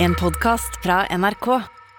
En 0.00 0.14
podcast 0.14 0.78
fra 0.82 1.02
NRK. 1.18 1.46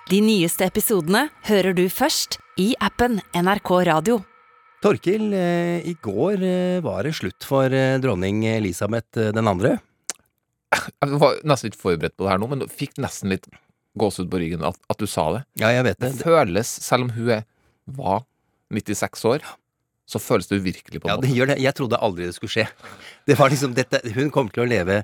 De 0.09 0.19
nyeste 0.23 0.65
episodene 0.67 1.25
hører 1.49 1.75
du 1.77 1.85
først 1.91 2.37
i 2.59 2.71
appen 2.83 3.19
NRK 3.35 3.71
Radio. 3.89 4.19
Torkil, 4.83 5.25
eh, 5.35 5.83
i 5.91 5.93
går 6.03 6.43
eh, 6.47 6.79
var 6.85 7.03
det 7.03 7.13
slutt 7.17 7.43
for 7.47 7.67
eh, 7.75 7.97
dronning 8.01 8.45
Elisabeth 8.47 9.31
den 9.35 9.49
andre. 9.51 9.75
Jeg 10.71 11.19
var 11.19 11.39
nesten 11.49 11.71
litt 11.71 11.79
forberedt 11.79 12.15
på 12.15 12.25
det 12.25 12.31
her 12.31 12.39
nå, 12.41 12.47
men 12.51 12.63
fikk 12.71 12.95
nesten 13.03 13.33
litt 13.33 13.47
gåsehud 13.99 14.29
på 14.31 14.39
ryggen 14.39 14.63
at, 14.69 14.77
at 14.93 15.01
du 15.01 15.07
sa 15.09 15.27
det. 15.35 15.43
Ja, 15.59 15.73
jeg 15.75 15.87
vet 15.89 15.99
Det 15.99 16.13
det. 16.13 16.23
føles, 16.23 16.71
selv 16.85 17.07
om 17.07 17.13
hun 17.17 17.31
er, 17.39 17.43
var 17.99 18.23
96 18.71 19.25
år, 19.33 19.43
så 20.09 20.21
føles 20.21 20.47
det 20.49 20.61
uvirkelig 20.61 21.01
på 21.03 21.09
en 21.09 21.17
Ja, 21.17 21.21
det 21.21 21.33
gjør 21.35 21.51
det. 21.51 21.59
Jeg 21.61 21.75
trodde 21.77 21.99
aldri 22.05 22.29
det 22.29 22.37
skulle 22.37 22.53
skje. 22.53 22.67
Det 23.27 23.35
var 23.37 23.51
liksom 23.51 23.75
dette 23.77 23.99
Hun 24.15 24.31
kommer 24.33 24.53
til 24.55 24.63
å 24.63 24.69
leve 24.69 25.01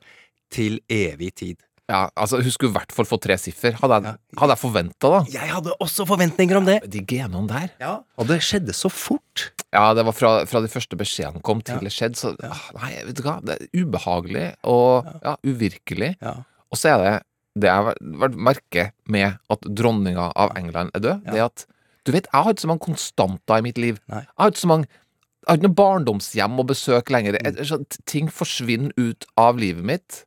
til 0.53 0.79
evig 0.89 1.33
tid. 1.37 1.59
Ja, 1.85 2.07
altså 2.17 2.39
Hun 2.41 2.49
skulle 2.53 2.71
i 2.71 2.75
hvert 2.79 2.93
fall 2.95 3.05
få 3.05 3.19
tre 3.21 3.35
siffer. 3.37 3.75
Hadde 3.77 3.99
jeg, 4.01 4.17
hadde 4.39 4.55
jeg 4.55 4.61
forventa, 4.61 5.11
da. 5.13 5.19
Jeg 5.35 5.51
hadde 5.53 5.75
også 5.83 6.07
forventninger 6.09 6.57
om 6.57 6.65
det. 6.65 6.79
De 6.89 7.03
genene 7.05 7.45
der. 7.51 7.67
Ja, 7.81 7.91
Og 8.17 8.25
det 8.31 8.39
skjedde 8.45 8.73
så 8.73 8.89
fort. 8.89 9.51
Ja, 9.75 9.91
det 9.93 10.05
var 10.07 10.15
fra, 10.17 10.31
fra 10.49 10.63
de 10.65 10.71
første 10.71 10.97
beskjedene 10.97 11.43
kom 11.45 11.61
til 11.65 11.77
det 11.85 11.93
skjedde, 11.93 12.17
så 12.17 12.33
ah, 12.47 12.65
Nei, 12.79 12.91
vet 13.05 13.19
du 13.19 13.23
hva. 13.27 13.37
Det 13.45 13.59
er 13.59 13.83
ubehagelig 13.83 14.47
og 14.71 15.07
ja, 15.21 15.35
uvirkelig. 15.45 16.15
Ja. 16.25 16.39
Og 16.73 16.79
så 16.81 16.95
er 16.95 17.03
det 17.03 17.13
det 17.55 17.69
jeg 17.69 17.83
har 17.87 17.95
vært 18.25 18.33
merke 18.49 18.83
med 19.07 19.37
at 19.53 19.67
dronninga 19.79 20.31
av 20.35 20.51
England 20.59 20.91
er 20.97 21.03
død, 21.05 21.21
det 21.29 21.39
er 21.39 21.45
at 21.47 21.63
Du 22.05 22.11
vet, 22.11 22.27
jeg 22.27 22.43
har 22.43 22.51
ikke 22.51 22.65
så 22.65 22.69
mange 22.69 22.83
konstanter 22.85 23.61
i 23.61 23.63
mitt 23.65 23.77
liv. 23.81 24.01
Nei. 24.11 24.25
Jeg 24.25 24.41
har 24.41 24.51
ikke 24.51 24.63
så 24.65 24.71
mange 24.73 24.89
Jeg 24.89 25.47
har 25.47 25.57
ikke 25.59 25.67
noe 25.69 25.77
barndomshjem 25.77 26.59
å 26.59 26.65
besøke 26.65 27.13
lenger. 27.13 27.37
Jeg- 27.45 27.99
ting 28.09 28.27
forsvinner 28.33 28.91
ut 28.97 29.25
av 29.37 29.57
livet 29.61 29.85
mitt. 29.85 30.25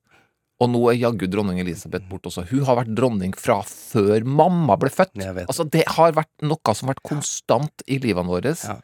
Og 0.59 0.71
nå 0.73 0.81
er 0.91 0.99
jaggu 0.99 1.29
dronning 1.31 1.61
Elisabeth 1.63 2.09
borte 2.11 2.33
også. 2.33 2.43
Hun 2.51 2.65
har 2.67 2.81
vært 2.81 2.95
dronning 2.99 3.35
fra 3.39 3.61
før 3.67 4.27
mamma 4.27 4.75
ble 4.81 4.91
født. 4.91 5.15
Altså, 5.45 5.67
det 5.71 5.85
har 5.95 6.17
vært 6.17 6.33
noe 6.43 6.75
som 6.75 6.89
har 6.89 6.97
vært 6.97 7.07
konstant 7.07 7.85
i 7.87 8.01
livene 8.03 8.33
våre. 8.33 8.57
Ja. 8.59 8.81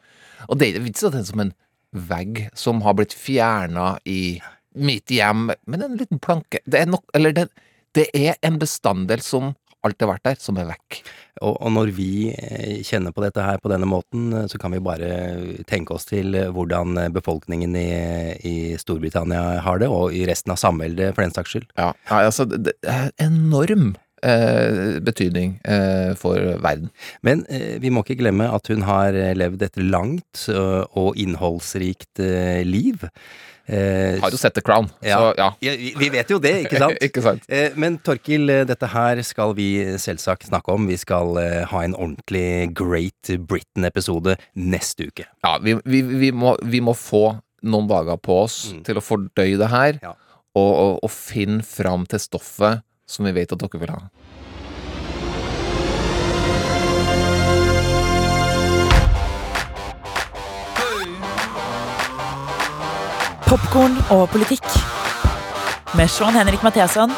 Og 0.47 0.61
det 0.61 0.71
er 0.71 0.87
ikke 0.87 1.09
sånn 1.09 1.27
som 1.27 1.43
en 1.43 1.53
vegg 1.95 2.45
som 2.55 2.79
har 2.85 2.95
blitt 2.95 3.15
fjerna 3.15 3.95
i 4.07 4.37
mitt 4.75 5.11
hjem, 5.11 5.49
men 5.67 5.83
en 5.83 5.99
liten 5.99 6.19
planke. 6.19 6.59
Det 6.67 6.81
er 6.81 6.89
nok 6.91 7.11
Eller 7.15 7.35
det, 7.35 7.45
det 7.95 8.09
er 8.15 8.35
en 8.43 8.59
bestanddel 8.59 9.23
som 9.23 9.53
alltid 9.85 10.05
har 10.05 10.13
vært 10.15 10.27
der, 10.27 10.39
som 10.41 10.59
er 10.59 10.69
vekk. 10.69 10.99
Og, 11.43 11.53
og 11.53 11.73
når 11.75 11.91
vi 11.95 12.09
eh, 12.31 12.81
kjenner 12.87 13.15
på 13.15 13.23
dette 13.23 13.43
her 13.43 13.59
på 13.61 13.71
denne 13.71 13.89
måten, 13.89 14.29
eh, 14.33 14.47
så 14.51 14.59
kan 14.61 14.73
vi 14.75 14.83
bare 14.83 15.09
tenke 15.69 15.95
oss 15.95 16.07
til 16.09 16.35
eh, 16.37 16.51
hvordan 16.53 16.97
befolkningen 17.15 17.75
i, 17.79 17.89
i 18.47 18.55
Storbritannia 18.81 19.59
har 19.65 19.83
det, 19.83 19.91
og 19.91 20.15
i 20.15 20.25
resten 20.29 20.55
av 20.55 20.61
samveldet 20.61 21.13
for 21.13 21.25
den 21.25 21.35
saks 21.35 21.55
skyld. 21.55 21.69
Ja, 21.77 21.93
altså, 22.21 22.47
det, 22.49 22.63
det 22.67 22.75
er 22.91 23.13
enorm 23.27 23.93
eh, 24.25 24.99
betydning 25.05 25.57
eh, 25.63 26.13
for 26.19 26.39
verden. 26.63 26.91
Men 27.25 27.45
eh, 27.49 27.77
vi 27.83 27.91
må 27.93 28.03
ikke 28.03 28.19
glemme 28.21 28.49
at 28.51 28.71
hun 28.71 28.85
har 28.87 29.15
levd 29.37 29.67
et 29.67 29.81
langt 29.81 30.47
og 30.51 31.19
innholdsrikt 31.19 32.23
eh, 32.23 32.63
liv. 32.67 33.05
Eh, 33.67 34.19
Har 34.21 34.29
jo 34.29 34.37
sett 34.37 34.53
The 34.53 34.61
Crown, 34.61 34.89
Ja. 35.01 35.17
så 35.17 35.29
ja. 35.37 35.47
ja, 35.59 35.71
vi 35.73 35.93
vi 35.97 36.09
vet 36.13 36.29
jo 36.29 36.37
det, 36.39 36.51
ikke 36.67 36.77
sant? 36.77 36.99
Ikke 37.07 37.21
sant? 37.25 37.45
Eh, 37.49 37.71
Men 37.75 37.97
Torkil, 37.97 38.49
eh, 38.53 38.63
dette 38.69 38.85
her 38.91 39.21
skal 39.25 39.55
vi 39.57 39.69
selvsagt 39.97 40.45
snakke 40.51 40.69
om. 40.75 40.85
Vi 40.87 40.97
skal 41.01 41.37
eh, 41.41 41.63
ha 41.71 41.81
en 41.83 41.95
ordentlig 41.95 42.73
Great 42.77 43.31
Britain-episode 43.49 44.35
neste 44.55 45.07
uke. 45.09 45.25
Ja, 45.43 45.57
vi, 45.63 45.73
vi, 45.85 46.01
vi, 46.01 46.29
må, 46.31 46.53
vi 46.61 46.79
må 46.85 46.93
få 46.93 47.39
noen 47.65 47.87
dager 47.89 48.17
på 48.21 48.43
oss 48.43 48.59
Mm. 48.71 48.83
til 48.85 48.97
å 49.01 49.01
fordøye 49.01 49.57
det 49.57 49.71
her, 49.73 49.99
Ja. 50.03 50.13
og, 50.55 50.71
og, 50.77 50.99
og 51.03 51.09
finne 51.11 51.63
fram 51.65 52.05
til 52.05 52.19
stoffet 52.21 52.83
som 53.09 53.25
vi 53.25 53.31
vet 53.33 53.51
at 53.51 53.59
dere 53.65 53.79
vil 53.81 53.89
ha. 53.95 54.03
Popkorn 63.55 63.93
og 64.09 64.29
politikk. 64.29 64.65
Med 65.95 66.09
Sean 66.11 66.33
Henrik 66.35 66.63
Matheson 66.63 67.11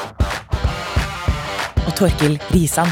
og 1.87 1.95
Torkil 1.97 2.35
Risan. 2.53 2.91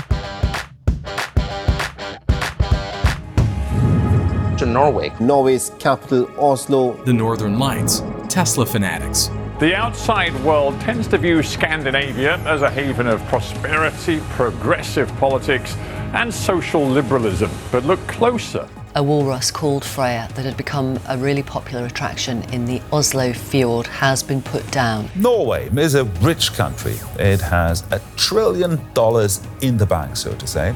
To 4.58 4.66
Norway. 4.66 5.12
Norway's 5.20 5.72
capital, 5.80 6.26
Oslo. 6.40 6.96
the 7.06 7.14
Northern 7.14 7.60
Lights, 7.60 8.04
Tesla 8.30 8.66
fanatics. 8.66 9.30
The 9.60 9.76
outside 9.76 10.34
world 10.44 10.82
tends 10.82 11.08
to 11.08 11.18
view 11.18 11.44
Scandinavia 11.44 12.40
as 12.48 12.64
a 12.64 12.70
haven 12.70 13.08
of 13.08 13.22
prosperity, 13.30 14.22
progressive 14.38 15.08
politics, 15.20 15.78
and 16.14 16.34
social 16.34 16.84
liberalism. 16.84 17.52
But 17.72 17.84
look 17.84 18.00
closer. 18.08 18.68
A 18.98 19.04
walrus 19.04 19.52
called 19.52 19.84
Freya 19.84 20.30
that 20.36 20.46
had 20.46 20.56
become 20.56 20.98
a 21.10 21.18
really 21.18 21.44
popular 21.44 21.86
attraction 21.86 22.44
in 22.54 22.64
the 22.66 22.82
Oslo 22.94 23.34
fjord 23.34 23.88
has 23.88 24.24
been 24.24 24.42
put 24.42 24.64
down. 24.72 25.10
Norway 25.16 25.68
is 25.76 25.96
a 25.96 26.06
rich 26.22 26.54
country. 26.54 26.94
It 27.20 27.42
has 27.42 27.84
a 27.92 28.00
trillion 28.16 28.80
dollars 28.94 29.42
in 29.62 29.76
the 29.76 29.86
bank, 29.86 30.16
so 30.16 30.32
to 30.32 30.48
say. 30.48 30.72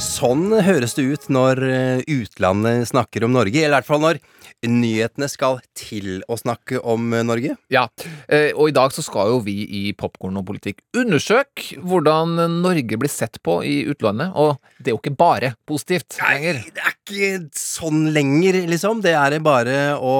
Sånn 0.00 0.48
høres 0.64 0.96
det 0.96 1.04
ut 1.04 1.28
når 1.28 1.60
eh, 1.68 2.00
utlandet 2.16 2.88
snakker 2.88 3.28
om 3.28 3.36
Norge, 3.36 3.60
eller 3.60 3.76
i 3.76 3.80
hvert 3.82 3.90
fall 3.92 4.00
når 4.00 4.22
nyhetene 4.66 5.28
skal 5.30 5.60
til 5.76 6.22
å 6.32 6.36
snakke 6.40 6.80
om 6.80 7.12
eh, 7.14 7.22
Norge. 7.26 7.56
Ja, 7.72 7.86
eh, 8.28 8.52
og 8.56 8.68
i 8.70 8.74
dag 8.76 8.92
så 8.94 9.02
skal 9.04 9.28
jo 9.34 9.38
vi 9.44 9.56
i 9.66 9.92
Popkorn 9.98 10.36
og 10.40 10.46
politikk 10.48 10.78
undersøke 10.96 11.76
hvordan 11.84 12.36
Norge 12.62 12.96
blir 12.98 13.10
sett 13.12 13.36
på 13.44 13.64
i 13.66 13.84
utlandet, 13.90 14.30
og 14.34 14.56
det 14.80 14.88
er 14.90 14.94
jo 14.96 15.00
ikke 15.02 15.16
bare 15.18 15.54
positivt 15.68 16.16
lenger. 16.22 16.54
det 16.74 16.82
er 16.82 16.92
ikke 16.96 17.48
sånn 17.58 18.12
lenger, 18.14 18.54
liksom. 18.70 19.02
Det 19.04 19.12
er 19.14 19.38
bare 19.44 19.76
å, 20.00 20.14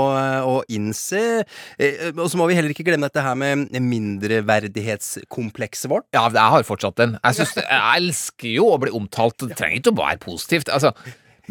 å 0.46 0.62
innse. 0.70 1.44
Eh, 1.80 2.12
Og 2.14 2.30
så 2.30 2.36
må 2.38 2.46
vi 2.50 2.54
heller 2.58 2.70
ikke 2.74 2.84
glemme 2.86 3.06
dette 3.08 3.24
her 3.24 3.34
med 3.38 3.68
mindreverdighetskomplekset 3.74 5.90
vårt. 5.90 6.06
Ja, 6.14 6.28
jeg 6.28 6.50
har 6.56 6.62
fortsatt 6.66 6.96
den. 7.00 7.16
Jeg, 7.22 7.34
synes, 7.40 7.54
jeg 7.72 7.82
elsker 7.96 8.48
jo 8.52 8.64
å 8.74 8.78
bli 8.82 8.90
omtalt, 8.96 9.38
det 9.42 9.56
trenger 9.58 9.78
ikke 9.82 9.94
å 9.96 10.00
være 10.02 10.18
positivt. 10.22 10.68
Altså. 10.72 10.90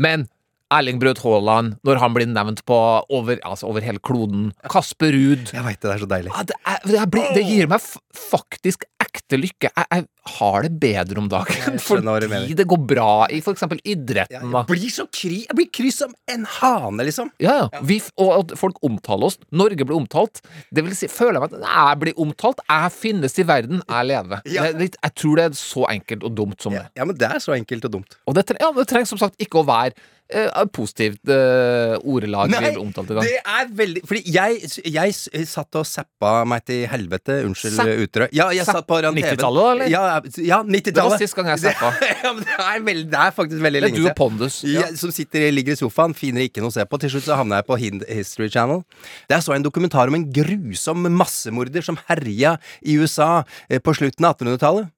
Men 0.01 0.27
Erling 0.73 0.97
Braut 1.01 1.19
Haaland, 1.21 1.75
når 1.85 1.99
han 2.01 2.15
blir 2.15 2.25
nevnt 2.31 2.63
på 2.65 2.77
over, 3.13 3.37
altså 3.45 3.67
over 3.69 3.85
hele 3.85 4.01
kloden, 4.01 4.47
Kasper 4.71 5.13
Ruud 5.13 5.51
Jeg 5.53 5.61
veit 5.65 5.77
det, 5.77 5.85
det 5.91 5.93
er 5.93 6.01
så 6.01 6.09
deilig. 6.09 6.31
ja, 6.33 6.43
det, 6.49 6.57
er, 6.65 6.79
det, 6.89 6.99
er, 7.03 7.33
det 7.37 7.43
gir 7.45 7.69
meg 7.69 7.83
faktisk 8.15 8.85
ekte 9.03 9.37
lykke. 9.39 9.69
Jeg, 9.69 9.85
jeg 9.91 10.05
har 10.35 10.65
det 10.65 10.71
bedre 10.81 11.21
om 11.21 11.27
dagen 11.29 11.77
fordi 11.85 12.55
det 12.57 12.65
går 12.67 12.81
bra 12.89 13.27
i 13.29 13.41
for 13.45 13.53
eksempel 13.53 13.79
idretten. 13.85 14.49
Jeg 14.55 14.65
blir 14.71 14.89
så 14.93 15.05
kry, 15.13 15.43
jeg 15.45 15.57
blir 15.59 15.69
kry 15.75 15.91
som 15.93 16.15
en 16.33 16.47
hane, 16.57 17.05
liksom. 17.05 17.29
Ja, 17.43 17.59
ja. 17.67 17.83
Vi, 17.85 17.99
og 18.21 18.31
at 18.39 18.55
folk 18.59 18.81
omtaler 18.85 19.29
oss. 19.29 19.37
Norge 19.55 19.85
blir 19.85 19.97
omtalt. 19.99 20.41
Det 20.73 20.83
vil 20.85 20.97
si, 20.97 21.09
føler 21.11 21.37
jeg 21.37 21.45
meg 21.45 21.55
at 21.59 21.69
jeg 21.69 22.01
blir 22.01 22.21
omtalt. 22.25 22.63
Jeg 22.65 22.95
finnes 22.95 23.37
i 23.41 23.45
verden. 23.47 23.83
Jeg 23.85 24.09
lever. 24.09 24.41
Ja. 24.49 24.67
Jeg, 24.71 24.91
jeg 24.97 25.15
tror 25.21 25.39
det 25.39 25.47
er 25.51 25.59
så 25.61 25.85
enkelt 25.93 26.25
og 26.25 26.35
dumt 26.41 26.65
som 26.65 26.73
Ja, 26.75 26.87
det. 26.87 26.95
ja, 26.97 27.05
men 27.07 27.21
det 27.21 27.29
er 27.29 27.43
så 27.43 27.53
enkelt 27.55 27.85
og 27.85 27.95
dumt. 27.99 28.17
Og 28.25 28.37
det, 28.37 28.47
ja, 28.59 28.71
det 28.75 28.87
trengs 28.89 29.13
som 29.13 29.21
sagt 29.21 29.37
ikke 29.41 29.61
å 29.61 29.67
være 29.69 29.93
eh, 30.29 30.65
positivt 30.73 31.29
uh, 31.29 31.95
ordelag 32.01 32.49
Nei, 32.49 32.61
blir 32.63 32.79
omtalt 32.81 33.11
i 33.11 33.17
dag. 33.17 33.27
det 33.27 33.41
er 33.41 33.69
veldig 33.77 34.03
Fordi 34.07 34.21
jeg, 34.33 34.71
jeg 34.89 35.45
satt 35.49 35.77
og 35.79 35.85
zappa 35.87 36.31
meg 36.49 36.65
til 36.65 36.85
helvete. 36.89 37.37
Unnskyld 37.45 37.77
Zapp- 37.77 37.91
uttrykket. 38.05 38.37
Ja, 38.37 38.49
jeg 38.55 38.67
satt 38.67 38.87
på 38.89 38.99
90-tallet, 39.03 39.61
da, 39.61 39.71
eller? 39.75 39.91
Ja, 39.91 40.03
ja 40.41 40.61
90-tallet. 40.63 40.95
Det 40.95 41.07
var 41.11 41.21
sist 41.21 41.37
gang 41.37 41.51
jeg 41.53 41.63
zappa. 41.67 41.91
ja, 42.23 42.33
men 42.33 42.41
det, 42.43 42.57
er 42.57 42.85
veldig, 42.89 43.05
det 43.13 43.21
er 43.21 43.35
faktisk 43.37 43.65
veldig 43.67 43.83
Det 43.85 43.91
er 43.91 43.97
du 43.97 44.09
og 44.09 44.17
Pondus. 44.17 44.59
Pondus. 44.61 44.61
Jeg, 44.75 44.99
som 44.99 45.13
sitter, 45.15 45.47
ligger 45.53 45.77
i 45.77 45.79
sofaen, 45.79 46.17
finner 46.17 46.47
ikke 46.47 46.63
noe 46.63 46.73
å 46.73 46.77
se 46.77 46.85
på. 46.89 47.01
Til 47.01 47.15
slutt 47.15 47.27
så 47.29 47.39
havna 47.39 47.61
jeg 47.61 47.69
på 47.69 47.79
Hind 47.81 48.05
History 48.09 48.49
Channel. 48.51 48.83
Der 49.31 49.43
så 49.43 49.53
jeg 49.53 49.61
en 49.61 49.69
dokumentar 49.69 50.11
om 50.11 50.17
en 50.17 50.27
grusom 50.33 51.05
massemorder 51.15 51.85
som 51.85 51.99
herja 52.09 52.57
i 52.81 52.97
USA 52.99 53.45
eh, 53.69 53.81
på 53.83 53.93
slutten 53.97 54.27
av 54.27 54.37
1800-tallet. 54.37 54.91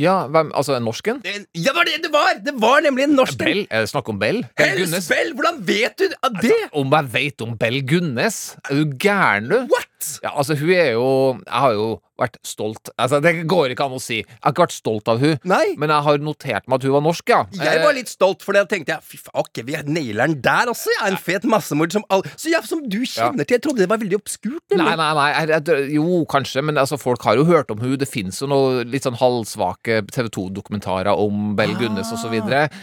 Ja, 0.00 0.14
hvem, 0.32 0.48
altså 0.56 0.78
en 0.78 0.86
norsken? 0.88 1.18
Det- 1.20 1.46
Ja, 1.52 1.70
det 1.70 1.74
var 1.76 1.84
det 1.84 1.98
det 2.06 2.10
var! 2.14 2.30
Det 2.46 2.54
var 2.62 2.80
nemlig 2.86 3.04
en 3.04 3.16
norsk 3.18 3.36
Bell? 3.38 3.66
Det 3.68 3.82
snakk 3.90 4.08
om 4.08 4.18
Bell? 4.22 4.38
Bell 4.56 4.70
Hells 4.72 4.88
Gunnes? 4.88 5.08
Bell! 5.12 5.32
Hvordan 5.36 5.58
vet 5.68 5.98
du 6.00 6.06
av 6.24 6.38
det? 6.40 6.56
Om 6.72 6.94
jeg 6.96 7.10
vet 7.18 7.44
om 7.44 7.52
Bell 7.60 7.80
Gunnes? 7.84 8.38
Er 8.70 8.80
du 8.80 8.96
gæren, 8.96 9.50
du? 9.52 9.58
What? 9.68 9.89
Ja, 10.24 10.34
altså, 10.34 10.56
hun 10.58 10.70
er 10.74 10.92
jo 10.94 11.08
Jeg 11.46 11.60
har 11.64 11.74
jo 11.76 11.88
vært 12.20 12.36
stolt 12.46 12.90
Altså, 13.00 13.20
det 13.24 13.32
går 13.48 13.72
ikke 13.74 13.86
an 13.88 13.96
å 13.96 14.00
si. 14.02 14.20
Jeg 14.20 14.38
har 14.44 14.52
ikke 14.54 14.66
vært 14.66 14.76
stolt 14.76 15.08
av 15.08 15.20
hun 15.22 15.36
Nei. 15.48 15.74
men 15.80 15.92
jeg 15.92 16.06
har 16.06 16.20
notert 16.22 16.68
meg 16.68 16.80
at 16.80 16.86
hun 16.86 16.94
var 16.96 17.04
norsk, 17.04 17.32
ja. 17.32 17.40
Jeg 17.56 17.82
var 17.84 17.96
litt 17.96 18.10
stolt, 18.12 18.44
for 18.44 18.56
det 18.56 18.66
tenkte 18.70 18.94
jeg 18.96 19.06
Fy 19.10 19.20
faen, 19.20 19.36
ok, 19.40 19.62
vi 19.66 19.78
nailer 19.90 20.28
den 20.28 20.40
der 20.44 20.70
også. 20.70 20.92
Ja, 20.98 21.08
en 21.08 21.18
fet 21.20 21.46
massemord 21.48 21.94
som 21.94 22.04
all... 22.12 22.22
Så 22.36 22.52
ja, 22.52 22.60
som 22.66 22.82
du 22.84 22.98
kjenner 23.08 23.46
til. 23.46 23.56
Jeg 23.56 23.64
trodde 23.64 23.82
det 23.82 23.88
var 23.90 24.00
veldig 24.02 24.18
obskurt. 24.18 24.62
Nei, 24.76 24.92
nei, 24.98 25.08
nei. 25.16 25.28
Jeg, 25.32 25.48
jeg, 25.54 25.86
jo, 25.96 26.20
kanskje, 26.30 26.62
men 26.66 26.78
altså, 26.80 26.98
folk 27.00 27.24
har 27.26 27.38
jo 27.40 27.46
hørt 27.48 27.72
om 27.72 27.80
hun 27.82 27.96
Det 28.00 28.08
fins 28.08 28.40
jo 28.42 28.48
noe 28.50 28.84
litt 28.88 29.06
sånn 29.06 29.18
halvsvake 29.18 30.00
TV 30.12 30.28
2-dokumentarer 30.36 31.16
om 31.18 31.54
Bell 31.58 31.72
Gunnes 31.80 32.12
osv. 32.14 32.36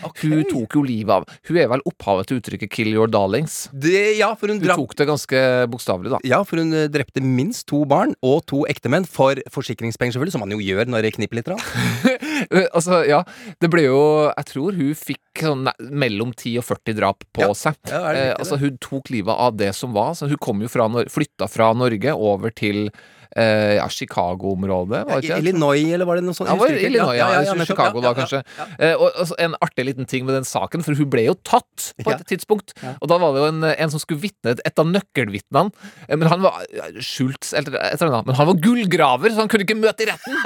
ok. 0.07 0.23
Hun 0.23 0.43
tok 0.49 0.77
jo 0.79 0.83
livet 0.87 1.13
av 1.19 1.27
Hun 1.47 1.61
er 1.61 1.69
vel 1.71 1.85
opphavet 1.87 2.29
til 2.31 2.41
uttrykket 2.41 2.73
'kill 2.73 2.91
your 2.93 3.11
darlings'. 3.11 3.67
Det, 3.71 4.17
ja, 4.17 4.33
for 4.35 4.51
hun 4.51 4.59
Hun 4.59 4.65
drap 4.67 4.81
tok 4.81 4.95
det 4.99 5.07
ganske 5.09 5.43
bokstavelig, 5.71 6.15
da. 6.17 6.19
ja, 6.27 6.41
for 6.47 6.61
hun 6.61 6.73
eh, 6.73 6.89
drepte 7.07 7.23
minst 7.23 7.67
to 7.67 7.85
barn 7.85 8.13
og 8.21 8.45
to 8.47 8.65
ektemenn 8.67 9.05
for 9.07 9.35
forsikringspenger, 9.51 10.13
selvfølgelig, 10.13 10.31
som 10.35 10.41
man 10.43 10.51
jo 10.51 10.59
gjør 10.59 10.87
når 10.91 11.01
det 11.07 11.13
knipper 11.15 11.39
litt. 11.41 11.47
Eh, 12.37 12.67
altså, 12.75 12.99
ja, 13.07 13.23
det 13.59 13.67
ble 13.73 13.87
jo 13.87 14.29
Jeg 14.29 14.45
tror 14.51 14.75
hun 14.77 14.91
fikk 14.95 15.41
sånn 15.41 15.67
mellom 15.89 16.29
10 16.37 16.59
og 16.61 16.65
40 16.67 16.93
drap 16.99 17.23
på 17.33 17.41
Ja. 17.41 17.53
seg. 17.57 17.75
Ja, 17.89 18.01
det 18.13 18.13
det 18.13 18.25
eh, 18.27 18.35
altså, 18.37 18.59
hun 18.61 18.77
tok 18.77 19.09
livet 19.09 19.33
av 19.33 19.57
det 19.57 19.71
som 19.75 19.93
var. 19.95 20.13
Så 20.13 20.29
hun 20.29 20.37
kom 20.37 20.61
jo 20.61 20.69
fra 20.69 20.85
flytta 21.09 21.47
fra 21.49 21.71
Norge 21.73 22.13
over 22.13 22.53
til 22.53 22.91
ja, 23.35 23.87
Chicago-området. 23.91 25.03
Illinois, 25.37 25.93
eller 25.93 26.07
var 26.07 26.19
det 26.19 26.25
noe 26.27 26.37
sånt? 26.37 26.49
Ja, 26.49 26.55
var. 26.59 26.71
Illinois, 26.71 27.17
ja, 27.17 27.27
ja, 27.35 27.41
ja 27.47 27.65
Chicago 27.67 28.01
da, 28.03 28.13
kanskje. 28.17 28.43
Eh, 28.79 28.95
og 28.95 29.33
En 29.43 29.55
artig 29.61 29.85
liten 29.89 30.07
ting 30.09 30.25
med 30.25 30.37
den 30.37 30.47
saken, 30.47 30.83
for 30.85 30.97
hun 30.97 31.09
ble 31.11 31.27
jo 31.27 31.35
tatt 31.47 31.91
på 32.03 32.13
et 32.13 32.23
tidspunkt. 32.29 32.73
Og 33.01 33.07
da 33.11 33.19
var 33.21 33.35
det 33.35 33.43
jo 33.43 33.49
en, 33.51 33.67
en 33.73 33.93
som 33.93 34.01
skulle 34.01 34.23
vitne, 34.23 34.55
et 34.57 34.79
av 34.81 34.87
nøkkelvitnene. 34.89 35.73
Eh, 36.07 36.15
Men 36.15 36.27
han 36.31 36.45
var 36.45 36.63
Schultz 37.03 37.53
eller 37.57 37.77
et 37.81 37.99
eller 37.99 38.19
annet. 38.19 38.31
Men 38.31 38.39
han 38.39 38.49
var 38.51 38.61
gullgraver, 38.63 39.33
så 39.33 39.43
han 39.43 39.51
kunne 39.51 39.67
ikke 39.67 39.79
møte 39.79 40.05
i 40.07 40.11
retten! 40.11 40.37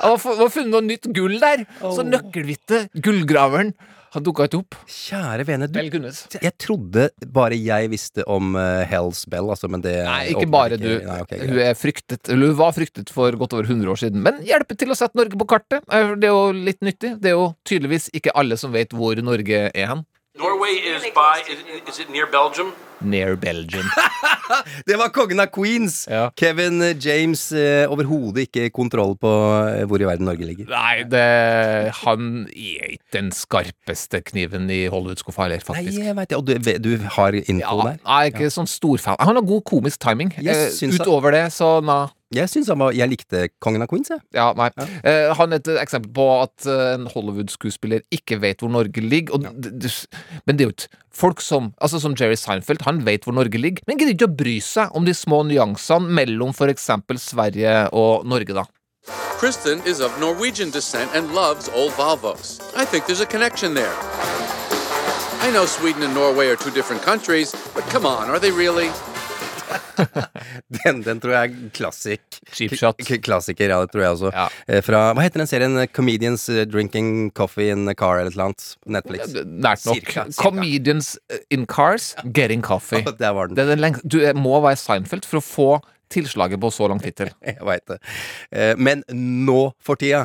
Han 0.00 0.16
var 0.16 0.50
funnet 0.50 0.72
noe 0.72 0.82
nytt 0.84 1.06
gull 1.14 1.36
der! 1.42 1.62
Så 1.80 2.02
nøkkelvitnet, 2.06 2.90
gullgraveren, 3.04 3.72
han 4.14 4.24
dukka 4.26 4.46
ikke 4.48 4.60
opp. 4.62 4.76
Kjære 4.90 5.46
vene, 5.48 5.68
du, 5.70 5.78
jeg 5.80 6.52
trodde 6.60 7.08
bare 7.30 7.58
jeg 7.58 7.90
visste 7.92 8.24
om 8.30 8.54
uh, 8.58 8.82
Hells 8.90 9.24
Bell, 9.30 9.50
altså, 9.52 9.70
men 9.70 9.84
det 9.84 9.96
Nei, 10.06 10.22
ikke 10.32 10.48
bare 10.50 10.60
bare 10.60 10.80
du. 10.80 10.88
Nei, 11.06 11.18
okay, 11.24 11.40
hun 11.46 11.60
er 11.62 11.76
fryktet 11.78 12.30
Eller 12.32 12.52
hun 12.52 12.58
var 12.58 12.74
fryktet 12.76 13.12
for 13.14 13.36
godt 13.40 13.54
over 13.56 13.68
100 13.70 13.92
år 13.92 14.00
siden. 14.02 14.22
Men 14.24 14.40
hjelper 14.46 14.78
til 14.80 14.92
å 14.92 14.98
sette 14.98 15.18
Norge 15.18 15.38
på 15.40 15.48
kartet. 15.48 15.84
Eh, 15.88 16.14
Det 16.20 16.28
er 16.28 16.34
jo 16.34 16.50
litt 16.56 16.80
nyttig. 16.84 17.14
Det 17.22 17.32
er 17.32 17.38
jo 17.38 17.50
tydeligvis 17.68 18.10
ikke 18.16 18.34
alle 18.34 18.58
som 18.60 18.74
vet 18.74 18.94
hvor 18.96 19.18
Norge 19.24 19.68
er 19.70 19.92
hen. 19.92 20.04
Norway 20.40 20.74
is 20.96 21.02
by, 21.14 21.42
is, 21.52 21.58
is 21.88 21.98
it 22.00 22.08
near 22.10 22.26
Belgium? 22.32 22.72
Near 23.00 23.36
Belgium. 23.36 23.86
Det 24.88 24.96
var 25.00 25.08
kongen 25.14 25.40
av 25.40 25.48
Queens! 25.54 26.02
Ja. 26.10 26.26
Kevin 26.36 26.82
eh, 26.84 26.94
James 27.00 27.46
eh, 27.56 27.84
overhodet 27.92 28.48
ikke 28.48 28.66
kontroll 28.76 29.14
på 29.20 29.30
eh, 29.70 29.84
hvor 29.88 30.02
i 30.02 30.08
verden 30.08 30.26
Norge 30.28 30.44
ligger. 30.48 30.68
Nei, 30.72 31.04
det, 31.08 31.22
han 32.02 32.26
er 32.50 32.92
ikke 32.96 33.14
den 33.16 33.30
skarpeste 33.36 34.20
kniven 34.32 34.68
i 34.72 34.82
Hollywood-skuffa 34.92 35.46
heller, 35.46 35.62
Nei, 35.62 35.68
faktisk. 35.70 36.00
jeg 36.04 36.16
vet 36.18 36.32
det. 36.32 36.40
Og 36.40 36.46
du, 36.48 36.54
du 36.90 37.08
har 37.16 37.36
info 37.40 37.58
Ja, 37.62 37.76
der? 37.90 38.00
jeg 38.04 38.16
er 38.16 38.32
ikke 38.34 38.52
sånn 38.56 38.68
storfan. 38.70 39.16
Han 39.20 39.40
har 39.40 39.48
god 39.54 39.64
komisk 39.70 40.00
timing. 40.04 40.32
Yes, 40.40 40.56
Eh, 40.56 40.70
syns 40.82 41.00
at- 41.00 41.06
Utover 41.06 41.36
det, 41.36 41.46
så 41.56 41.78
na. 41.84 42.02
Jeg 42.30 42.46
syns 42.46 42.68
han 42.70 42.78
var 42.78 42.92
Jeg 42.94 43.10
likte 43.10 43.48
kongen 43.58 43.82
av 43.82 43.88
Queens, 43.90 44.06
jeg. 44.12 44.20
Ja, 44.36 44.52
nei. 44.54 44.68
Eh, 45.02 45.32
han 45.34 45.50
er 45.52 45.58
et 45.58 45.70
eksempel 45.82 46.12
på 46.14 46.26
at 46.44 46.66
eh, 46.70 46.92
en 46.94 47.08
Hollywood-skuespiller 47.10 48.04
ikke 48.14 48.38
vet 48.42 48.62
hvor 48.62 48.70
Norge 48.70 49.02
ligger. 49.02 49.42
D- 49.50 49.90
men 50.46 50.54
det 50.56 50.62
er 50.62 50.68
jo 50.68 50.74
ikke 50.76 51.00
folk 51.10 51.42
som 51.42 51.72
Altså 51.82 51.98
som 51.98 52.14
Jerry 52.14 52.38
Seinfeld, 52.38 52.84
han 52.86 53.02
vet 53.04 53.26
hvor 53.26 53.34
Norge 53.34 53.58
ligger, 53.58 53.82
men 53.90 53.98
gidder 53.98 54.14
ikke 54.14 54.28
å 54.30 54.36
bry 54.44 54.54
seg 54.62 54.94
om 54.94 55.04
de 55.08 55.14
små 55.18 55.42
nyansene 55.48 56.06
mellom 56.20 56.54
for 56.54 56.70
eksempel 56.70 57.18
Sverige 57.18 57.88
og 57.92 58.22
Norge, 58.30 58.54
da. 58.54 58.64
Kristen 59.40 59.82
is 59.84 59.98
of 60.00 60.14
Norwegian 60.20 60.70
descent 60.70 61.10
and 61.16 61.34
loves 61.34 61.68
old 61.74 61.90
Volvos. 61.98 62.60
I 62.76 62.84
think 62.84 63.06
there's 63.06 63.20
a 63.22 63.26
connection 63.26 63.74
there. 63.74 63.96
I 65.42 65.50
know 65.50 65.64
Sweden 65.66 66.02
and 66.04 66.14
Norway 66.14 66.46
are 66.48 66.56
two 66.56 66.70
different 66.70 67.02
countries, 67.02 67.56
but 67.74 67.82
come 67.90 68.06
on, 68.06 68.28
are 68.30 68.38
they 68.38 68.52
really? 68.52 68.90
Den, 70.80 71.00
den 71.04 71.20
tror 71.22 71.34
jeg 71.34 71.50
er 71.50 71.70
klassik. 71.76 72.38
Cheap 72.54 72.74
shot. 72.78 73.00
K 73.06 73.18
klassiker, 73.24 73.70
ja, 73.72 73.78
det 73.84 73.92
tror 73.92 74.04
jeg 74.04 74.16
også. 74.16 74.30
Ja. 74.34 74.46
Eh, 74.70 74.80
Fra, 74.86 75.02
hva 75.16 75.24
heter 75.24 75.42
den 75.42 75.50
serien? 75.50 75.76
Comedians 75.96 76.46
eh, 76.52 76.64
Drinking 76.70 77.30
Coffee 77.36 77.70
in 77.74 77.88
a 77.90 77.94
Car, 77.98 78.20
eller 78.20 78.30
et 78.32 78.36
eller 78.38 78.50
annet? 78.50 78.66
Netflix. 78.98 79.34
Nært 79.44 79.86
nok. 79.88 80.00
Cirka, 80.00 80.24
cirka. 80.30 80.36
Comedians 80.42 81.12
in 81.52 81.66
cars, 81.70 82.12
getting 82.36 82.62
coffee. 82.66 83.02
Der 83.22 83.32
var 83.36 83.50
den. 83.50 83.58
Det 83.58 83.66
den 83.70 83.82
lengste. 83.82 84.06
Du 84.10 84.20
eh, 84.24 84.34
må 84.36 84.56
være 84.64 84.78
Seinfeld 84.80 85.28
for 85.28 85.40
å 85.42 85.44
få 85.44 85.68
tilslaget 86.10 86.58
på 86.62 86.72
så 86.74 86.88
lang 86.90 86.98
tittel. 87.02 87.30
Jeg 87.46 87.60
veit 87.66 87.86
det. 87.90 88.00
Eh, 88.50 88.72
Men 88.80 89.04
nå 89.14 89.60
for 89.84 90.00
tida 90.00 90.24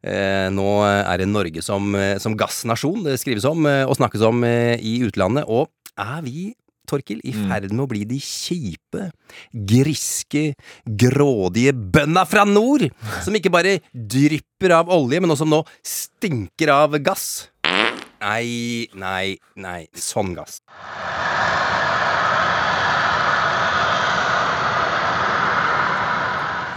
eh, 0.00 0.46
Nå 0.54 0.68
er 0.86 1.20
det 1.20 1.26
Norge 1.28 1.64
som, 1.64 1.90
eh, 1.98 2.14
som 2.22 2.36
gassnasjon 2.38 3.02
det 3.04 3.18
skrives 3.20 3.44
om 3.48 3.66
eh, 3.68 3.82
og 3.84 3.98
snakkes 3.98 4.24
om 4.30 4.40
eh, 4.48 4.76
i 4.80 4.98
utlandet. 5.08 5.44
Og 5.48 5.68
er 5.98 6.22
vi, 6.24 6.52
Torkil, 6.88 7.20
i 7.24 7.34
ferd 7.36 7.70
med 7.72 7.84
å 7.84 7.88
bli 7.90 8.04
de 8.08 8.18
kjipe, 8.22 9.10
griske, 9.52 10.44
grådige 10.88 11.74
bønda 11.76 12.24
fra 12.28 12.46
nord? 12.48 12.88
Som 13.24 13.36
ikke 13.38 13.52
bare 13.52 13.78
drypper 13.92 14.74
av 14.80 14.90
olje, 14.94 15.20
men 15.20 15.34
også 15.34 15.48
nå 15.48 15.62
stinker 15.84 16.72
av 16.74 16.98
gass? 17.04 17.48
Nei, 18.18 18.88
nei, 18.98 19.36
nei. 19.54 19.82
Sånn 19.94 20.34
gass. 20.34 20.58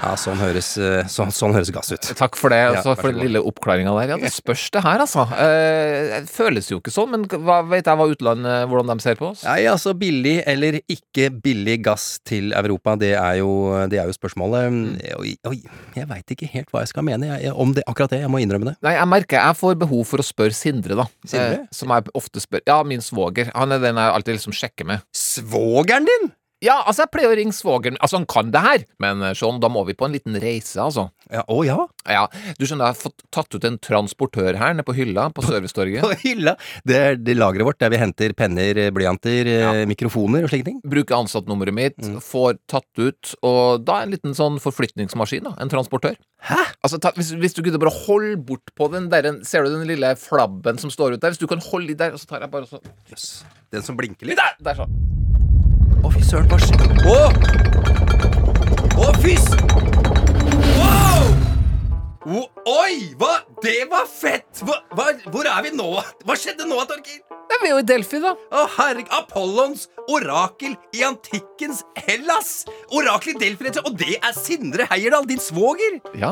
Ja, 0.01 0.15
sånn 0.17 0.39
høres, 0.41 0.71
så, 1.13 1.27
sånn, 1.29 1.53
høres 1.53 1.69
gass 1.73 1.91
ut. 1.93 2.07
Takk 2.17 2.33
for 2.39 2.49
det, 2.49 2.57
Ja, 2.57 2.71
altså, 2.79 2.95
for 2.97 3.11
den 3.13 3.21
lille 3.21 3.41
oppklaringa 3.45 3.91
der. 3.99 4.13
Ja, 4.15 4.17
det 4.17 4.31
spørs 4.33 4.63
det 4.73 4.81
her, 4.81 5.03
altså. 5.03 5.27
Eh, 5.37 6.21
det 6.23 6.31
føles 6.33 6.71
jo 6.71 6.79
ikke 6.81 6.89
sånn, 6.93 7.11
men 7.13 7.27
hva 7.29 7.59
vet 7.69 7.85
jeg 7.85 7.99
hva 7.99 8.07
utlandet, 8.09 8.65
hvordan 8.71 8.89
de 8.97 9.05
ser 9.05 9.19
på 9.19 9.29
oss? 9.29 9.43
Nei, 9.45 9.59
altså 9.69 9.93
billig 9.97 10.39
eller 10.49 10.79
ikke 10.89 11.29
billig 11.45 11.77
gass 11.85 12.07
til 12.25 12.49
Europa, 12.57 12.95
det 12.97 13.13
er 13.13 13.37
jo, 13.43 13.51
det 13.93 14.01
er 14.01 14.09
jo 14.09 14.17
spørsmålet. 14.17 14.81
Oi, 15.19 15.35
oi, 15.51 15.59
jeg 15.95 16.09
veit 16.09 16.33
ikke 16.33 16.49
helt 16.55 16.73
hva 16.73 16.81
jeg 16.81 16.93
skal 16.95 17.05
mene 17.05 17.29
jeg- 17.37 17.53
om 17.53 17.73
det, 17.77 17.85
akkurat 17.87 18.09
det. 18.09 18.23
Jeg 18.25 18.33
må 18.33 18.41
innrømme 18.41 18.71
det. 18.73 18.75
Nei, 18.81 18.95
jeg 18.97 19.07
merker 19.07 19.37
jeg 19.37 19.55
får 19.61 19.77
behov 19.85 20.05
for 20.07 20.17
å 20.17 20.25
spørre 20.25 20.57
Sindre, 20.57 20.95
da. 20.97 21.05
Sindre? 21.25 21.61
Eh, 21.61 21.67
som 21.71 21.89
jeg 21.93 22.09
ofte 22.17 22.41
spør. 22.41 22.61
Ja, 22.65 22.81
min 22.83 22.99
svoger. 23.05 23.51
Han 23.53 23.71
er 23.71 23.79
den 23.79 23.95
jeg 24.01 24.13
alltid 24.17 24.39
liksom 24.39 24.53
sjekker 24.57 24.85
med. 24.85 25.01
Svogeren 25.15 26.05
din! 26.09 26.31
Ja, 26.61 26.75
altså, 26.85 27.03
jeg 27.07 27.11
pleier 27.15 27.31
å 27.33 27.37
ringe 27.39 27.55
svogeren. 27.57 27.97
Altså, 28.03 28.19
han 28.19 28.27
kan 28.29 28.51
det 28.53 28.61
her, 28.61 28.83
men 29.01 29.23
sånn, 29.37 29.57
da 29.63 29.69
må 29.71 29.81
vi 29.87 29.95
på 29.97 30.05
en 30.05 30.13
liten 30.13 30.35
reise, 30.41 30.77
altså. 30.83 31.07
Ja, 31.31 31.41
å 31.49 31.63
ja? 31.65 31.77
Ja, 32.05 32.27
du 32.59 32.65
skjønner, 32.67 32.91
jeg 32.91 32.95
har 32.95 32.99
fått 32.99 33.23
tatt 33.33 33.55
ut 33.57 33.65
en 33.65 33.79
transportør 33.81 34.57
her 34.59 34.75
nede 34.75 34.85
på 34.85 34.93
hylla 34.97 35.29
på 35.33 35.41
Servicetorget. 35.47 36.03
På 36.05 36.13
hylla! 36.21 36.53
Det 36.85 36.97
er 36.97 37.15
det 37.17 37.37
lageret 37.39 37.65
vårt 37.65 37.79
der 37.81 37.91
vi 37.93 37.99
henter 38.01 38.33
penner, 38.37 38.77
blyanter, 38.93 39.47
ja. 39.49 39.71
mikrofoner 39.89 40.45
og 40.45 40.51
slike 40.53 40.67
ting. 40.69 40.79
Bruker 40.85 41.17
ansattnummeret 41.21 41.73
mitt, 41.77 41.97
Mm. 42.01 42.17
får 42.23 42.57
tatt 42.71 42.97
ut, 43.01 43.33
og 43.45 43.83
da 43.85 43.99
en 44.01 44.11
liten 44.13 44.33
sånn 44.37 44.57
forflytningsmaskin, 44.63 45.43
da. 45.45 45.55
En 45.61 45.69
transportør. 45.71 46.15
Hæ? 46.47 46.57
Altså, 46.83 46.97
ta, 47.01 47.11
hvis, 47.17 47.29
hvis 47.37 47.53
du 47.57 47.61
kunne 47.65 47.81
bare 47.81 47.93
holde 48.05 48.37
bort 48.41 48.73
på 48.77 48.87
den 48.93 49.09
der 49.11 49.27
Ser 49.45 49.63
du 49.65 49.69
den 49.75 49.85
lille 49.89 50.13
flabben 50.17 50.79
som 50.81 50.89
står 50.93 51.13
ut 51.17 51.21
der? 51.21 51.33
Hvis 51.35 51.41
du 51.41 51.47
kan 51.49 51.61
holde 51.71 51.93
i 51.93 51.97
der, 51.97 52.13
og 52.15 52.21
så 52.21 52.29
tar 52.31 52.41
jeg 52.45 52.51
bare 52.53 52.65
så 52.69 52.81
Jøss. 53.11 53.27
Den 53.73 53.85
som 53.85 53.97
blinker 53.99 54.25
litt. 54.29 54.37
Der! 54.41 54.57
Der, 54.65 54.81
sånn. 54.81 55.20
Å, 56.01 56.09
fy 56.09 56.23
søren, 56.25 56.49
hva 56.49 56.57
skjer? 56.61 56.81
Å! 57.05 57.19
Å, 58.97 59.11
fy! 59.21 59.90
Wo- 62.21 62.47
Oi! 62.69 63.15
Hva? 63.17 63.39
Det 63.63 63.87
var 63.89 64.05
fett! 64.05 64.61
Hva, 64.61 64.75
hva, 64.93 65.07
hvor 65.33 65.47
er 65.49 65.63
vi 65.65 65.71
nå? 65.73 65.87
Hva 66.25 66.35
skjedde 66.37 66.67
nå, 66.69 66.77
Torkil? 66.85 67.21
Ja, 67.51 67.57
vi 67.63 67.67
er 67.67 67.73
jo 67.73 67.79
i 67.81 67.85
Delfi, 67.89 68.19
da. 68.21 68.35
Å, 68.53 68.65
herregud. 68.77 69.09
Apollons 69.17 69.87
orakel 70.05 70.75
i 70.95 71.01
antikkens 71.07 71.81
Hellas. 72.05 72.51
Orakel 72.93 73.33
i 73.33 73.39
Delfi, 73.41 73.71
og 73.81 73.97
det 73.99 74.19
er 74.21 74.35
Sindre 74.37 74.85
Heierdal, 74.91 75.25
din 75.27 75.41
svoger. 75.41 75.97
Ja. 76.19 76.29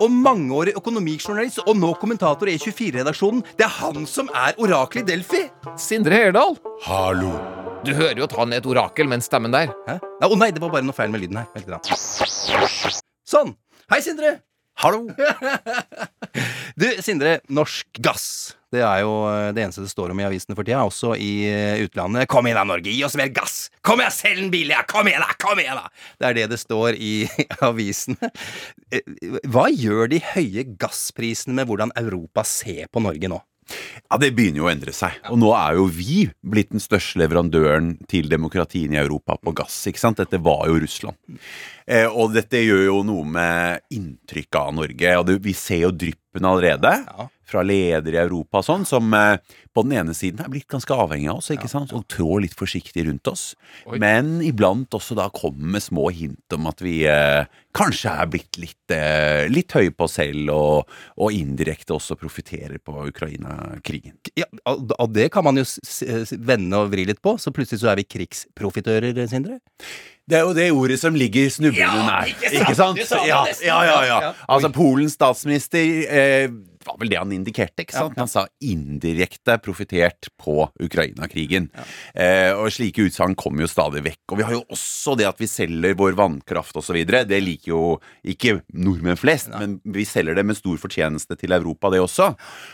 Og 0.00 0.12
mangeårig 0.12 0.76
økonomijournalist, 0.78 1.62
og 1.64 1.72
nå 1.80 1.94
kommentator 2.02 2.48
i 2.52 2.58
E24-redaksjonen. 2.60 3.40
Det 3.58 3.64
er 3.66 3.72
han 3.80 4.04
som 4.08 4.28
er 4.36 4.60
orakel 4.60 5.02
i 5.02 5.06
Delfi. 5.08 5.46
Sindre 5.80 6.20
Heierdal. 6.20 6.58
Hallo. 6.84 7.32
Du 7.80 7.94
hører 7.96 8.20
jo 8.20 8.28
at 8.28 8.36
han 8.36 8.52
er 8.52 8.60
et 8.60 8.68
orakel 8.68 9.08
med 9.08 9.22
den 9.22 9.24
stemmen 9.24 9.56
der. 9.56 9.72
Å 9.88 9.96
nei, 9.96 10.28
oh, 10.28 10.36
nei, 10.36 10.50
det 10.52 10.60
var 10.60 10.76
bare 10.76 10.84
noe 10.84 10.96
feil 10.96 11.08
med 11.16 11.24
lyden 11.24 11.40
her. 11.40 11.80
Sånn. 13.24 13.56
Hei, 13.90 14.02
Sindre. 14.04 14.36
Hallo. 14.80 15.02
du, 16.80 16.86
Sindre. 17.04 17.40
Norsk 17.52 18.00
gass. 18.00 18.56
Det 18.72 18.80
er 18.86 19.00
jo 19.02 19.10
eh, 19.26 19.50
det 19.52 19.64
eneste 19.64 19.82
det 19.84 19.90
står 19.90 20.12
om 20.14 20.20
i 20.22 20.24
avisene 20.24 20.54
for 20.56 20.64
tida, 20.64 20.80
også 20.86 21.16
i 21.20 21.30
eh, 21.50 21.82
utlandet. 21.84 22.28
Kom 22.30 22.46
igjen 22.46 22.60
da, 22.60 22.62
Norge, 22.70 22.92
gi 22.94 23.02
oss 23.04 23.16
mer 23.18 23.28
gass! 23.34 23.64
Kom 23.84 24.00
igjen, 24.00 24.14
selg 24.14 24.38
den 24.44 24.52
billig! 24.54 24.78
Kom 24.88 25.10
igjen, 25.10 25.24
da! 25.26 25.34
Kom 25.42 25.58
igjen, 25.60 25.80
da! 25.82 25.90
Det 26.22 26.28
er 26.30 26.38
det 26.38 26.46
det 26.54 26.60
står 26.62 26.96
i 26.96 27.12
avisene. 27.68 28.30
Eh, 28.94 29.02
Hva 29.50 29.66
gjør 29.74 30.12
de 30.14 30.22
høye 30.30 30.64
gassprisene 30.80 31.58
med 31.58 31.68
hvordan 31.68 31.92
Europa 31.98 32.46
ser 32.46 32.86
på 32.94 33.02
Norge 33.04 33.32
nå? 33.34 33.42
Ja, 34.10 34.18
Det 34.18 34.32
begynner 34.34 34.62
jo 34.62 34.68
å 34.68 34.72
endre 34.72 34.94
seg. 34.96 35.18
Og 35.30 35.38
nå 35.38 35.52
er 35.54 35.78
jo 35.78 35.86
vi 35.86 36.24
blitt 36.42 36.72
den 36.74 36.82
største 36.82 37.20
leverandøren 37.22 37.92
til 38.10 38.30
demokratien 38.30 38.94
i 38.94 39.02
Europa 39.02 39.36
på 39.38 39.54
gass. 39.54 39.86
ikke 39.86 40.02
sant? 40.02 40.18
Dette 40.22 40.40
var 40.42 40.66
jo 40.68 40.80
Russland. 40.82 41.16
Eh, 41.86 42.06
og 42.06 42.34
dette 42.34 42.62
gjør 42.62 42.84
jo 42.86 43.02
noe 43.06 43.26
med 43.26 43.84
inntrykket 43.94 44.60
av 44.60 44.74
Norge. 44.74 45.14
Og 45.20 45.28
det, 45.28 45.38
vi 45.44 45.54
ser 45.54 45.86
jo 45.86 45.92
dryppene 45.94 46.50
allerede 46.50 46.94
fra 47.50 47.64
ledere 47.66 48.18
i 48.18 48.22
Europa 48.22 48.60
og 48.60 48.66
sånn, 48.66 48.86
som 48.88 49.12
eh, 49.16 49.38
på 49.74 49.84
den 49.86 49.96
ene 50.00 50.14
siden 50.16 50.42
er 50.44 50.50
blitt 50.52 50.68
ganske 50.70 50.94
avhengig 50.94 51.30
av 51.30 51.40
oss 51.40 51.50
ikke 51.54 51.70
sant? 51.70 51.92
og 51.96 52.06
trår 52.10 52.44
litt 52.46 52.56
forsiktig 52.58 53.06
rundt 53.06 53.30
oss. 53.30 53.44
Men 54.02 54.38
iblant 54.44 54.94
også 54.96 55.16
da 55.18 55.28
kommer 55.34 55.76
med 55.76 55.84
små 55.84 56.08
hint 56.14 56.56
om 56.56 56.68
at 56.70 56.82
vi 56.84 57.00
eh, 57.10 57.48
kanskje 57.76 58.14
er 58.22 58.30
blitt 58.30 58.60
litt, 58.60 58.94
eh, 58.94 59.46
litt 59.50 59.74
høye 59.76 59.94
på 59.94 60.06
oss 60.06 60.18
selv, 60.20 60.52
og, 60.54 60.94
og 61.22 61.34
indirekte 61.34 61.94
også 61.96 62.18
profitterer 62.20 62.78
på 62.82 62.96
Ukraina-krigen. 63.10 64.18
Ja, 64.38 64.48
og 64.66 65.10
det 65.14 65.30
kan 65.34 65.46
man 65.46 65.60
jo 65.60 65.66
vende 66.38 66.82
og 66.82 66.94
vri 66.94 67.06
litt 67.08 67.22
på, 67.22 67.36
så 67.40 67.54
plutselig 67.54 67.84
så 67.84 67.92
er 67.92 68.02
vi 68.02 68.08
krigsprofitører, 68.10 69.20
Sindre. 69.30 69.60
Det 70.30 70.38
er 70.38 70.46
jo 70.46 70.54
det 70.54 70.66
ordet 70.70 70.98
som 71.00 71.16
ligger 71.18 71.48
snublende 71.50 72.04
nær. 72.06 72.28
Ikke 72.30 72.74
sant? 72.78 72.98
Du 72.98 73.06
sa 73.06 73.18
det 73.22 73.30
Ja, 73.30 73.40
ja, 73.66 73.78
ja, 73.86 74.00
ja. 74.06 74.18
Ja. 74.28 74.32
Altså, 74.48 74.70
Polens 74.74 75.16
statsminister 75.18 75.80
eh, 76.06 76.52
var 76.86 76.96
vel 77.00 77.10
det 77.12 77.18
han 77.20 77.32
indikerte, 77.34 77.84
ikke 77.84 77.96
sant? 77.96 78.18
Han 78.20 78.30
sa 78.30 78.46
indirekte 78.64 79.58
profitert 79.62 80.30
på 80.40 80.64
Ukraina-krigen. 80.80 81.68
Eh, 82.14 82.50
og 82.54 82.70
slike 82.72 83.04
utsagn 83.08 83.36
kommer 83.38 83.64
jo 83.64 83.70
stadig 83.70 84.02
vekk. 84.06 84.22
Og 84.32 84.40
vi 84.40 84.46
har 84.46 84.56
jo 84.56 84.62
også 84.72 85.16
det 85.20 85.28
at 85.28 85.40
vi 85.40 85.48
selger 85.50 85.96
vår 85.98 86.16
vannkraft 86.18 86.78
osv. 86.80 86.98
Det 87.04 87.40
liker 87.44 87.72
jo 87.72 87.82
ikke 88.24 88.60
nordmenn 88.72 89.18
flest, 89.20 89.52
men 89.52 89.78
vi 89.84 90.06
selger 90.08 90.38
det 90.38 90.46
med 90.48 90.58
stor 90.58 90.80
fortjeneste 90.80 91.36
til 91.40 91.56
Europa, 91.56 91.90
det 91.92 92.02
også. 92.02 92.30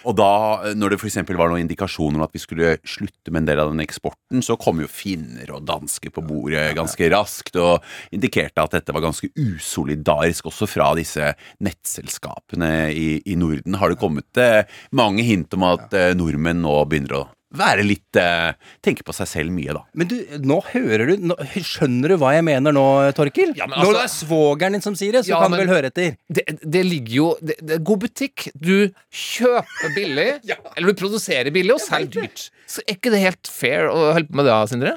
Og 0.07 0.17
da, 0.19 0.31
når 0.79 0.95
det 0.95 1.01
f.eks. 1.01 1.21
var 1.27 1.51
noen 1.51 1.65
indikasjoner 1.65 2.21
om 2.21 2.27
at 2.27 2.35
vi 2.37 2.43
skulle 2.43 2.77
slutte 2.87 3.33
med 3.33 3.43
en 3.43 3.51
del 3.51 3.65
av 3.65 3.73
den 3.73 3.83
eksporten, 3.85 4.45
så 4.45 4.59
kom 4.61 4.83
jo 4.83 4.91
finner 4.91 5.51
og 5.57 5.67
dansker 5.67 6.15
på 6.15 6.25
bordet 6.27 6.69
ganske 6.77 7.11
raskt 7.13 7.59
og 7.61 7.85
indikerte 8.15 8.63
at 8.63 8.79
dette 8.79 8.95
var 8.95 9.05
ganske 9.05 9.31
usolidarisk 9.35 10.51
også 10.51 10.69
fra 10.71 10.93
disse 10.99 11.33
nettselskapene 11.65 12.73
i, 12.93 13.09
i 13.27 13.37
Norden. 13.39 13.79
Har 13.81 13.93
det 13.93 13.96
kommet 14.00 14.43
eh, 14.43 14.62
mange 14.97 15.25
hint 15.26 15.55
om 15.57 15.67
at 15.73 15.95
eh, 15.97 16.12
nordmenn 16.19 16.62
nå 16.65 16.76
begynner 16.91 17.19
å 17.21 17.25
være 17.57 17.85
litt 17.87 18.19
eh, 18.21 18.57
Tenke 18.85 19.05
på 19.07 19.15
seg 19.17 19.29
selv 19.31 19.55
mye, 19.55 19.73
da. 19.76 19.83
Men 19.97 20.09
du, 20.11 20.17
nå 20.45 20.59
hører 20.73 21.12
du 21.12 21.29
nå, 21.31 21.37
Skjønner 21.55 22.12
du 22.12 22.17
hva 22.21 22.33
jeg 22.35 22.45
mener 22.47 22.75
nå, 22.75 22.85
Torkil? 23.17 23.55
Ja, 23.57 23.69
men 23.71 23.79
Når 23.81 23.95
det 23.95 24.03
altså- 24.03 24.25
er 24.26 24.26
svogeren 24.26 24.76
din 24.76 24.85
som 24.85 24.99
sier 24.99 25.17
det, 25.17 25.25
så 25.25 25.35
Ja, 25.35 25.41
kan 25.45 25.55
du 25.55 25.61
vel 25.62 25.71
høre 25.73 25.93
etter. 25.93 26.17
Det, 26.29 26.45
det 26.62 26.85
ligger 26.85 27.15
jo 27.15 27.29
det, 27.41 27.57
det 27.62 27.79
er 27.79 27.87
god 27.87 28.03
butikk. 28.05 28.49
Du 28.59 28.91
kjøper 29.15 29.95
billig, 29.97 30.29
eller 30.76 30.87
du 30.91 31.00
produserer 31.00 31.55
billig 31.55 31.76
og 31.79 31.83
selger 31.85 32.26
dyrt. 32.26 32.49
Så 32.69 32.83
er 32.85 32.99
ikke 32.99 33.15
det 33.15 33.23
helt 33.25 33.50
fair 33.50 33.88
å 33.93 34.11
holde 34.17 34.29
på 34.29 34.41
med 34.43 34.50
det, 34.50 34.59
Sindre? 34.73 34.97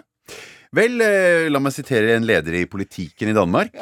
Vel, 0.70 1.02
eh, 1.02 1.48
la 1.50 1.58
meg 1.58 1.74
sitere 1.74 2.14
en 2.14 2.28
leder 2.30 2.60
i 2.60 2.68
politikken 2.70 3.32
i 3.32 3.34
Danmark. 3.34 3.74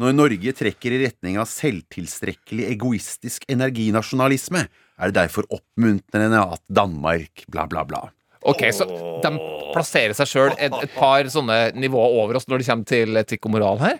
Når 0.00 0.14
Norge 0.16 0.54
trekker 0.56 0.94
i 0.96 1.00
retning 1.02 1.36
av 1.36 1.50
selvtilstrekkelig 1.50 2.64
egoistisk 2.70 3.44
energinasjonalisme, 3.52 4.62
er 4.64 5.12
det 5.12 5.18
derfor 5.18 5.44
oppmuntrende 5.52 6.40
at 6.40 6.64
Danmark 6.72 7.44
bla, 7.52 7.66
bla, 7.68 7.84
bla. 7.84 8.06
Ok, 8.48 8.62
så 8.72 8.86
de 9.20 9.30
plasserer 9.74 10.14
seg 10.16 10.28
sjøl 10.30 10.54
et, 10.56 10.72
et 10.72 10.92
par 10.96 11.26
sånne 11.30 11.58
nivåer 11.76 12.16
over 12.22 12.38
oss 12.38 12.46
når 12.48 12.62
det 12.62 12.68
kommer 12.70 12.88
til 12.88 13.20
etikk 13.20 13.46
og 13.46 13.52
moral 13.54 13.80
her? 13.82 13.98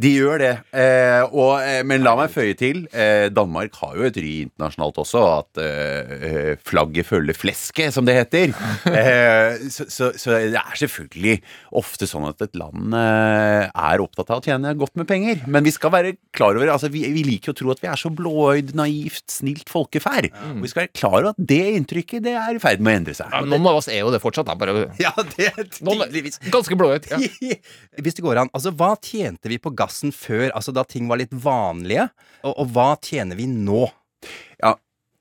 De 0.00 0.10
gjør 0.16 0.40
det. 0.40 0.52
Eh, 0.74 1.22
og, 1.28 1.58
eh, 1.62 1.82
men 1.86 2.02
la 2.04 2.14
meg 2.18 2.32
føye 2.32 2.56
til, 2.58 2.84
eh, 2.96 3.28
Danmark 3.32 3.76
har 3.82 3.94
jo 3.98 4.06
et 4.08 4.18
ry 4.20 4.32
internasjonalt 4.46 5.00
også, 5.04 5.22
at 5.36 5.60
eh, 5.62 6.14
eh, 6.30 6.50
flagget 6.64 7.08
følger 7.08 7.36
flesket, 7.36 7.94
som 7.94 8.08
det 8.08 8.18
heter. 8.22 8.54
Eh, 8.94 9.56
så, 9.72 9.84
så, 9.90 10.08
så 10.18 10.36
det 10.52 10.58
er 10.60 10.76
selvfølgelig 10.78 11.34
ofte 11.76 12.06
sånn 12.08 12.24
at 12.28 12.40
et 12.44 12.54
land 12.56 12.94
er 12.94 14.02
opptatt 14.02 14.30
av 14.32 14.40
å 14.40 14.44
tjene 14.44 14.70
godt 14.78 14.94
med 15.00 15.08
penger. 15.08 15.42
Men 15.50 15.66
vi 15.66 15.72
skal 15.74 15.92
være 15.92 16.14
klar 16.36 16.56
over 16.56 16.70
altså 16.72 16.88
vi, 16.92 17.02
vi 17.12 17.24
liker 17.26 17.52
å 17.52 17.56
tro 17.58 17.72
at 17.74 17.82
vi 17.82 17.90
er 17.90 17.98
så 18.00 18.10
blåøyd, 18.14 18.72
naivt, 18.78 19.26
snilt 19.32 19.72
folkeferd. 19.72 20.30
Og 20.54 20.62
vi 20.64 20.70
skal 20.70 20.84
være 20.84 20.94
klar 20.94 21.16
over 21.18 21.30
at 21.32 21.42
det 21.52 21.60
inntrykket 21.80 22.24
det 22.24 22.36
er 22.38 22.56
i 22.56 22.62
ferd 22.62 22.84
med 22.84 22.92
å 22.92 23.00
endre 23.02 23.16
seg. 23.18 23.34
Ja, 23.34 23.42
men 23.44 23.64
noen 23.64 23.73
av 23.74 23.82
oss 23.82 23.90
er 23.90 24.00
jo 24.04 24.12
det 24.14 24.22
fortsatt, 24.22 24.46
da. 24.48 24.54
Bare 24.58 24.86
Ja, 25.02 25.10
det 25.34 25.50
er 25.50 25.66
tydeligvis. 25.74 26.38
ganske 26.54 26.78
blåøyd. 26.78 27.10
Ja. 27.10 27.18
Hvis 28.04 28.16
det 28.16 28.24
går 28.24 28.44
an. 28.44 28.52
Altså, 28.54 28.72
hva 28.78 28.94
tjente 29.02 29.50
vi 29.50 29.58
på 29.62 29.74
gassen 29.76 30.14
før, 30.14 30.48
altså 30.54 30.72
da 30.74 30.86
ting 30.88 31.10
var 31.10 31.20
litt 31.20 31.34
vanlige? 31.34 32.06
Og, 32.44 32.54
og 32.62 32.72
hva 32.76 32.92
tjener 33.02 33.36
vi 33.38 33.50
nå? 33.50 33.84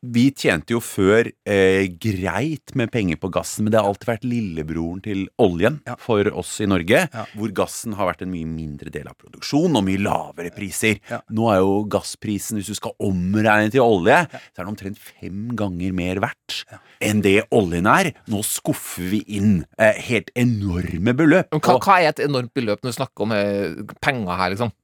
Ja, 0.04 0.10
vi 0.14 0.26
tjente 0.36 0.74
jo 0.76 0.82
før 0.84 1.30
eh, 1.48 1.86
greit 2.02 2.74
med 2.76 2.92
penger 2.92 3.20
på 3.22 3.30
gassen, 3.32 3.64
men 3.64 3.72
det 3.72 3.80
har 3.80 3.88
alltid 3.88 4.10
vært 4.10 4.26
lillebroren 4.28 5.00
til 5.04 5.22
oljen 5.40 5.78
for 6.04 6.28
oss 6.36 6.58
i 6.64 6.68
Norge, 6.68 7.06
hvor 7.38 7.54
gassen 7.56 7.96
har 7.96 8.10
vært 8.10 8.26
en 8.26 8.34
mye 8.34 8.48
mindre 8.50 8.92
del 8.92 9.08
av 9.08 9.16
produksjonen 9.16 9.80
og 9.80 9.86
mye 9.88 10.02
lavere 10.04 10.52
priser. 10.56 11.00
Nå 11.32 11.48
er 11.54 11.62
jo 11.64 11.80
gassprisen, 11.88 12.60
hvis 12.60 12.74
du 12.74 12.80
skal 12.80 12.98
omregne 13.04 13.72
til 13.72 13.86
olje, 13.86 14.20
så 14.28 14.60
er 14.60 14.66
den 14.66 14.74
omtrent 14.74 15.00
fem 15.00 15.54
ganger 15.56 15.96
mer 15.96 16.20
verdt 16.24 16.60
enn 17.04 17.24
det 17.24 17.38
oljen 17.56 17.88
er. 17.88 18.12
Nå 18.32 18.44
skuffer 18.48 19.08
vi 19.16 19.24
inn 19.40 19.62
eh, 19.80 19.96
helt 20.10 20.34
enorme 20.36 21.16
beløp. 21.16 21.56
Hva, 21.64 21.80
hva 21.80 22.00
er 22.02 22.12
et 22.12 22.24
enormt 22.28 22.54
beløp 22.56 22.84
når 22.84 22.92
vi 22.92 23.00
snakker 23.00 23.28
om 23.28 23.36
eh, 23.40 23.84
penger 24.04 24.36
her, 24.36 24.52
liksom? 24.56 24.76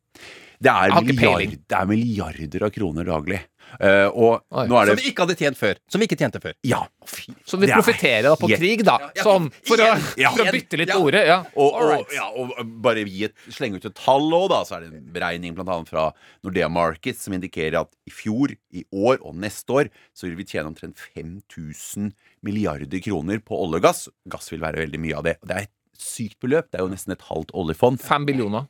Det, 0.60 0.72
er 0.72 0.92
milliard, 1.04 1.56
det 1.72 1.78
er 1.78 1.88
milliarder 1.88 2.66
av 2.68 2.72
kroner 2.76 3.08
daglig. 3.08 3.40
Uh, 3.70 4.10
og 4.18 4.32
Oi. 4.50 4.64
nå 4.66 4.78
er 4.80 4.88
det 4.90 4.94
Som 4.96 5.00
vi 5.04 5.10
ikke 5.12 5.26
hadde 5.28 5.36
tjent 5.38 5.58
før. 5.60 5.78
Som 5.94 6.02
vi 6.02 6.08
ikke 6.08 6.18
tjente 6.18 6.40
før. 6.42 6.56
Ja, 6.66 6.80
fy. 7.06 7.36
Så 7.46 7.60
vi 7.60 7.68
Det 7.68 7.76
er 7.76 7.78
profitterer 7.84 8.24
da 8.26 8.32
på 8.40 8.50
helt- 8.50 8.60
krig, 8.64 8.84
da. 8.84 8.96
Sånn, 9.22 9.52
for, 9.68 9.78
å, 9.78 9.90
Ja. 10.18 10.32
for 10.34 10.44
å 10.44 10.52
bytte 10.56 10.80
litt 10.82 10.90
Ja. 10.90 10.98
ordet. 10.98 11.22
Ja. 11.28 11.38
Og, 11.56 11.78
og, 11.78 12.12
ja, 12.16 12.26
og 12.34 12.50
bare 12.82 13.06
gi 13.06 13.26
et, 13.26 13.36
slenge 13.54 13.76
ut 13.78 13.86
et 13.86 13.94
tall 13.96 14.26
òg, 14.34 14.50
da. 14.50 14.64
Så 14.66 14.76
er 14.76 14.80
det 14.88 14.94
en 14.98 15.14
beregning 15.14 15.54
annet 15.60 15.88
fra 15.88 16.12
Nordea 16.44 16.68
Markets 16.68 17.22
som 17.24 17.34
indikerer 17.38 17.80
at 17.82 17.94
i 18.10 18.12
fjor, 18.12 18.56
i 18.74 18.84
år 18.92 19.20
og 19.22 19.36
neste 19.36 19.70
år 19.70 19.90
så 20.18 20.28
vil 20.28 20.36
vi 20.36 20.46
tjene 20.50 20.74
omtrent 20.74 20.98
5000 20.98 22.12
milliarder 22.44 23.00
kroner 23.06 23.38
på 23.40 23.54
olje 23.54 23.76
og 23.76 23.82
gass. 23.84 24.10
Gass 24.28 24.50
vil 24.52 24.60
være 24.66 24.82
veldig 24.82 25.00
mye 25.00 25.16
av 25.16 25.24
det. 25.24 25.38
Og 25.44 25.48
det 25.48 25.56
er 25.56 25.62
et 25.70 25.72
sykt 26.00 26.40
beløp. 26.42 26.72
Det 26.72 26.80
er 26.82 26.86
jo 26.88 26.90
nesten 26.96 27.12
et 27.14 27.22
halvt 27.30 27.54
oljefond. 27.54 28.02
Fem 28.02 28.26
billioner. 28.26 28.68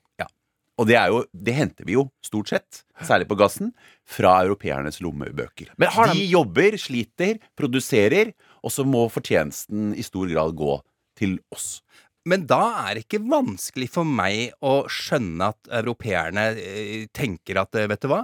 Og 0.80 0.88
det, 0.88 0.96
er 0.96 1.12
jo, 1.12 1.24
det 1.36 1.56
henter 1.58 1.88
vi 1.88 1.98
jo 1.98 2.06
stort 2.24 2.54
sett, 2.54 2.84
særlig 3.04 3.28
på 3.28 3.38
gassen, 3.40 3.74
fra 4.08 4.38
europeernes 4.46 5.02
lommebøker. 5.04 5.74
De... 5.76 5.90
de- 6.14 6.28
jobber, 6.32 6.78
sliter, 6.80 7.42
produserer, 7.60 8.32
og 8.64 8.72
så 8.72 8.86
må 8.88 9.04
fortjenesten 9.12 9.92
i 10.00 10.06
stor 10.06 10.30
grad 10.32 10.56
gå 10.60 10.78
til 11.20 11.36
oss. 11.52 11.82
Men 12.30 12.46
da 12.48 12.62
er 12.86 12.96
det 12.96 13.06
ikke 13.06 13.24
vanskelig 13.28 13.90
for 13.92 14.08
meg 14.08 14.56
å 14.64 14.84
skjønne 14.92 15.52
at 15.52 15.70
europeerne 15.82 16.50
eh, 16.60 17.06
tenker 17.16 17.62
at 17.62 17.76
eh, 17.80 17.88
vet 17.90 18.04
du 18.04 18.10
hva, 18.12 18.24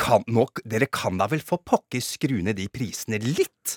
kan, 0.00 0.24
nå, 0.30 0.46
dere 0.64 0.88
kan 0.92 1.20
da 1.20 1.28
vel 1.28 1.42
for 1.44 1.60
pokker 1.66 2.00
skru 2.04 2.38
ned 2.44 2.56
de 2.60 2.68
prisene 2.72 3.20
litt? 3.20 3.76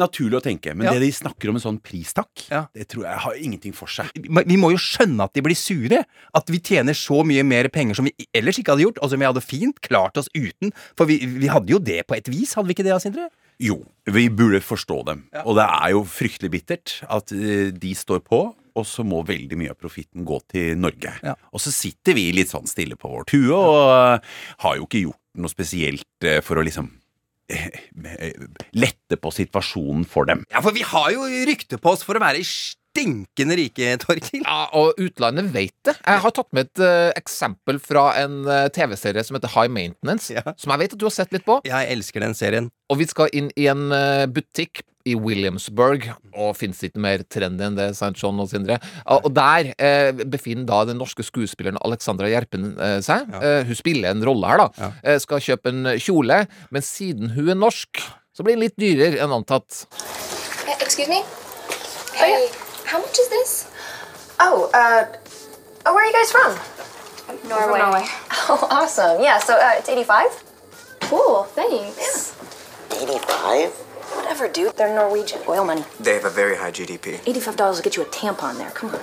Naturlig 0.00 0.38
å 0.40 0.42
tenke, 0.44 0.72
men 0.74 0.86
Ja. 0.88 0.92
det 0.96 1.02
de 1.04 1.10
snakker 1.12 1.50
om 1.52 1.56
en 1.58 1.62
sånn 1.62 1.80
pristakk, 1.84 2.46
Ja. 2.50 2.66
det 2.74 2.88
tror 2.88 3.04
jeg 3.04 3.18
har 3.26 3.34
ingenting 3.36 3.74
for 3.76 3.86
seg. 3.86 4.08
Vi 4.16 4.56
må 4.56 4.70
jo 4.72 4.78
skjønne 4.80 5.24
at 5.24 5.34
de 5.34 5.42
blir 5.44 5.56
sure. 5.58 6.04
At 6.34 6.48
vi 6.48 6.58
tjener 6.58 6.94
så 6.96 7.20
mye 7.26 7.44
mer 7.44 7.68
penger 7.68 7.94
som 7.96 8.06
vi 8.08 8.14
ellers 8.34 8.58
ikke 8.58 8.72
hadde 8.74 8.86
gjort, 8.86 8.98
og 9.02 9.10
som 9.10 9.18
vi 9.20 9.26
hadde 9.28 9.42
fint 9.44 9.80
klart 9.84 10.16
oss 10.16 10.28
uten. 10.34 10.72
For 10.96 11.04
vi, 11.06 11.18
vi 11.26 11.48
hadde 11.52 11.68
jo 11.74 11.78
det 11.78 12.06
på 12.08 12.16
et 12.16 12.28
vis, 12.32 12.54
hadde 12.54 12.66
vi 12.68 12.74
ikke 12.74 12.84
det, 12.88 12.96
Sindre? 13.02 13.28
Jo, 13.60 13.84
vi 14.06 14.28
burde 14.32 14.62
forstå 14.64 15.04
dem. 15.04 15.24
Og 15.44 15.54
det 15.56 15.66
er 15.68 15.90
jo 15.92 16.04
fryktelig 16.08 16.50
bittert 16.50 17.02
at 17.10 17.30
eh, 17.36 17.70
de 17.70 17.92
står 17.94 18.22
på, 18.24 18.54
og 18.76 18.86
så 18.86 19.04
må 19.04 19.20
veldig 19.26 19.58
mye 19.58 19.70
av 19.74 19.76
profitten 19.76 20.24
gå 20.24 20.38
til 20.48 20.78
Norge. 20.80 21.12
Ja. 21.22 21.34
Og 21.52 21.60
så 21.60 21.68
sitter 21.74 22.14
vi 22.16 22.30
litt 22.32 22.48
sånn 22.48 22.66
stille 22.70 22.96
på 22.96 23.10
vårt 23.10 23.34
hue 23.34 23.52
og 23.52 23.90
eh, 24.22 24.26
har 24.64 24.76
jo 24.78 24.86
ikke 24.86 25.02
gjort 25.04 25.20
noe 25.36 25.50
spesielt 25.52 26.06
eh, 26.24 26.40
for 26.40 26.56
å 26.56 26.64
liksom 26.64 26.88
lette 28.76 29.18
på 29.20 29.32
situasjonen 29.34 30.04
for 30.08 30.28
dem. 30.30 30.44
Ja, 30.52 30.62
for 30.64 30.76
vi 30.76 30.84
har 30.86 31.10
jo 31.14 31.26
rykte 31.48 31.80
på 31.80 31.94
oss 31.94 32.04
for 32.06 32.18
å 32.18 32.22
være 32.22 32.42
stinkende 32.44 33.56
rike, 33.58 33.92
Torkil. 34.02 34.42
Ja, 34.42 34.64
og 34.76 34.98
utlandet 35.00 35.50
vet 35.54 35.74
det. 35.86 35.94
Jeg 36.02 36.22
har 36.24 36.34
tatt 36.36 36.50
med 36.56 36.68
et 36.68 36.82
uh, 36.82 37.10
eksempel 37.18 37.78
fra 37.82 38.08
en 38.22 38.40
uh, 38.48 38.66
TV-serie 38.74 39.24
som 39.26 39.38
heter 39.38 39.52
High 39.54 39.70
Maintenance, 39.72 40.32
Ja. 40.34 40.42
som 40.58 40.74
jeg 40.74 40.84
vet 40.84 40.96
at 40.96 41.02
du 41.02 41.06
har 41.06 41.14
sett 41.14 41.34
litt 41.34 41.46
på. 41.46 41.60
Jeg 41.68 41.90
elsker 41.94 42.24
den 42.24 42.34
serien. 42.38 42.70
Og 42.90 42.98
vi 43.02 43.06
skal 43.10 43.30
inn 43.36 43.50
i 43.58 43.68
en 43.70 43.88
uh, 43.94 44.26
butikk 44.30 44.82
i 45.10 45.16
Williamsburg, 45.18 46.06
og 46.34 46.54
fins 46.58 46.80
ikke 46.86 47.02
mer 47.02 47.24
trendy 47.26 47.66
enn 47.66 47.78
det, 47.78 47.90
St. 47.98 48.12
John 48.20 48.40
og 48.42 48.50
Sindre? 48.52 48.78
Og 49.16 49.28
der 49.34 49.72
eh, 49.76 50.24
befinner 50.24 50.68
da 50.68 50.84
den 50.88 51.00
norske 51.00 51.24
skuespilleren 51.26 51.80
Alexandra 51.84 52.30
Gjerpen 52.30 52.72
eh, 52.78 52.98
seg. 53.04 53.28
Eh, 53.40 53.62
hun 53.68 53.78
spiller 53.78 54.14
en 54.14 54.24
rolle 54.26 54.50
her, 54.52 54.64
da. 54.64 54.90
Eh, 55.02 55.18
skal 55.22 55.42
kjøpe 55.44 55.72
en 55.72 55.92
kjole, 56.00 56.42
men 56.70 56.86
siden 56.86 57.34
hun 57.36 57.52
er 57.52 57.58
norsk, 57.58 58.02
så 58.36 58.46
blir 58.46 58.56
den 58.56 58.64
litt 58.64 58.78
dyrere 58.80 59.20
enn 59.20 59.34
antatt. 59.34 59.84
Uh, 60.64 60.76
excuse 60.80 61.10
me? 61.10 61.22
Hey, 62.14 62.48
how 62.86 62.98
much 63.02 63.18
is 63.18 63.28
this? 63.28 63.54
Oh, 64.38 64.70
uh, 64.72 65.04
oh, 65.86 65.94
where 65.94 66.04
are 66.04 66.06
you 66.06 66.14
guys 66.14 66.32
from? 66.32 66.54
Norway. 67.48 67.78
Norway. 67.78 68.04
Oh, 68.50 68.66
awesome. 68.68 69.22
Yeah, 69.22 69.38
so 69.38 69.54
uh, 69.54 69.74
it's 69.78 69.88
85? 69.88 70.42
Cool, 71.02 71.44
thanks. 71.54 72.34
85? 72.90 73.89
Whatever, 74.16 74.48
dude. 74.48 74.72
They're 74.76 74.94
Norwegian. 74.94 75.40
Oil 75.48 75.64
money. 75.64 75.84
They 76.00 76.14
have 76.14 76.24
a 76.24 76.30
very 76.30 76.56
high 76.56 76.70
GDP. 76.72 77.18
$85 77.26 77.56
will 77.76 77.82
get 77.82 77.96
you 77.96 78.02
a 78.02 78.06
tampon 78.06 78.56
there. 78.58 78.70
Come 78.70 78.90
on. 78.94 79.00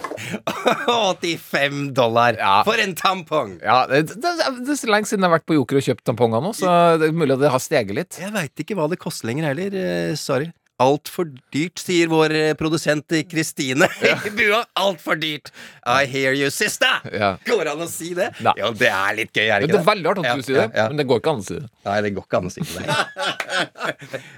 85 1.22 1.94
dollar 1.94 2.36
Ja. 2.40 2.64
for 2.64 2.78
en 2.80 2.96
tampong! 2.96 3.60
Ja, 3.64 3.86
det, 3.88 4.02
det, 4.16 4.32
det 4.66 4.72
er 4.74 4.80
så 4.80 4.90
lenge 4.92 5.08
siden 5.10 5.24
jeg 5.24 5.30
har 5.32 5.38
vært 5.40 5.48
på 5.50 5.58
Joker 5.58 5.80
og 5.80 5.86
kjøpt 5.88 6.04
tamponger 6.10 6.44
nå, 6.44 6.54
så 6.58 6.74
det 7.02 7.10
er 7.10 7.16
mulig 7.18 7.36
at 7.38 7.44
det 7.46 7.52
har 7.54 7.64
steget 7.64 7.96
litt. 7.98 8.20
Jeg 8.22 8.34
veit 8.36 8.64
ikke 8.64 8.78
hva 8.80 8.88
det 8.92 9.00
koster 9.02 9.30
lenger 9.30 9.50
heller. 9.52 9.78
eh, 9.78 10.16
Sorry. 10.20 10.50
Altfor 10.78 11.26
dyrt, 11.50 11.82
sier 11.82 12.10
vår 12.12 12.34
eh, 12.38 12.52
produsent 12.58 13.14
eh, 13.18 13.24
Kristine 13.26 13.88
i 14.28 14.32
bua. 14.38 14.60
Altfor 14.78 15.18
dyrt! 15.18 15.50
I 15.82 16.06
hear 16.06 16.38
you, 16.38 16.52
sister! 16.54 17.02
Ja. 17.10 17.32
Går 17.48 17.64
det 17.66 17.74
an 17.74 17.82
å 17.82 17.90
si 17.90 18.12
det? 18.18 18.28
Nei. 18.46 18.54
Ja, 18.62 18.70
det 18.78 18.92
er 18.94 19.18
litt 19.18 19.34
gøy, 19.34 19.48
er 19.48 19.64
det 19.64 19.72
ikke 19.72 19.74
Det 19.74 19.82
er 19.82 19.88
veldig 19.90 20.12
rart 20.12 20.22
at 20.22 20.30
du 20.38 20.46
sier 20.46 20.60
det, 20.60 20.68
ja, 20.68 20.84
ja. 20.84 20.88
men 20.92 21.02
det 21.02 21.08
går 21.10 21.24
ikke 21.24 21.34
an 21.34 21.42
å 21.42 21.48
si 21.48 21.58
det. 21.58 21.70
Nei, 21.88 21.98
det 22.06 22.12
går 22.14 22.28
ikke 22.28 22.42
an 22.44 22.52
å 22.52 22.54
si 22.54 22.68
det. 22.68 22.98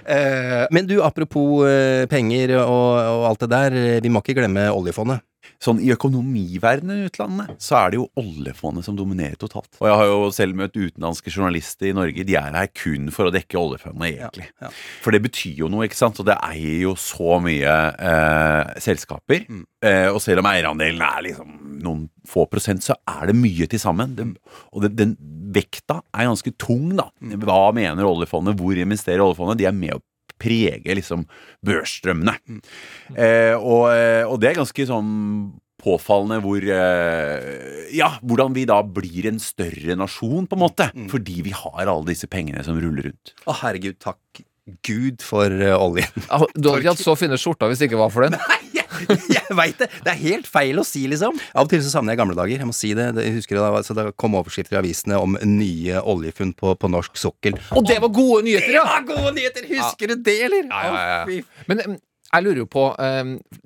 uh, 0.08 0.64
Men 0.78 0.88
du, 0.88 0.96
apropos 1.04 1.66
uh, 1.68 2.08
penger 2.08 2.56
og, 2.62 2.88
og 3.20 3.26
alt 3.34 3.44
det 3.44 3.50
der. 3.52 3.80
Vi 4.00 4.12
må 4.12 4.24
ikke 4.24 4.40
glemme 4.40 4.70
oljefondet. 4.72 5.20
Sånn 5.60 5.80
i 5.84 5.90
økonomiverdenen 5.92 7.02
i 7.02 7.08
utlandet, 7.10 7.52
så 7.60 7.76
er 7.82 7.92
det 7.92 7.98
jo 8.00 8.06
oljefondet 8.20 8.86
som 8.86 8.96
dominerer 8.96 9.36
totalt. 9.40 9.68
Og 9.80 9.88
jeg 9.90 9.98
har 10.00 10.08
jo 10.08 10.30
selv 10.32 10.56
møtt 10.56 10.78
utenlandske 10.78 11.32
journalister 11.32 11.90
i 11.90 11.96
Norge. 11.96 12.24
De 12.24 12.36
er 12.40 12.56
her 12.56 12.70
kun 12.72 13.10
for 13.12 13.28
å 13.28 13.34
dekke 13.34 13.60
oljefondet, 13.60 14.14
egentlig. 14.14 14.48
For 15.04 15.12
det 15.12 15.22
betyr 15.26 15.60
jo 15.64 15.70
noe, 15.72 15.84
ikke 15.88 16.00
sant? 16.00 16.20
Og 16.22 16.28
det 16.30 16.38
eier 16.48 16.86
jo 16.86 16.94
så 17.00 17.36
mye 17.44 17.76
eh, 17.92 18.72
selskaper. 18.80 19.44
Eh, 19.84 20.08
og 20.08 20.20
selv 20.24 20.42
om 20.42 20.48
eierandelen 20.48 21.04
er 21.04 21.26
liksom 21.28 21.56
noen 21.84 22.06
få 22.28 22.46
prosent, 22.48 22.84
så 22.84 22.96
er 23.08 23.28
det 23.30 23.36
mye 23.36 23.68
til 23.68 23.82
sammen. 23.82 24.16
Det, 24.16 24.30
og 24.72 24.86
det, 24.86 24.94
den 24.96 25.16
vekta 25.52 26.00
er 26.14 26.30
ganske 26.30 26.54
tung, 26.60 26.94
da. 26.96 27.10
Hva 27.44 27.66
mener 27.76 28.08
oljefondet? 28.08 28.56
Hvor 28.60 28.80
investerer 28.80 29.24
oljefondet? 29.24 29.60
De 29.60 29.68
er 29.68 29.76
med 29.76 29.98
å 29.98 30.04
prege 30.40 30.96
liksom 30.98 31.26
børsstrømmene. 31.66 32.36
Eh, 33.14 33.56
og, 33.56 33.90
eh, 33.92 34.24
og 34.26 34.40
det 34.42 34.52
er 34.52 34.62
ganske 34.62 34.86
sånn 34.88 35.10
påfallende 35.80 36.42
hvor 36.44 36.60
eh, 36.60 37.88
Ja, 37.96 38.12
hvordan 38.20 38.54
vi 38.56 38.66
da 38.68 38.80
blir 38.84 39.30
en 39.30 39.40
større 39.42 39.96
nasjon, 39.98 40.46
på 40.46 40.58
en 40.58 40.64
måte. 40.66 40.90
Fordi 41.10 41.40
vi 41.46 41.54
har 41.56 41.86
alle 41.86 42.12
disse 42.12 42.28
pengene 42.30 42.64
som 42.66 42.78
ruller 42.80 43.10
rundt. 43.10 43.34
Å, 43.46 43.56
herregud, 43.64 43.98
takk 44.02 44.44
Gud 44.86 45.24
for 45.24 45.50
uh, 45.50 45.74
oljen. 45.80 46.10
Du 46.54 46.68
hadde 46.68 46.80
ikke 46.82 46.92
hatt 46.92 47.02
så 47.02 47.16
fine 47.18 47.38
skjorter 47.40 47.70
hvis 47.70 47.80
det 47.82 47.90
ikke 47.90 47.98
var 47.98 48.12
for 48.14 48.26
den. 48.26 48.36
jeg 49.36 49.56
veit 49.56 49.80
det! 49.80 49.90
Det 50.04 50.12
er 50.12 50.20
helt 50.20 50.50
feil 50.50 50.80
å 50.80 50.86
si, 50.86 51.06
liksom. 51.10 51.38
Av 51.54 51.66
og 51.66 51.72
til 51.72 51.82
så 51.84 51.94
savner 51.94 52.14
jeg 52.14 52.22
gamle 52.22 52.38
dager. 52.38 52.60
Jeg 52.60 52.68
må 52.68 52.76
si 52.76 52.92
det. 52.96 53.10
jeg 53.20 53.38
husker 53.38 53.60
da, 53.60 53.82
så 53.86 53.96
det 53.96 54.10
kom 54.20 54.36
overskrifter 54.38 54.78
i 54.78 54.82
avisene 54.82 55.20
om 55.20 55.38
nye 55.46 56.02
oljefunn 56.02 56.54
på, 56.58 56.74
på 56.80 56.92
norsk 56.92 57.18
sokkel. 57.20 57.58
Og 57.76 57.88
det 57.88 58.00
var 58.02 58.12
gode 58.14 58.44
nyheter, 58.48 58.76
ja! 58.76 58.84
Det 58.84 58.92
var 58.92 59.08
gode 59.10 59.34
nyheter! 59.38 59.66
Husker 59.70 60.14
du 60.14 60.22
det, 60.30 60.38
eller? 60.48 60.70
Ja, 60.70 60.86
ja, 60.86 61.18
ja. 61.30 61.66
Men 61.70 62.00
jeg 62.30 62.46
lurer 62.46 62.60
jo 62.62 62.68
på 62.70 62.84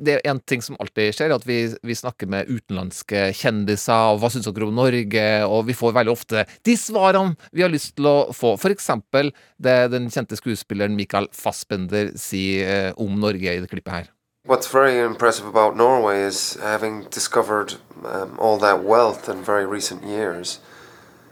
Det 0.07 0.17
er 0.17 0.31
en 0.31 0.41
ting 0.49 0.63
som 0.65 0.79
alltid 0.81 1.13
skjer, 1.17 1.35
at 1.37 1.45
vi, 1.49 1.59
vi 1.85 1.97
snakker 1.97 2.31
med 2.31 2.49
utenlandske 2.49 3.27
kjendiser, 3.37 4.15
og 4.15 4.23
hva 4.23 4.31
syns 4.33 4.49
dere 4.49 4.69
om 4.69 4.79
Norge, 4.79 5.27
og 5.45 5.69
vi 5.69 5.77
får 5.77 5.97
veldig 5.99 6.15
ofte 6.15 6.47
de 6.65 6.77
svarene 6.81 7.37
vi 7.53 7.65
har 7.65 7.73
lyst 7.73 7.95
til 7.99 8.09
å 8.09 8.17
få. 8.35 8.55
For 8.61 8.73
eksempel 8.73 9.35
det 9.61 9.77
den 9.93 10.09
kjente 10.13 10.39
skuespilleren 10.41 10.97
Michael 10.97 11.29
Fassbender 11.37 12.15
sier 12.21 12.65
eh, 12.65 12.91
om 13.01 13.21
Norge 13.21 13.53
i 13.53 13.61
det 13.61 13.71
klippet 13.71 13.99
her. 13.99 14.14
What's 14.47 14.67
very 14.67 14.99
impressive 14.99 15.47
about 15.47 15.75
Norway 15.75 16.21
is 16.21 16.59
having 16.61 17.05
discovered 17.05 17.77
um, 18.05 18.39
all 18.39 18.59
that 18.59 18.85
wealth 18.85 19.27
in 19.27 19.43
very 19.43 19.65
recent 19.65 20.05
years. 20.05 20.61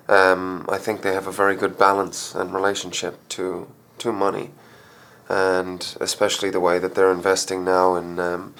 Um, 0.08 0.64
I 0.70 0.78
think 0.78 1.02
they 1.02 1.12
have 1.12 1.26
a 1.26 1.30
very 1.30 1.54
good 1.54 1.76
balance 1.76 2.34
and 2.34 2.54
relationship 2.54 3.18
to 3.36 3.68
to 3.98 4.12
money, 4.12 4.48
and 5.28 5.94
especially 6.00 6.48
the 6.48 6.58
way 6.58 6.78
that 6.78 6.94
they're 6.94 7.12
investing 7.12 7.66
now 7.66 7.96
in 7.96 8.18
um, 8.18 8.54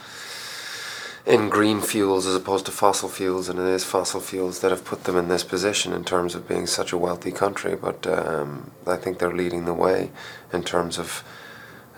in 1.25 1.49
green 1.49 1.81
fuels 1.81 2.27
as 2.27 2.35
opposed 2.35 2.67
to 2.67 2.73
fossil 2.73 3.09
fuels, 3.09 3.49
and 3.49 3.59
it 3.59 3.65
is 3.65 3.85
fossil 3.85 4.21
fuels 4.21 4.61
that 4.61 4.71
have 4.71 4.85
put 4.85 5.05
them 5.05 5.17
in 5.17 5.29
this 5.29 5.45
position 5.45 5.95
in 5.95 6.05
terms 6.05 6.35
of 6.35 6.47
being 6.47 6.67
such 6.67 6.93
a 6.93 6.99
wealthy 6.99 7.33
country. 7.33 7.75
But 7.75 8.07
um, 8.07 8.71
I 8.87 8.97
think 8.97 9.19
they're 9.19 9.33
leading 9.35 9.65
the 9.65 9.73
way 9.73 10.11
in 10.53 10.63
terms 10.63 10.99
of 10.99 11.25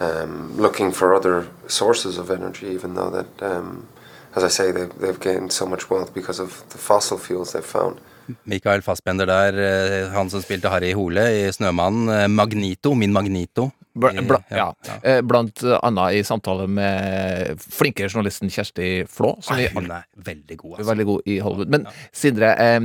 um, 0.00 0.56
looking 0.56 0.92
for 0.92 1.14
other 1.14 1.46
sources 1.66 2.18
of 2.18 2.30
energy, 2.30 2.66
even 2.66 2.94
though 2.94 3.10
that, 3.10 3.42
um, 3.42 3.86
as 4.34 4.44
I 4.44 4.48
say, 4.48 4.72
they've, 4.72 4.92
they've 4.98 5.20
gained 5.20 5.52
so 5.52 5.66
much 5.66 5.90
wealth 5.90 6.12
because 6.14 6.40
of 6.40 6.64
the 6.70 6.78
fossil 6.78 7.18
fuels 7.18 7.52
they've 7.52 7.64
found. 7.64 8.00
Mikael 8.48 8.80
Fassbender 8.80 9.26
der, 9.26 9.54
eh, 9.60 10.10
han 10.12 10.30
som 10.30 10.40
spilte 10.40 10.70
Harry 10.72 10.94
Hole 10.96 11.20
i 11.20 11.48
Snømannen. 11.52 12.08
eh, 12.08 12.28
Magnito, 12.28 12.94
min 12.94 13.12
Magnito. 13.12 13.70
Bl 13.94 14.08
bl 14.26 14.34
ja. 14.50 14.72
ja. 14.86 14.94
Eh, 15.02 15.20
Blant 15.22 15.60
annet 15.62 16.16
i 16.16 16.22
samtale 16.26 16.64
med 16.66 17.60
flinke 17.60 18.08
journalisten 18.08 18.50
Kjersti 18.50 19.04
Flå. 19.06 19.36
Som 19.44 19.60
Nei, 19.60 19.68
hun 19.70 19.86
er 19.86 20.08
veldig 20.16 20.56
god, 20.56 20.72
altså. 20.78 20.88
Veldig 20.88 21.06
god 21.12 21.28
i 21.30 21.38
Hollywood. 21.44 21.70
Men 21.76 21.86
Sindre, 22.10 22.54
eh, 22.58 22.80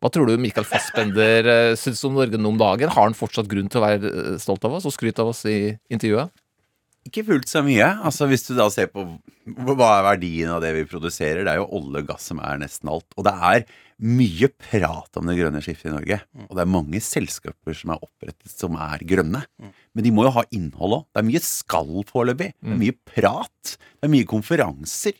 hva 0.00 0.10
tror 0.10 0.26
du 0.26 0.40
Michael 0.40 0.66
Fassbender 0.66 1.52
syns 1.78 2.02
om 2.08 2.16
Norge 2.18 2.40
nå 2.40 2.50
om 2.50 2.58
dagen? 2.58 2.90
Har 2.90 3.06
han 3.06 3.14
fortsatt 3.14 3.52
grunn 3.52 3.68
til 3.70 3.82
å 3.82 3.86
være 3.86 4.38
stolt 4.42 4.64
av 4.64 4.80
oss 4.80 4.88
og 4.88 4.96
skryte 4.96 5.22
av 5.22 5.34
oss 5.34 5.44
i 5.44 5.76
intervjuet? 5.92 6.32
Ikke 7.10 7.26
fullt 7.26 7.50
så 7.50 7.64
mye. 7.66 7.88
Altså 8.06 8.28
Hvis 8.30 8.46
du 8.46 8.54
da 8.54 8.68
ser 8.70 8.90
på 8.92 9.02
hva 9.50 9.86
er 9.96 10.04
verdien 10.06 10.50
av 10.54 10.60
det 10.62 10.70
vi 10.76 10.86
produserer, 10.86 11.42
det 11.42 11.50
er 11.50 11.58
jo 11.58 11.70
olje 11.80 12.04
og 12.04 12.10
gass 12.12 12.28
som 12.30 12.38
er 12.44 12.60
nesten 12.62 12.90
alt. 12.92 13.08
Og 13.18 13.26
det 13.26 13.32
er 13.34 13.64
mye 14.00 14.48
prat 14.54 15.18
om 15.18 15.26
det 15.28 15.34
grønne 15.40 15.60
skiftet 15.64 15.90
i 15.90 15.94
Norge. 15.96 16.20
Og 16.46 16.54
det 16.54 16.62
er 16.62 16.70
mange 16.70 17.00
selskaper 17.02 17.74
som 17.76 17.92
er 17.96 18.04
opprettet 18.06 18.52
som 18.54 18.78
er 18.78 19.02
grønne. 19.10 19.42
Men 19.92 20.06
de 20.06 20.12
må 20.14 20.28
jo 20.28 20.36
ha 20.38 20.44
innhold 20.54 21.00
òg. 21.00 21.02
Det 21.10 21.24
er 21.24 21.28
mye 21.32 21.42
skall 21.44 22.06
foreløpig. 22.08 22.52
Det 22.62 22.70
er 22.76 22.80
mye 22.84 22.96
prat. 23.10 23.74
Det 23.98 24.06
er 24.06 24.14
mye 24.14 24.30
konferanser. 24.30 25.18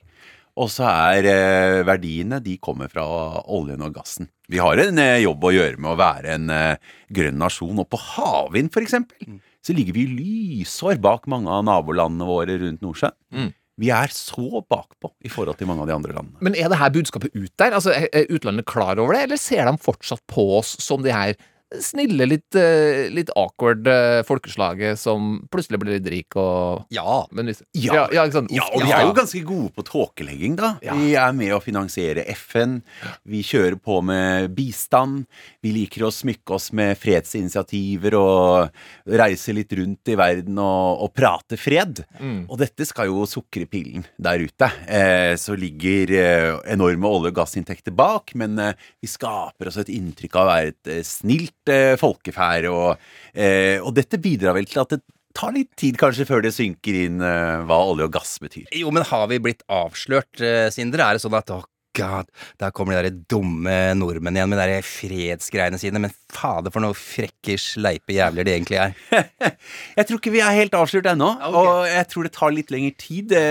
Og 0.61 0.69
så 0.73 0.87
er 0.91 1.27
eh, 1.31 1.83
verdiene 1.87 2.41
De 2.45 2.57
kommer 2.61 2.91
fra 2.93 3.05
oljen 3.49 3.83
og 3.87 3.95
gassen. 3.97 4.29
Vi 4.51 4.59
har 4.63 4.79
en 4.83 4.99
eh, 4.99 5.23
jobb 5.25 5.45
å 5.47 5.53
gjøre 5.55 5.79
med 5.79 5.93
å 5.93 5.99
være 6.01 6.35
en 6.37 6.51
eh, 6.55 6.91
grønn 7.11 7.39
nasjon. 7.41 7.79
Og 7.83 7.89
på 7.91 8.01
havvind, 8.15 8.73
for 8.75 8.83
eksempel, 8.85 9.41
så 9.67 9.75
ligger 9.77 9.93
vi 9.97 10.07
lysår 10.09 11.01
bak 11.03 11.27
mange 11.31 11.51
av 11.53 11.65
nabolandene 11.69 12.27
våre 12.29 12.57
rundt 12.63 12.81
Nordsjøen. 12.85 13.53
Vi 13.81 13.89
er 13.97 14.13
så 14.13 14.61
bakpå 14.69 15.09
i 15.25 15.31
forhold 15.33 15.57
til 15.57 15.69
mange 15.71 15.85
av 15.85 15.89
de 15.89 15.95
andre 15.95 16.13
landene. 16.13 16.41
Men 16.45 16.57
er 16.59 16.69
det 16.69 16.79
her 16.81 16.91
budskapet 16.93 17.33
ut 17.33 17.53
der? 17.61 17.73
Altså, 17.79 17.95
Er 17.97 18.11
er 18.13 18.29
utlandet 18.29 18.67
klar 18.69 19.01
over 19.01 19.17
det, 19.17 19.23
eller 19.25 19.41
ser 19.41 19.65
de 19.71 19.73
fortsatt 19.81 20.21
på 20.29 20.45
oss 20.59 20.75
som 20.85 21.01
de 21.05 21.13
her 21.15 21.33
snille, 21.79 22.27
litt, 22.27 22.55
eh, 22.59 23.07
litt 23.15 23.31
awkward 23.39 23.87
eh, 23.87 24.21
folkeslaget 24.27 24.99
som 24.99 25.47
plutselig 25.53 25.79
blir 25.83 25.99
litt 25.99 26.09
rik 26.11 26.37
og 26.41 26.87
Ja. 26.91 27.27
Men 27.31 27.47
hvis, 27.47 27.63
Ja. 27.75 28.09
ja, 28.11 28.25
ja? 28.25 28.25
Ja, 28.51 28.65
og 28.75 28.83
vi 28.83 28.91
er 28.91 29.05
jo 29.07 29.13
ganske 29.15 29.43
gode 29.47 29.71
på 29.77 29.85
tåkelegging, 29.87 30.57
da. 30.57 30.73
Vi 30.83 31.15
er 31.15 31.33
med 31.33 31.53
å 31.55 31.61
finansiere 31.63 32.25
FN. 32.35 32.81
Vi 33.25 33.43
kjører 33.47 33.79
på 33.81 34.01
med 34.03 34.55
bistand. 34.57 35.27
Vi 35.63 35.73
liker 35.73 36.09
å 36.09 36.11
smykke 36.11 36.55
oss 36.57 36.73
med 36.73 36.99
fredsinitiativer 36.99 38.17
og 38.19 38.71
reise 39.07 39.55
litt 39.55 39.73
rundt 39.79 40.11
i 40.11 40.17
verden 40.19 40.59
og, 40.59 41.05
og 41.07 41.15
prate 41.15 41.57
fred. 41.61 42.03
Mm. 42.21 42.47
Og 42.51 42.59
dette 42.59 42.87
skal 42.89 43.07
jo 43.11 43.25
sukre 43.31 43.67
pillen 43.71 44.05
der 44.19 44.43
ute. 44.43 44.71
Eh, 44.89 45.35
så 45.41 45.55
ligger 45.59 46.11
eh, 46.19 46.59
enorme 46.75 47.07
olje- 47.07 47.31
og 47.31 47.39
gassinntekter 47.41 47.95
bak, 47.95 48.35
men 48.35 48.59
eh, 48.59 48.75
vi 49.01 49.07
skaper 49.11 49.71
oss 49.71 49.79
et 49.81 49.93
inntrykk 49.93 50.35
av 50.41 50.47
å 50.47 50.51
være 50.51 50.75
et 50.75 50.93
eh, 50.99 51.03
snilt 51.07 51.55
eh, 51.69 51.97
folkeferd. 52.01 52.71
Og, 52.73 53.09
eh, 53.35 53.79
og 53.83 53.93
dette 53.97 54.21
bidrar 54.23 54.57
vel 54.57 54.69
til 54.71 54.83
at 54.85 54.95
det 54.97 55.03
tar 55.37 55.55
litt 55.55 55.71
tid 55.79 55.99
kanskje 56.01 56.27
før 56.29 56.43
det 56.45 56.55
synker 56.57 56.97
inn 57.05 57.21
eh, 57.23 57.61
hva 57.69 57.83
olje 57.93 58.09
og 58.09 58.15
gass 58.17 58.39
betyr. 58.43 58.71
Jo, 58.77 58.91
men 58.95 59.07
har 59.07 59.29
vi 59.31 59.41
blitt 59.43 59.63
avslørt, 59.71 60.41
eh, 60.43 60.69
Sindre? 60.75 61.07
Er 61.07 61.19
det 61.19 61.25
sånn 61.25 61.39
at 61.39 61.53
god, 62.01 62.31
der 62.61 62.73
kommer 62.75 62.97
de 62.99 63.11
der 63.11 63.21
dumme 63.31 63.77
nordmenn 64.01 64.39
igjen 64.41 64.51
med 64.51 64.59
de 64.63 64.67
der 64.73 64.87
fredsgreiene 64.87 65.79
sine, 65.81 66.01
men 66.03 66.13
fader 66.31 66.71
for 66.73 66.83
noe 66.85 66.95
frekke, 66.97 67.57
sleipe 67.61 68.15
jævler 68.17 68.47
de 68.47 68.53
egentlig 68.55 68.79
er. 68.81 68.93
Jeg 69.99 70.07
tror 70.09 70.21
ikke 70.21 70.33
vi 70.35 70.43
er 70.45 70.55
helt 70.57 70.75
avslørt 70.79 71.09
ennå, 71.11 71.29
og 71.51 71.69
jeg 71.91 72.07
tror 72.11 72.27
det 72.27 72.33
tar 72.35 72.53
litt 72.55 72.71
lengre 72.73 72.95
tid. 73.01 73.27
Det, 73.33 73.43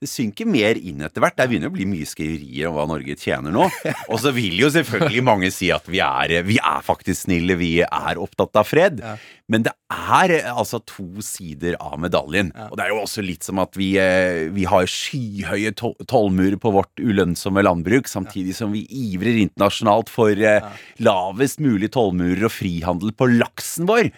det 0.00 0.08
synker 0.10 0.46
mer 0.48 0.78
inn 0.78 1.02
etter 1.04 1.22
hvert. 1.22 1.34
Det 1.38 1.46
begynner 1.50 1.70
å 1.70 1.74
bli 1.74 1.86
mye 1.90 2.06
skriverier 2.08 2.68
om 2.70 2.76
hva 2.78 2.86
Norge 2.88 3.16
tjener 3.18 3.52
nå. 3.54 3.66
Og 4.12 4.20
så 4.22 4.30
vil 4.36 4.54
jo 4.62 4.70
selvfølgelig 4.72 5.24
mange 5.26 5.50
si 5.54 5.68
at 5.74 5.88
vi 5.90 6.00
er, 6.04 6.38
vi 6.46 6.56
er 6.62 6.84
faktisk 6.86 7.26
snille, 7.26 7.56
vi 7.60 7.72
er 7.84 8.20
opptatt 8.22 8.56
av 8.62 8.68
fred. 8.70 9.02
Men 9.50 9.64
det 9.66 9.72
er 9.90 10.34
eh, 10.38 10.48
altså 10.52 10.78
to 10.86 11.06
sider 11.24 11.74
av 11.82 11.98
medaljen. 12.00 12.52
Og 12.68 12.76
det 12.78 12.86
er 12.86 12.92
jo 12.94 13.02
også 13.02 13.24
litt 13.24 13.46
som 13.48 13.58
at 13.62 13.74
vi, 13.80 13.90
eh, 14.00 14.46
vi 14.54 14.66
har 14.68 14.86
skyhøye 14.88 15.74
to- 15.78 15.96
tollmurer 16.08 16.58
på 16.62 16.72
vårt 16.78 17.02
ulønnsomme 17.02 17.64
landbruk, 17.66 17.97
samtidig 18.06 18.54
som 18.54 18.70
vi 18.70 18.84
ivrer 18.86 19.40
internasjonalt 19.42 20.08
for 20.08 20.30
eh, 20.30 20.62
lavest 21.02 21.58
mulig 21.58 21.90
tollmurer 21.90 22.44
og 22.46 22.54
frihandel 22.54 23.10
på 23.18 23.26
laksen 23.34 23.88
vår. 23.90 24.12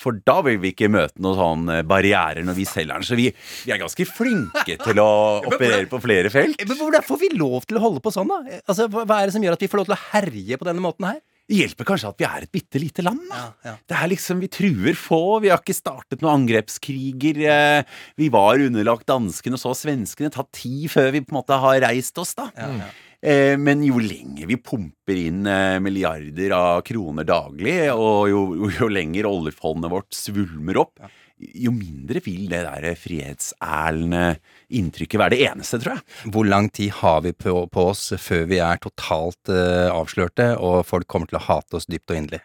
For 0.00 0.16
da 0.28 0.38
vil 0.44 0.58
vi 0.60 0.72
ikke 0.72 0.88
møte 0.92 1.20
noen 1.20 1.36
sånne 1.36 1.76
barrierer 1.88 2.44
når 2.44 2.54
vi 2.56 2.64
selger 2.68 2.94
den. 2.96 3.04
Så 3.04 3.16
vi, 3.16 3.28
vi 3.64 3.72
er 3.72 3.78
ganske 3.84 4.04
flinke 4.08 4.76
til 4.80 4.98
å 5.04 5.10
operere 5.52 5.84
på 5.92 6.00
flere 6.00 6.32
felt. 6.32 6.56
Men 6.68 6.76
hvordan 6.80 7.04
får 7.04 7.20
vi 7.20 7.30
lov 7.36 7.64
til 7.68 7.76
å 7.76 7.84
holde 7.84 8.00
på 8.04 8.12
sånn, 8.16 8.28
da? 8.32 8.60
Altså, 8.68 8.88
hva 8.92 9.04
er 9.20 9.26
det 9.28 9.36
som 9.36 9.44
gjør 9.44 9.56
at 9.56 9.64
vi 9.64 9.68
får 9.72 9.82
lov 9.84 9.88
til 9.88 9.96
å 9.96 10.04
herje 10.12 10.56
på 10.60 10.68
denne 10.68 10.84
måten 10.84 11.08
her? 11.12 11.20
Det 11.46 11.60
hjelper 11.60 11.86
kanskje 11.86 12.08
at 12.10 12.16
vi 12.18 12.24
er 12.26 12.42
et 12.42 12.50
bitte 12.50 12.80
lite 12.82 13.02
land. 13.06 13.20
Da. 13.30 13.76
Det 13.86 13.94
er 13.94 14.08
liksom, 14.10 14.40
Vi 14.42 14.48
truer 14.50 14.96
få. 14.98 15.38
Vi 15.44 15.48
har 15.52 15.60
ikke 15.62 15.76
startet 15.78 16.18
noen 16.20 16.40
angrepskriger. 16.42 17.38
eh, 17.46 17.84
Vi 18.18 18.26
var 18.34 18.58
underlagt 18.58 19.06
danskene 19.06 19.54
og 19.54 19.62
så 19.62 19.70
svenskene. 19.78 20.32
Tar 20.34 20.48
tid 20.50 20.88
før 20.90 21.12
vi 21.14 21.20
på 21.22 21.30
en 21.30 21.38
måte 21.38 21.54
har 21.62 21.78
reist 21.86 22.18
oss, 22.18 22.34
da. 22.34 22.48
Eh, 22.56 22.82
Men 23.26 23.80
jo 23.82 23.98
lenger 23.98 24.46
vi 24.46 24.58
pumper 24.62 25.18
inn 25.18 25.46
eh, 25.50 25.78
milliarder 25.82 26.52
av 26.54 26.82
kroner 26.86 27.26
daglig, 27.26 27.78
og 27.90 28.28
jo, 28.30 28.42
jo, 28.60 28.68
jo 28.76 28.90
lenger 28.92 29.26
oljefondet 29.26 29.90
vårt 29.90 30.14
svulmer 30.14 30.78
opp, 30.84 31.02
jo 31.36 31.72
mindre 31.74 32.22
vil 32.24 32.46
det 32.48 32.62
der 32.64 32.96
frihetsærende 32.96 34.38
inntrykket 34.78 35.20
være 35.20 35.34
det 35.34 35.48
eneste, 35.50 35.80
tror 35.82 35.96
jeg. 35.96 36.32
Hvor 36.32 36.48
lang 36.48 36.70
tid 36.72 36.94
har 37.02 37.20
vi 37.26 37.34
på, 37.36 37.58
på 37.72 37.88
oss 37.90 38.08
før 38.20 38.46
vi 38.48 38.60
er 38.64 38.80
totalt 38.80 39.52
uh, 39.52 39.92
avslørte, 39.92 40.54
og 40.56 40.86
folk 40.88 41.08
kommer 41.10 41.28
til 41.28 41.40
å 41.40 41.44
hate 41.48 41.76
oss 41.76 41.88
dypt 41.90 42.14
og 42.14 42.20
inderlig? 42.22 42.42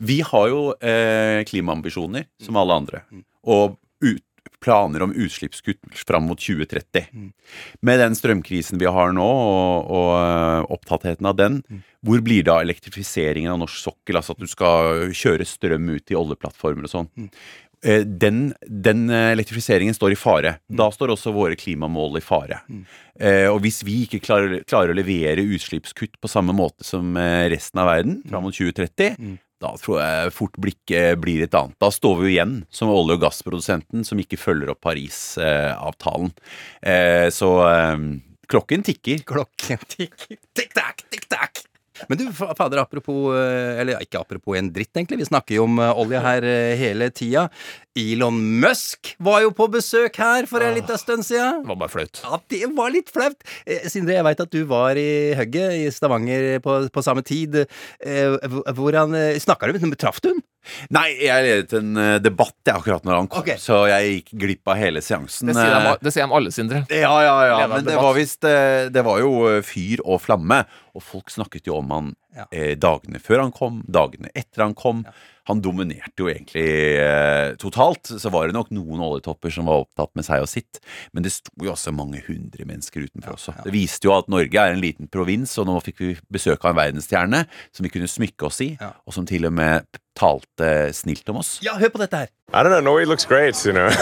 Vi 0.00 0.22
har 0.24 0.48
jo 0.48 0.60
eh, 0.80 1.42
klimaambisjoner, 1.44 2.24
som 2.40 2.56
alle 2.56 2.78
andre. 2.80 3.02
Og 3.44 3.76
ut, 4.00 4.24
planer 4.60 5.02
om 5.02 5.14
utslippskutt 5.16 6.04
fram 6.06 6.28
mot 6.28 6.40
2030. 6.40 7.06
Med 7.80 8.00
den 8.00 8.16
strømkrisen 8.18 8.80
vi 8.80 8.90
har 8.90 9.14
nå, 9.16 9.24
og, 9.24 9.88
og 9.88 10.12
eh, 10.18 10.68
opptattheten 10.76 11.30
av 11.30 11.38
den, 11.38 11.62
hvor 12.06 12.22
blir 12.24 12.44
da 12.46 12.60
elektrifiseringen 12.64 13.52
av 13.52 13.62
norsk 13.62 13.80
sokkel? 13.80 14.20
Altså 14.20 14.36
at 14.36 14.44
du 14.44 14.50
skal 14.50 15.10
kjøre 15.16 15.48
strøm 15.48 15.90
ut 15.96 16.12
i 16.12 16.18
oljeplattformer 16.18 16.88
og 16.88 16.94
sånn. 16.94 17.10
Mm. 17.16 17.28
Den, 18.20 18.40
den 18.60 19.06
eh, 19.08 19.30
elektrifiseringen 19.32 19.96
står 19.96 20.12
i 20.12 20.20
fare. 20.20 20.58
Da 20.68 20.90
står 20.92 21.14
også 21.14 21.32
våre 21.32 21.56
klimamål 21.56 22.20
i 22.20 22.24
fare. 22.24 22.60
Eh, 23.16 23.46
og 23.48 23.62
hvis 23.64 23.80
vi 23.88 24.02
ikke 24.04 24.20
klarer, 24.26 24.60
klarer 24.68 24.92
å 24.92 24.98
levere 24.98 25.46
utslippskutt 25.56 26.20
på 26.20 26.28
samme 26.28 26.52
måte 26.56 26.84
som 26.84 27.16
resten 27.16 27.80
av 27.80 27.94
verden 27.94 28.20
fram 28.28 28.44
mot 28.44 28.56
2030, 28.56 29.40
da 29.60 29.74
tror 29.76 30.00
jeg 30.00 30.32
fort 30.34 30.56
blikket 30.60 31.20
blir 31.20 31.44
et 31.44 31.56
annet. 31.56 31.76
Da 31.82 31.90
står 31.92 32.18
vi 32.20 32.28
jo 32.28 32.32
igjen 32.34 32.54
som 32.72 32.92
olje- 32.92 33.18
og 33.18 33.24
gassprodusenten 33.26 34.06
som 34.08 34.20
ikke 34.22 34.40
følger 34.40 34.72
opp 34.72 34.80
Paris-avtalen. 34.86 36.32
Eh, 36.82 37.28
så 37.34 37.50
eh, 37.68 38.06
klokken 38.50 38.86
tikker. 38.88 39.24
Klokken 39.28 39.84
tikker. 39.96 40.40
Tikk-takk, 40.56 41.04
tikk-takk. 41.12 41.64
Men 42.08 42.20
du, 42.20 42.24
fader, 42.32 42.80
apropos 42.82 43.34
eh, 43.36 43.80
Eller 43.80 44.00
ikke 44.04 44.20
apropos 44.22 44.56
en 44.58 44.70
dritt, 44.72 44.92
egentlig. 44.94 45.20
Vi 45.22 45.28
snakker 45.30 45.58
jo 45.58 45.66
om 45.68 45.78
eh, 45.82 46.00
olje 46.02 46.22
her 46.24 46.46
eh, 46.46 46.74
hele 46.80 47.10
tida. 47.14 47.48
Elon 47.98 48.36
Musk 48.62 49.14
var 49.18 49.42
jo 49.44 49.50
på 49.56 49.66
besøk 49.72 50.16
her 50.22 50.46
for 50.48 50.62
en 50.62 50.76
liten 50.76 50.98
stund 51.00 51.26
siden. 51.26 51.64
Det 51.64 51.72
var 51.72 51.80
bare 51.80 51.92
flaut. 51.92 52.22
Ja, 52.22 52.38
det 52.52 52.62
var 52.76 52.92
litt 52.94 53.10
flaut. 53.10 53.42
Sindre, 53.90 54.14
jeg 54.14 54.26
veit 54.28 54.44
at 54.44 54.54
du 54.54 54.60
var 54.70 54.98
i 55.00 55.34
hugget 55.36 55.74
i 55.74 55.88
Stavanger 55.92 56.60
på, 56.62 56.76
på 56.94 57.04
samme 57.04 57.24
tid. 57.26 57.64
Hvordan 58.78 59.18
Snakka 59.42 59.72
du 59.72 59.82
med 59.82 59.98
Traff 59.98 60.22
du 60.22 60.30
den? 60.30 60.44
Nei, 60.92 61.06
jeg 61.24 61.44
ledet 61.46 61.72
en 61.78 61.96
eh, 61.96 62.16
debatt 62.22 62.56
jeg 62.68 62.76
akkurat 62.76 63.06
når 63.08 63.16
han 63.16 63.28
kom, 63.32 63.46
så 63.58 63.78
jeg 63.90 64.10
gikk 64.14 64.32
glipp 64.42 64.68
av 64.72 64.76
hele 64.80 65.00
seansen. 65.04 65.48
Det 65.50 65.56
sier, 65.56 65.72
de, 65.72 65.92
Eh, 65.94 66.00
det 66.04 66.12
sier 66.14 66.26
de 66.28 66.36
alle, 66.36 66.52
Sindre. 66.54 66.82
Ja, 66.92 67.14
ja, 67.24 67.36
ja, 67.48 67.60
men 67.66 67.84
det 67.84 67.94
debatt. 67.94 68.04
var 68.04 68.14
visst 68.18 68.44
eh, 68.44 68.88
Det 68.92 69.04
var 69.06 69.20
jo 69.22 69.32
eh, 69.48 69.62
fyr 69.64 70.02
og 70.04 70.20
flamme. 70.20 70.62
Og 70.94 71.02
folk 71.06 71.32
snakket 71.32 71.70
jo 71.70 71.78
om 71.80 71.90
han 71.96 72.12
eh, 72.50 72.76
dagene 72.78 73.20
før 73.22 73.44
han 73.44 73.52
kom, 73.54 73.82
dagene 73.88 74.32
etter 74.34 74.64
han 74.64 74.74
kom. 74.78 75.04
Han 75.50 75.62
dominerte 75.64 76.20
jo 76.20 76.28
egentlig 76.30 76.66
eh, 77.00 77.56
totalt. 77.58 78.12
Så 78.22 78.30
var 78.30 78.46
det 78.46 78.54
nok 78.54 78.70
noen 78.74 79.00
oljetopper 79.02 79.50
som 79.54 79.70
var 79.70 79.82
opptatt 79.82 80.12
med 80.18 80.26
seg 80.26 80.44
og 80.44 80.50
sitt. 80.50 80.78
Men 81.16 81.26
det 81.26 81.32
sto 81.34 81.50
jo 81.64 81.72
også 81.72 81.94
mange 81.96 82.20
hundre 82.26 82.66
mennesker 82.68 83.08
utenfor 83.08 83.34
også. 83.34 83.56
Det 83.64 83.74
viste 83.74 84.06
jo 84.06 84.14
at 84.14 84.30
Norge 84.30 84.62
er 84.62 84.76
en 84.76 84.82
liten 84.82 85.10
provins, 85.10 85.56
og 85.58 85.66
nå 85.66 85.78
fikk 85.82 86.04
vi 86.04 86.12
besøk 86.30 86.62
av 86.62 86.74
en 86.74 86.80
verdensstjerne 86.82 87.42
som 87.74 87.86
vi 87.86 87.92
kunne 87.92 88.10
smykke 88.10 88.46
oss 88.46 88.60
i, 88.62 88.70
og 88.78 89.16
som 89.16 89.26
til 89.26 89.48
og 89.48 89.56
med 89.58 90.00
talte 90.20 90.70
snilt 90.94 91.28
om 91.32 91.40
oss. 91.40 91.56
Ja, 91.64 91.78
hør 91.80 91.94
på 91.94 92.02
dette 92.02 92.24
her. 92.24 92.32
I 92.52 92.62
don't 92.62 92.70
know. 92.70 92.80
Norway 92.80 93.06
looks 93.06 93.24
great, 93.24 93.56
you 93.64 93.72
know. 93.72 93.88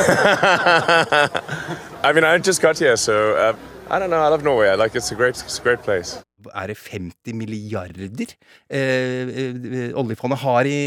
I 2.02 2.12
mean, 2.12 2.24
I 2.24 2.38
just 2.38 2.60
got 2.60 2.78
here, 2.78 2.96
so 2.96 3.36
uh, 3.36 3.56
I 3.90 3.98
don't 3.98 4.10
know. 4.10 4.20
I 4.20 4.28
love 4.28 4.42
Norway. 4.42 4.68
I 4.68 4.74
like 4.74 4.94
it's 4.94 5.12
a 5.12 5.14
great, 5.14 5.36
it's 5.36 5.58
a 5.58 5.62
great 5.62 5.82
place. 5.82 6.22
Er 6.54 6.70
det 6.70 6.76
50 6.78 7.34
milliarder 7.34 8.34
eh, 8.70 8.76
eh, 8.78 9.96
oljefondet 9.98 10.38
har 10.44 10.68
i, 10.70 10.78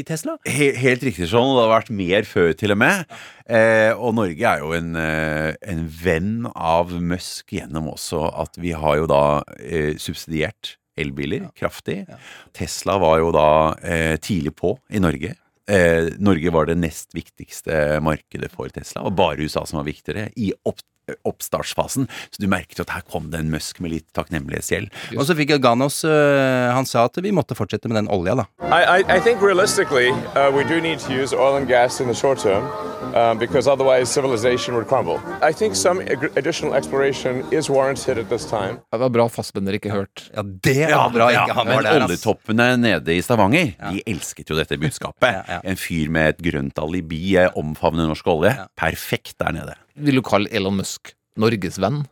i 0.00 0.02
Tesla? 0.06 0.38
He 0.48 0.70
helt 0.80 1.04
riktig 1.04 1.28
sånn, 1.28 1.50
og 1.50 1.58
det 1.58 1.66
har 1.66 1.74
vært 1.74 1.92
mer 1.92 2.28
før 2.28 2.54
til 2.56 2.72
og 2.72 2.80
med. 2.80 3.04
Eh, 3.44 3.92
og 3.92 4.16
Norge 4.16 4.48
er 4.48 4.64
jo 4.64 4.72
en, 4.76 4.94
eh, 4.96 5.52
en 5.74 5.84
venn 6.00 6.48
av 6.54 6.94
Musk 7.04 7.52
gjennom 7.56 7.92
også 7.92 8.24
at 8.46 8.56
vi 8.60 8.72
har 8.72 9.02
jo 9.02 9.10
da 9.10 9.24
eh, 9.60 9.92
subsidiert 10.00 10.78
elbiler 10.96 11.48
kraftig. 11.58 12.04
Tesla 12.56 12.96
var 13.02 13.20
jo 13.20 13.32
da 13.34 13.48
eh, 13.82 14.14
tidlig 14.22 14.54
på 14.56 14.76
i 14.94 15.02
Norge. 15.02 15.34
Eh, 15.68 16.10
Norge 16.20 16.52
var 16.52 16.68
det 16.68 16.76
nest 16.80 17.14
viktigste 17.16 18.00
markedet 18.04 18.50
for 18.52 18.72
Tesla, 18.72 19.04
og 19.04 19.16
bare 19.16 19.44
USA 19.44 19.64
som 19.66 19.80
var 19.80 19.88
viktigere 19.88 20.28
i 20.36 20.52
opp 20.68 20.82
oppstartsfasen. 21.24 22.08
Så 22.30 22.42
du 22.42 22.48
merket 22.50 22.80
at 22.84 22.92
her 22.94 23.04
kom 23.10 23.30
det 23.32 23.42
en 23.42 23.52
Musk 23.54 23.80
med 23.84 23.94
litt 23.94 24.06
takknemlighetsgjeld. 24.16 24.90
Og 25.18 25.26
så 25.28 25.36
fikk 25.38 25.54
Ganos 25.62 26.02
eh, 26.08 26.72
Han 26.74 26.86
sa 26.88 27.06
at 27.08 27.18
vi 27.22 27.32
måtte 27.34 27.56
fortsette 27.56 27.88
med 27.90 27.98
den 28.00 28.10
olja, 28.12 28.34
da. 28.40 28.46
I, 28.64 29.00
I, 29.00 29.16
I 29.16 29.20
think 29.20 29.42
realistically, 29.42 30.10
uh, 30.34 30.50
we 30.50 30.64
do 30.64 30.80
need 30.80 30.98
to 31.04 31.12
use 31.12 31.34
oil 31.36 31.56
and 31.56 31.68
gas 31.68 32.00
in 32.00 32.08
the 32.08 32.14
short 32.14 32.38
term 32.38 32.64
um, 33.14 33.38
because 33.38 33.68
otherwise 33.70 34.10
civilization 34.10 34.74
would 34.74 34.88
crumble. 34.88 35.20
I 35.42 35.52
think 35.52 35.76
some 35.76 36.00
additional 36.36 36.74
exploration 36.74 37.44
is 37.52 37.70
warranted 37.70 38.18
at 38.18 38.28
this 38.28 38.46
time. 38.46 38.80
Det 38.90 39.00
var 39.00 39.08
bra 39.08 39.28
fastbender 39.28 39.78
ikke 39.78 39.92
hørt. 39.92 40.30
Ja, 40.34 40.42
det 40.42 40.90
var 40.90 41.12
bra 41.14 41.30
ikke 41.30 41.58
han 41.60 41.70
var 41.70 41.86
der, 41.86 42.06
oljetoppene 42.08 42.68
nede 42.80 43.14
i 43.14 43.22
Stavanger, 43.22 43.74
de 43.90 44.02
elsket 44.06 44.50
jo 44.50 44.58
dette 44.58 44.78
budskapet. 44.80 45.54
En 45.62 45.78
fyr 45.78 46.10
med 46.12 46.34
et 46.34 46.44
grønt 46.50 46.78
alibi 46.82 47.36
eh, 47.38 47.50
omfavner 47.58 48.10
norsk 48.10 48.26
olje. 48.34 48.56
Perfekt 48.78 49.38
der 49.42 49.54
nede. 49.54 49.78
Vil 49.96 50.18
du 50.18 50.22
kalle 50.26 50.50
Elon 50.50 50.76
Musk 50.80 51.14
Norges 51.38 51.78
venn? 51.82 52.02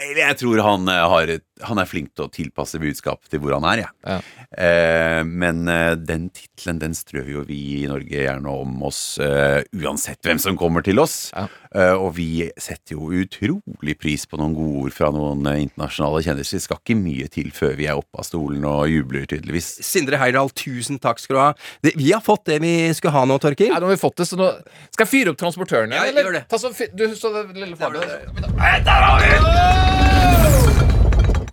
Jeg 0.00 0.36
tror 0.40 0.62
han, 0.64 0.88
eh, 0.88 1.08
har, 1.12 1.28
et- 1.28 1.49
han 1.66 1.78
er 1.82 1.88
flink 1.90 2.12
til 2.16 2.26
å 2.26 2.30
tilpasse 2.32 2.78
budskapet 2.82 3.30
til 3.32 3.40
hvor 3.42 3.56
han 3.58 3.66
er, 3.70 3.84
jeg. 3.84 4.22
Eh, 4.60 5.22
men 5.26 5.62
eh, 5.70 5.94
den 5.96 6.28
tittelen 6.34 6.80
den 6.82 6.94
strør 6.96 7.28
jo 7.30 7.44
vi 7.48 7.58
i 7.82 7.86
Norge 7.90 8.24
gjerne 8.24 8.50
om 8.50 8.80
oss 8.88 9.18
eh, 9.22 9.60
uansett 9.80 10.22
hvem 10.26 10.40
som 10.42 10.56
kommer 10.60 10.82
til 10.86 10.98
oss. 11.02 11.30
Eh, 11.36 11.92
og 11.94 12.14
vi 12.16 12.48
setter 12.60 12.96
jo 12.96 13.10
utrolig 13.14 13.94
pris 14.00 14.24
på 14.26 14.40
noen 14.40 14.56
gode 14.56 14.86
ord 14.86 14.94
fra 14.96 15.10
noen 15.14 15.46
eh, 15.52 15.60
internasjonale 15.66 16.22
kjendiser. 16.26 16.58
Det 16.58 16.64
skal 16.66 16.80
ikke 16.82 16.98
mye 16.98 17.28
til 17.30 17.52
før 17.54 17.76
vi 17.78 17.86
er 17.90 18.00
oppe 18.00 18.18
av 18.20 18.26
stolen 18.26 18.64
og 18.68 18.88
jubler, 18.90 19.26
tydeligvis. 19.30 19.68
Sindre 19.86 20.18
Heyerdahl, 20.20 20.50
tusen 20.58 20.98
takk 21.02 21.22
skal 21.22 21.36
du 21.36 21.42
ha. 21.44 21.50
Det, 21.86 21.94
vi 22.00 22.10
har 22.14 22.24
fått 22.26 22.48
det 22.50 22.58
vi 22.64 22.74
skulle 22.98 23.14
ha 23.14 23.24
nå, 23.30 23.38
Torkil. 23.42 23.70
Ja, 23.70 23.78
nå 23.78 23.86
har 23.90 23.94
vi 23.96 24.02
fått 24.02 24.18
det, 24.22 24.26
så 24.30 24.38
nå 24.40 24.50
Skal 24.90 25.06
jeg 25.06 25.12
fyre 25.14 25.34
opp 25.34 25.40
transportørene, 25.40 25.94
Ja, 26.00 26.08
eller? 26.10 26.26
gjør 26.30 26.38
det. 26.40 26.44
Ta 26.50 26.58
så, 26.60 26.72
du, 26.74 27.06
så 27.16 27.32
det 27.36 27.46
lille 27.60 27.76
flagget. 27.78 28.08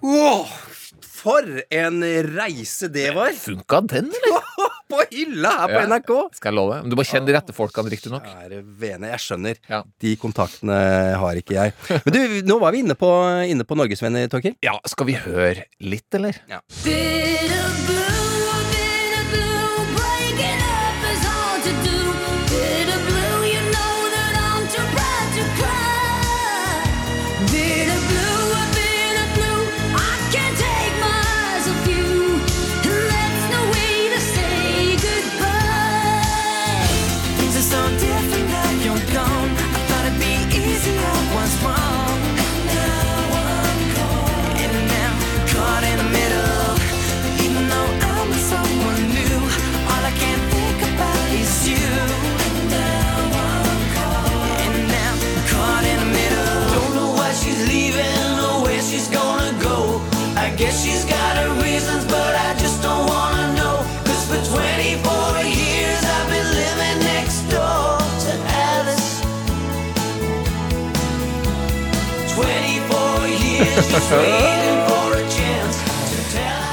Åh, 0.07 0.47
for 1.17 1.43
en 1.73 1.97
reise 2.37 2.87
det 2.93 3.09
var! 3.15 3.33
Funka 3.47 3.81
den, 3.91 4.07
eller? 4.13 4.45
på 4.91 5.01
hylla 5.11 5.49
her 5.59 5.67
på 5.73 5.79
Ja. 5.81 5.87
NRK! 5.91 6.11
Skal 6.37 6.53
jeg 6.53 6.55
love? 6.55 6.77
Men 6.85 6.93
Du 6.93 6.95
må 6.95 7.03
kjenne 7.07 7.27
de 7.27 7.35
rette 7.35 7.55
folkene, 7.57 7.91
riktignok. 7.91 8.23
Kjære 8.29 8.61
vene, 8.79 9.09
jeg 9.11 9.23
skjønner. 9.25 9.59
De 9.99 10.13
kontaktene 10.21 10.77
har 11.19 11.41
ikke 11.41 11.57
jeg. 11.57 11.75
Men 12.05 12.15
du, 12.15 12.21
nå 12.47 12.59
var 12.63 12.71
vi 12.77 12.85
inne 12.85 12.95
på, 12.99 13.11
inne 13.51 13.67
på 13.67 13.75
Norgesvenner, 13.81 14.29
Torkil. 14.31 14.55
Ja, 14.63 14.77
skal 14.87 15.11
vi 15.11 15.19
høre 15.27 15.67
litt, 15.83 16.07
eller? 16.15 16.39
Ja. 16.47 16.63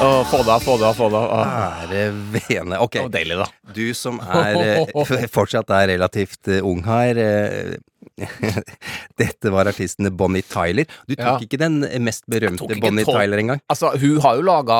Å, 0.04 0.08
få 0.28 0.42
det 0.44 0.52
av, 0.52 0.60
få 0.60 0.74
det 0.76 0.84
av, 0.84 0.94
få 0.98 1.06
det 1.08 1.16
av. 1.16 1.52
Ære 1.86 2.00
vene. 2.34 2.78
Ok. 2.84 2.98
Det 2.98 3.04
var 3.06 3.12
deilig, 3.14 3.38
da. 3.40 3.46
Du 3.72 3.86
som 3.96 4.18
er 4.20 4.58
eh, 4.60 5.24
fortsatt 5.32 5.72
er 5.72 5.88
relativt 5.94 6.50
eh, 6.52 6.60
ung 6.66 6.82
her. 6.84 7.16
eh, 7.16 7.76
Dette 9.18 9.50
var 9.50 9.66
artistene 9.70 10.10
Bonnie 10.14 10.42
Tyler. 10.46 10.86
Du 11.08 11.14
tok 11.14 11.24
Ja. 11.24 11.38
ikke 11.42 11.58
den 11.58 11.80
mest 12.04 12.24
berømte 12.30 12.66
Bonnie 12.80 13.04
tolv- 13.04 13.18
Tyler 13.20 13.38
engang. 13.42 13.60
Altså, 13.70 13.90
hun 14.00 14.20
har 14.22 14.36
jo 14.38 14.42
laga 14.46 14.78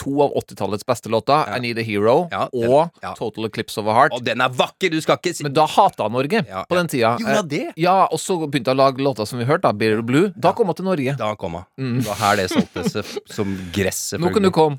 to 0.00 0.14
av 0.22 0.34
80-tallets 0.42 0.86
beste 0.86 1.08
låter, 1.12 1.46
I 1.56 1.60
Need 1.62 1.78
a 1.78 1.82
Hero 1.86 2.16
og 2.26 2.90
Total 3.18 3.48
Eclipse 3.50 3.78
of 3.78 3.86
a 3.86 3.94
Heart. 3.94 4.12
Og 4.18 4.24
den 4.26 4.40
er 4.40 4.48
vakker! 4.50 4.90
Du 4.90 5.00
skal 5.00 5.18
ikke 5.20 5.34
si 5.34 5.44
Men 5.46 5.54
da 5.56 5.66
hata 5.66 6.06
han 6.08 6.12
Norge 6.16 6.42
på 6.46 6.78
den 6.78 6.88
tida. 6.88 7.16
Gjorde 7.20 7.36
Eh, 7.36 7.42
det? 7.50 7.64
Ja, 7.76 8.06
og 8.10 8.18
så 8.22 8.38
begynte 8.46 8.72
hun 8.72 8.78
å 8.78 8.84
lage 8.86 9.02
låter 9.04 9.26
som 9.26 9.38
vi 9.38 9.44
hørte, 9.44 9.62
da, 9.68 9.72
Bitter 9.72 10.02
Blue. 10.02 10.32
Da 10.36 10.52
kom 10.52 10.66
hun 10.66 10.74
til 10.78 10.84
Norge. 10.88 11.16
Da 11.18 11.34
kom 11.36 11.52
hun. 11.58 11.64
Mm. 11.78 11.98
Det 12.00 12.06
var 12.08 12.16
her 12.22 12.36
det 12.36 12.50
solgte 12.50 12.84
seg 12.90 13.04
som 13.30 13.56
gress, 13.72 14.12
Nå 14.18 14.32
kan 14.32 14.42
du 14.42 14.50
komme. 14.50 14.78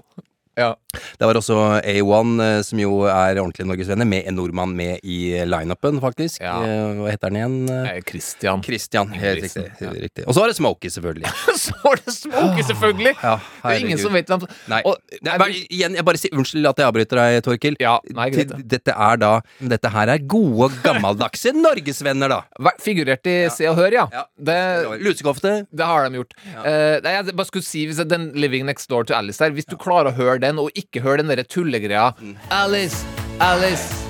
Det 0.57 1.25
var 1.29 1.37
også 1.37 1.55
A1, 1.85 2.31
eh, 2.41 2.59
som 2.65 2.79
jo 2.81 3.03
er 3.05 3.37
ordentlige 3.37 3.67
norgesvenner, 3.69 4.07
med 4.09 4.25
en 4.29 4.37
nordmann 4.39 4.73
med 4.77 4.99
i 5.05 5.37
lineupen, 5.45 5.99
faktisk. 6.01 6.41
Ja. 6.41 6.55
Hva 6.97 7.11
heter 7.11 7.29
han 7.29 7.37
igjen? 7.37 7.57
Eh, 7.73 7.99
Christian. 8.07 8.63
Christian, 8.65 9.11
helt 9.13 9.43
riktig. 9.45 9.65
Ja. 9.81 9.91
riktig. 9.93 10.25
Og 10.25 10.33
så 10.33 10.41
var 10.43 10.51
det 10.51 10.57
Smokey, 10.57 10.89
selvfølgelig. 10.93 11.33
Så 11.67 11.73
var 11.83 11.99
det 11.99 12.13
Smokey, 12.13 12.63
selvfølgelig! 12.63 13.13
Ja, 13.21 13.35
det 13.63 13.71
er 13.73 13.83
ingen 13.85 13.99
som 14.01 14.13
vet 14.13 14.29
hvem 14.29 14.43
Nei. 14.69 14.81
Nei, 15.25 15.37
men, 15.41 15.55
igjen, 15.73 15.95
jeg 15.97 16.05
bare 16.07 16.19
sier 16.21 16.35
unnskyld 16.37 16.69
at 16.69 16.81
jeg 16.81 16.87
avbryter 16.89 17.19
deg, 17.21 17.37
Torkil. 17.45 17.77
nei, 17.81 18.27
greit, 18.33 18.51
Til- 18.53 18.67
Dette 18.77 18.93
er 18.93 19.19
da 19.21 19.31
Dette 19.73 19.91
her 19.93 20.11
er 20.13 20.23
gode, 20.29 20.69
gammeldagse 20.85 21.53
norgesvenner, 21.57 22.31
da. 22.31 22.39
Vært 22.69 22.83
Figurert 22.85 23.29
i 23.29 23.35
Se 23.53 23.67
og 23.69 23.77
Hør, 23.79 23.95
ja. 23.97 24.05
Det, 24.37 24.57
Lusekofte. 25.03 25.53
det 25.73 25.87
har 25.89 26.07
de 26.07 26.21
gjort. 26.21 26.35
Uh, 26.53 26.97
nei, 27.03 27.15
jeg 27.17 27.35
bare 27.37 27.49
skulle 27.49 27.67
si 27.67 27.85
hvis 27.89 28.01
den 28.07 28.29
Living 28.37 28.67
Next 28.69 28.89
Door 28.91 29.07
to 29.09 29.17
Alice 29.17 29.43
her, 29.43 29.51
Hvis 29.55 29.67
du 29.67 29.75
klarer 29.81 30.11
å 30.11 30.17
høre 30.17 30.39
den, 30.47 30.59
og 30.63 30.71
ikke 30.79 31.03
høre 31.05 31.21
den 31.23 31.31
derre 31.33 31.45
tullegreia. 31.47 32.09
Alice, 32.51 33.03
Alice 33.39 34.05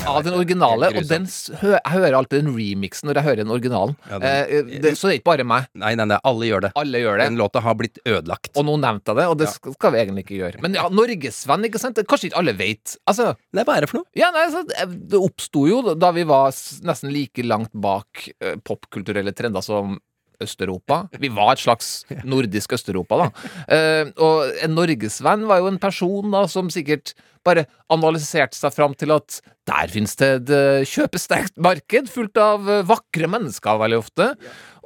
Ja, 0.00 0.14
den 0.24 0.34
originale. 0.34 0.88
Og 0.96 1.04
den 1.06 1.26
hø 1.60 1.70
jeg 1.74 1.92
hører 1.92 2.16
alltid 2.18 2.40
den 2.42 2.54
remixen 2.56 3.06
når 3.10 3.18
jeg 3.20 3.26
hører 3.26 3.40
den 3.44 3.52
originalen. 3.54 3.92
Ja, 4.10 4.18
den- 4.18 4.28
Eh, 4.30 4.80
det, 4.82 4.92
så 4.98 5.06
det 5.08 5.12
er 5.12 5.18
ikke 5.20 5.28
bare 5.28 5.44
meg. 5.44 5.66
Nei, 5.74 5.94
nei, 5.94 6.04
nei, 6.08 6.18
alle 6.24 6.46
gjør 6.48 6.60
det. 6.66 6.70
Alle 6.74 6.98
gjør 6.98 7.18
det. 7.20 7.26
Den 7.28 7.36
låta 7.38 7.60
har 7.62 7.74
blitt 7.78 7.98
ødelagt. 8.04 8.50
Og 8.56 8.64
nå 8.66 8.74
nevnte 8.80 9.12
jeg 9.12 9.16
det, 9.20 9.26
og 9.30 9.38
det 9.38 9.48
skal 9.52 9.72
skal 9.76 9.92
vi 9.92 9.98
egentlig 10.00 10.24
ikke 10.24 10.38
gjøre. 10.40 10.62
Men 10.62 10.74
ja, 10.74 10.88
Norgesvenn, 10.88 11.64
ikke 11.68 11.78
sant? 11.78 11.94
Det 12.00 12.06
Kanskje 12.08 12.30
ikke 12.30 12.38
alle 12.42 12.56
vet. 12.56 12.96
Altså, 13.06 13.36
Nei, 13.52 13.62
hva 13.64 13.76
er 13.76 13.80
det 13.86 13.90
for 13.90 13.98
noe? 14.00 14.06
Ja, 14.16 14.30
nei, 14.34 14.46
så, 14.50 14.64
det 14.66 15.20
oppsto 15.20 15.68
jo 15.68 15.94
da 15.94 16.10
vi 16.16 16.24
var 16.24 16.50
nesten 16.50 17.12
like 17.12 17.44
langt 17.46 17.70
bak 17.74 18.30
eh, 18.40 18.56
popkulturelle 18.64 19.32
trender 19.36 19.62
som 19.62 19.98
Øst-Europa. 20.44 21.02
Vi 21.20 21.30
var 21.32 21.54
et 21.54 21.62
slags 21.62 22.04
nordisk 22.24 22.72
Øst-Europa, 22.76 23.24
da. 23.24 23.50
Eh, 23.68 24.12
og 24.18 24.62
en 24.64 24.76
norgesvenn 24.76 25.46
var 25.48 25.62
jo 25.62 25.70
en 25.70 25.80
person 25.82 26.30
da 26.32 26.46
som 26.50 26.70
sikkert 26.72 27.14
bare 27.46 27.64
analyserte 27.92 28.58
seg 28.58 28.74
fram 28.74 28.94
til 28.98 29.12
at 29.14 29.38
der 29.68 29.92
finnes 29.92 30.16
det 30.20 30.28
et 30.34 30.52
eh, 30.54 30.88
kjøpesterkt 30.88 31.56
marked 31.62 32.10
fullt 32.12 32.40
av 32.40 32.68
eh, 32.68 32.82
vakre 32.88 33.30
mennesker, 33.30 33.80
veldig 33.80 34.00
ofte. 34.00 34.30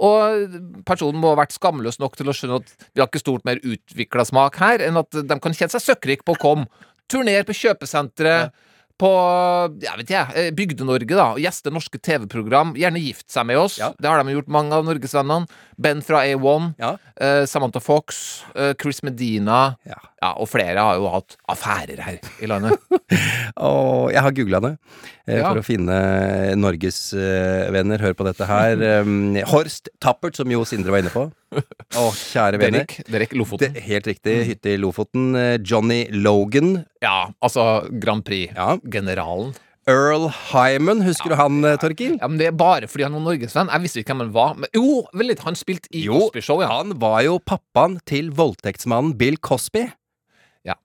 Og 0.05 0.59
personen 0.87 1.21
må 1.23 1.33
ha 1.33 1.41
vært 1.43 1.57
skamløs 1.57 2.01
nok 2.03 2.19
til 2.19 2.31
å 2.31 2.37
skjønne 2.37 2.61
at 2.63 2.75
vi 2.93 3.03
har 3.03 3.11
ikke 3.11 3.23
stort 3.23 3.47
mer 3.49 3.63
utvikla 3.63 4.27
smak 4.29 4.59
her 4.63 4.85
enn 4.85 5.01
at 5.01 5.11
de 5.15 5.41
kan 5.43 5.55
kjenne 5.57 5.75
seg 5.75 5.87
søkkrike 5.89 6.27
på 6.27 6.37
å 6.37 6.43
komme. 6.47 6.87
Turnere 7.11 7.47
på 7.47 7.57
kjøpesentre. 7.59 8.37
På 9.01 9.09
jeg 9.83 9.99
vet 9.99 10.11
eh, 10.39 10.51
Bygde-Norge, 10.55 11.09
da. 11.19 11.25
og 11.35 11.41
Gjeste 11.43 11.73
norske 11.75 11.99
TV-program. 11.99 12.75
Gjerne 12.79 13.01
gift 13.03 13.27
seg 13.35 13.49
med 13.49 13.59
oss. 13.59 13.81
Det 13.99 14.07
har 14.07 14.23
de 14.23 14.37
gjort, 14.37 14.51
mange 14.55 14.77
av 14.77 14.85
norgesvennene. 14.87 15.49
Ben 15.83 16.03
fra 16.07 16.21
A1. 16.23 16.69
eh, 17.19 17.43
Samantha 17.51 17.81
Fox. 17.83 18.45
eh, 18.55 18.73
Chris 18.81 19.03
Medina. 19.03 19.75
Ja. 19.89 19.99
Og 20.39 20.47
flere 20.49 20.79
har 20.81 20.97
jo 20.97 21.11
hatt 21.13 21.35
affærer 21.51 22.01
her 22.01 22.21
i 22.41 22.47
landet. 22.49 22.79
Og 23.61 24.13
jeg 24.15 24.23
har 24.25 24.33
googla 24.39 24.61
det 24.65 24.71
eh, 25.27 25.41
Ja. 25.41 25.51
for 25.51 25.61
å 25.61 25.67
finne 25.67 25.99
Norges 26.57 27.13
eh, 27.19 27.67
venner. 27.75 27.99
Hør 28.01 28.15
på 28.17 28.25
dette 28.31 28.47
her. 28.49 28.79
Um, 29.03 29.35
Horst 29.53 29.91
Tappert, 30.01 30.39
som 30.39 30.49
jo 30.55 30.63
Sindre 30.69 30.95
var 30.95 31.03
inne 31.03 31.13
på. 31.13 31.27
Å, 32.01 32.07
kjære 32.19 32.61
venner. 32.63 32.85
Derek, 32.89 33.11
Derek 33.11 33.37
Lofoten. 33.39 33.75
Det, 33.75 33.85
helt 33.87 34.09
riktig. 34.11 34.35
Hytte 34.51 34.73
i 34.75 34.81
Lofoten. 34.81 35.29
Eh, 35.39 35.55
Johnny 35.63 36.05
Logan. 36.15 36.77
Ja, 37.05 37.29
altså 37.45 37.85
Grand 38.03 38.25
Prix-generalen. 38.27 39.55
Earl 39.91 40.31
Hyman, 40.49 41.03
husker 41.05 41.35
du 41.35 41.37
han, 41.37 41.59
ja. 41.61 41.77
Torkil? 41.77 42.15
Ja, 42.17 42.29
men 42.31 42.39
Det 42.41 42.47
er 42.49 42.57
bare 42.57 42.89
fordi 42.89 43.05
han 43.05 43.17
var 43.19 43.25
norgesvenn. 43.27 43.69
Jeg 43.69 43.85
visste 43.85 44.01
ikke 44.01 44.15
hvem 44.15 44.23
han 44.25 44.33
var. 44.37 44.55
Men, 44.57 44.71
jo, 44.73 45.03
vel 45.13 45.29
litt. 45.29 45.43
Han 45.45 45.59
spilte 45.59 45.91
i 45.93 46.07
Jo, 46.07 46.23
Cosby 46.25 46.41
Show, 46.45 46.63
ja. 46.65 46.71
han 46.73 46.95
var 47.03 47.19
jo 47.27 47.37
pappaen 47.45 47.99
til 48.09 48.31
voldtektsmannen 48.33 49.13
Bill 49.21 49.37
Cosby. 49.45 49.85
Ja. 50.65 50.79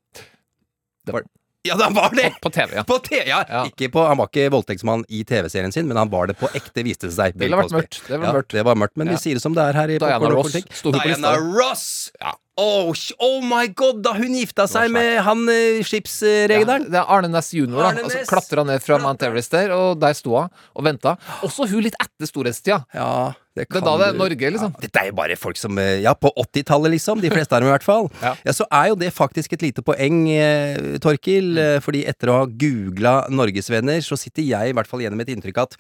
Det 1.07 1.15
var 1.15 1.23
Ja, 1.67 1.75
han 1.81 1.93
var 1.93 2.13
det! 2.15 2.33
På 2.41 2.49
TV, 2.49 2.75
ja. 2.75 2.83
På 2.87 2.97
TV, 3.03 3.25
ja. 3.27 3.65
Ikke 3.67 3.89
på, 3.91 4.03
han 4.07 4.17
var 4.21 4.29
ikke 4.31 4.45
voldtektsmann 4.53 5.01
i 5.11 5.25
TV-serien 5.27 5.73
sin, 5.75 5.89
men 5.89 5.97
han 5.99 6.11
var 6.11 6.29
det 6.31 6.37
på 6.39 6.47
ekte, 6.55 6.85
viste 6.87 7.09
det 7.09 7.15
seg. 7.17 7.35
Det 7.35 7.49
ville 7.49 7.59
vært 7.59 7.73
mørkt. 7.75 7.97
Det 8.07 8.15
var 8.15 8.29
ja, 8.29 8.35
mørkt. 8.37 8.53
det 8.55 8.63
var 8.63 8.77
mørkt, 8.79 8.95
men 9.01 9.09
Ja. 9.11 9.17
vi 9.17 9.23
sier 9.25 9.35
det 9.35 9.43
som 9.43 9.57
det 9.57 9.65
er 9.67 9.75
her 9.75 9.91
i 9.91 9.97
Diana 9.99 10.29
Ross 10.31 10.55
på 10.55 10.93
Diana 10.95 11.33
Ross! 11.35 11.83
Ross! 12.21 12.37
Oh, 12.59 12.91
oh 13.23 13.43
my 13.43 13.67
god, 13.71 14.01
da 14.03 14.11
hun 14.17 14.33
gifta 14.35 14.65
seg 14.67 14.91
med 14.91 15.21
han 15.23 15.43
uh, 15.47 15.79
skipsrederen! 15.87 16.87
Det 16.91 16.99
er 16.99 17.11
Arne 17.11 17.29
Næss 17.31 17.53
jr. 17.55 17.75
da. 17.75 17.91
Altså. 18.03 18.23
Klatra 18.27 18.65
ned 18.67 18.83
fra 18.83 18.97
Mount 19.03 19.23
Everest 19.27 19.51
der, 19.55 19.71
og 19.75 19.99
der 19.99 20.15
sto 20.15 20.35
hun 20.35 20.49
og 20.75 20.87
venta. 20.87 21.15
Også 21.43 21.67
hun 21.71 21.83
litt 21.85 21.95
etter 21.99 22.27
storhetstida. 22.27 22.81
Ja, 22.95 23.31
det, 23.59 23.67
Det 23.69 23.81
er 23.81 23.85
da 23.85 23.95
det 24.01 24.07
er 24.09 24.17
Norge, 24.19 24.51
liksom. 24.55 24.73
Ja, 24.77 24.83
dette 24.87 25.01
er 25.03 25.09
jo 25.11 25.17
bare 25.19 25.37
folk 25.39 25.59
som 25.59 25.77
eh, 25.81 25.99
Ja, 26.05 26.13
på 26.15 26.31
80-tallet, 26.45 26.93
liksom. 26.95 27.21
De 27.23 27.31
fleste 27.33 27.55
av 27.57 27.61
dem, 27.63 27.69
i 27.69 27.73
hvert 27.75 27.85
fall. 27.87 28.09
Ja. 28.23 28.33
Ja. 28.47 28.55
Så 28.55 28.67
er 28.71 28.89
jo 28.93 28.97
det 29.03 29.11
faktisk 29.15 29.53
et 29.57 29.65
lite 29.67 29.83
poeng, 29.85 30.21
eh, 30.33 30.97
Torkil. 31.03 31.51
eh, 31.59 31.79
Fordi 31.83 32.05
etter 32.09 32.31
å 32.33 32.39
ha 32.41 32.47
googla 32.49 33.13
norgesvenner, 33.29 34.01
så 34.05 34.17
sitter 34.19 34.47
jeg 34.47 34.71
i 34.71 34.75
hvert 34.77 34.87
fall 34.89 35.03
igjen 35.03 35.15
med 35.19 35.27
et 35.29 35.35
inntrykk 35.37 35.63
at 35.67 35.77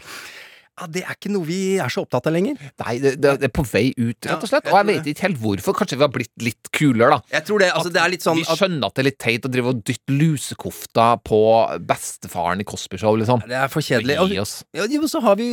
ja, 0.79 0.87
det 0.87 1.03
er 1.03 1.17
ikke 1.17 1.31
noe 1.33 1.47
vi 1.47 1.59
er 1.81 1.91
så 1.91 2.05
opptatt 2.05 2.29
av 2.29 2.35
lenger. 2.35 2.59
Nei, 2.83 2.95
det, 3.03 3.15
det, 3.19 3.35
det 3.41 3.49
er 3.49 3.53
på 3.55 3.65
vei 3.67 3.89
ut, 3.97 4.17
rett 4.29 4.45
og 4.45 4.51
slett. 4.51 4.69
Og 4.71 4.77
jeg 4.77 4.87
vet 4.89 5.09
ikke 5.11 5.25
helt 5.27 5.41
hvorfor. 5.43 5.75
Kanskje 5.79 5.99
vi 5.99 6.05
har 6.05 6.13
blitt 6.13 6.45
litt 6.45 6.71
kulere, 6.75 7.17
da. 7.17 7.35
Jeg 7.35 7.47
tror 7.49 7.63
det, 7.63 7.71
altså 7.75 7.91
det 7.93 8.01
er 8.03 8.13
litt 8.13 8.25
sånn 8.25 8.39
Vi 8.39 8.45
skjønner 8.47 8.87
at 8.87 8.95
det 8.95 9.03
er 9.03 9.07
litt 9.09 9.19
teit 9.21 9.47
å 9.47 9.51
drive 9.51 9.73
og 9.73 9.81
dytte 9.87 10.15
lusekofta 10.15 11.07
på 11.27 11.41
bestefaren 11.89 12.63
i 12.63 12.67
Cosby 12.67 12.99
Show, 13.01 13.17
liksom. 13.19 13.43
Det 13.49 13.57
er 13.59 13.71
for 13.71 13.85
kjedelig. 13.85 14.19
Og, 14.23 14.35
ja, 14.77 14.87
jo, 14.89 15.09
så 15.11 15.21
har 15.25 15.39
vi 15.39 15.49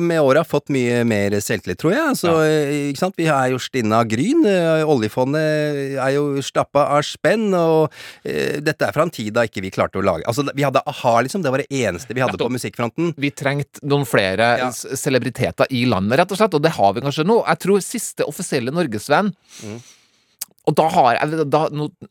med 0.00 0.20
åra 0.20 0.44
fått 0.46 0.72
mye 0.74 1.02
mer 1.08 1.36
selvtillit, 1.42 1.80
tror 1.80 1.94
jeg. 1.94 2.04
Altså, 2.12 2.36
eh, 2.44 2.90
ikke 2.90 3.04
sant? 3.04 3.18
Vi 3.20 3.28
er 3.30 3.54
jo 3.54 3.60
stinna 3.62 4.02
av 4.04 4.10
gryn. 4.10 4.44
eh, 4.48 4.84
Oljefondet 4.90 5.96
er 6.00 6.14
jo 6.16 6.42
stappa 6.44 6.86
av 6.96 7.04
spenn, 7.06 7.48
og 7.56 7.88
uh, 7.90 8.56
dette 8.60 8.86
er 8.86 8.94
fra 8.94 9.06
en 9.06 9.12
tid 9.14 9.32
da 9.36 9.46
ikke 9.46 9.62
vi 9.64 9.72
klarte 9.72 10.00
å 10.00 10.04
lage 10.04 10.26
Altså, 10.28 10.44
vi 10.54 10.64
hadde 10.66 10.82
a-ha, 10.86 11.14
liksom. 11.24 11.44
Det 11.44 11.52
var 11.52 11.62
det 11.62 11.70
eneste 11.82 12.14
vi 12.16 12.22
hadde 12.22 12.38
på 12.40 12.50
musikkfronten. 12.52 13.14
Vi 13.20 13.32
trengte 13.36 13.82
noen 13.86 14.06
flere 14.08 14.49
Ja. 14.58 14.70
celebriteter 14.72 15.66
i 15.70 15.84
landet, 15.86 16.18
rett 16.18 16.32
og 16.32 16.38
slett, 16.38 16.54
og 16.54 16.62
det 16.62 16.72
har 16.72 16.92
vi 16.94 17.00
kanskje 17.00 17.24
nå. 17.26 17.46
Jeg 17.46 17.58
tror 17.58 17.80
siste 17.80 18.26
offisielle 18.26 18.70
norgesvenn 18.74 19.34
Mm. 19.62 19.80
Og 20.70 20.76
da 20.78 20.86
har 20.94 21.16
jeg 21.18 21.46
da, 21.50 21.64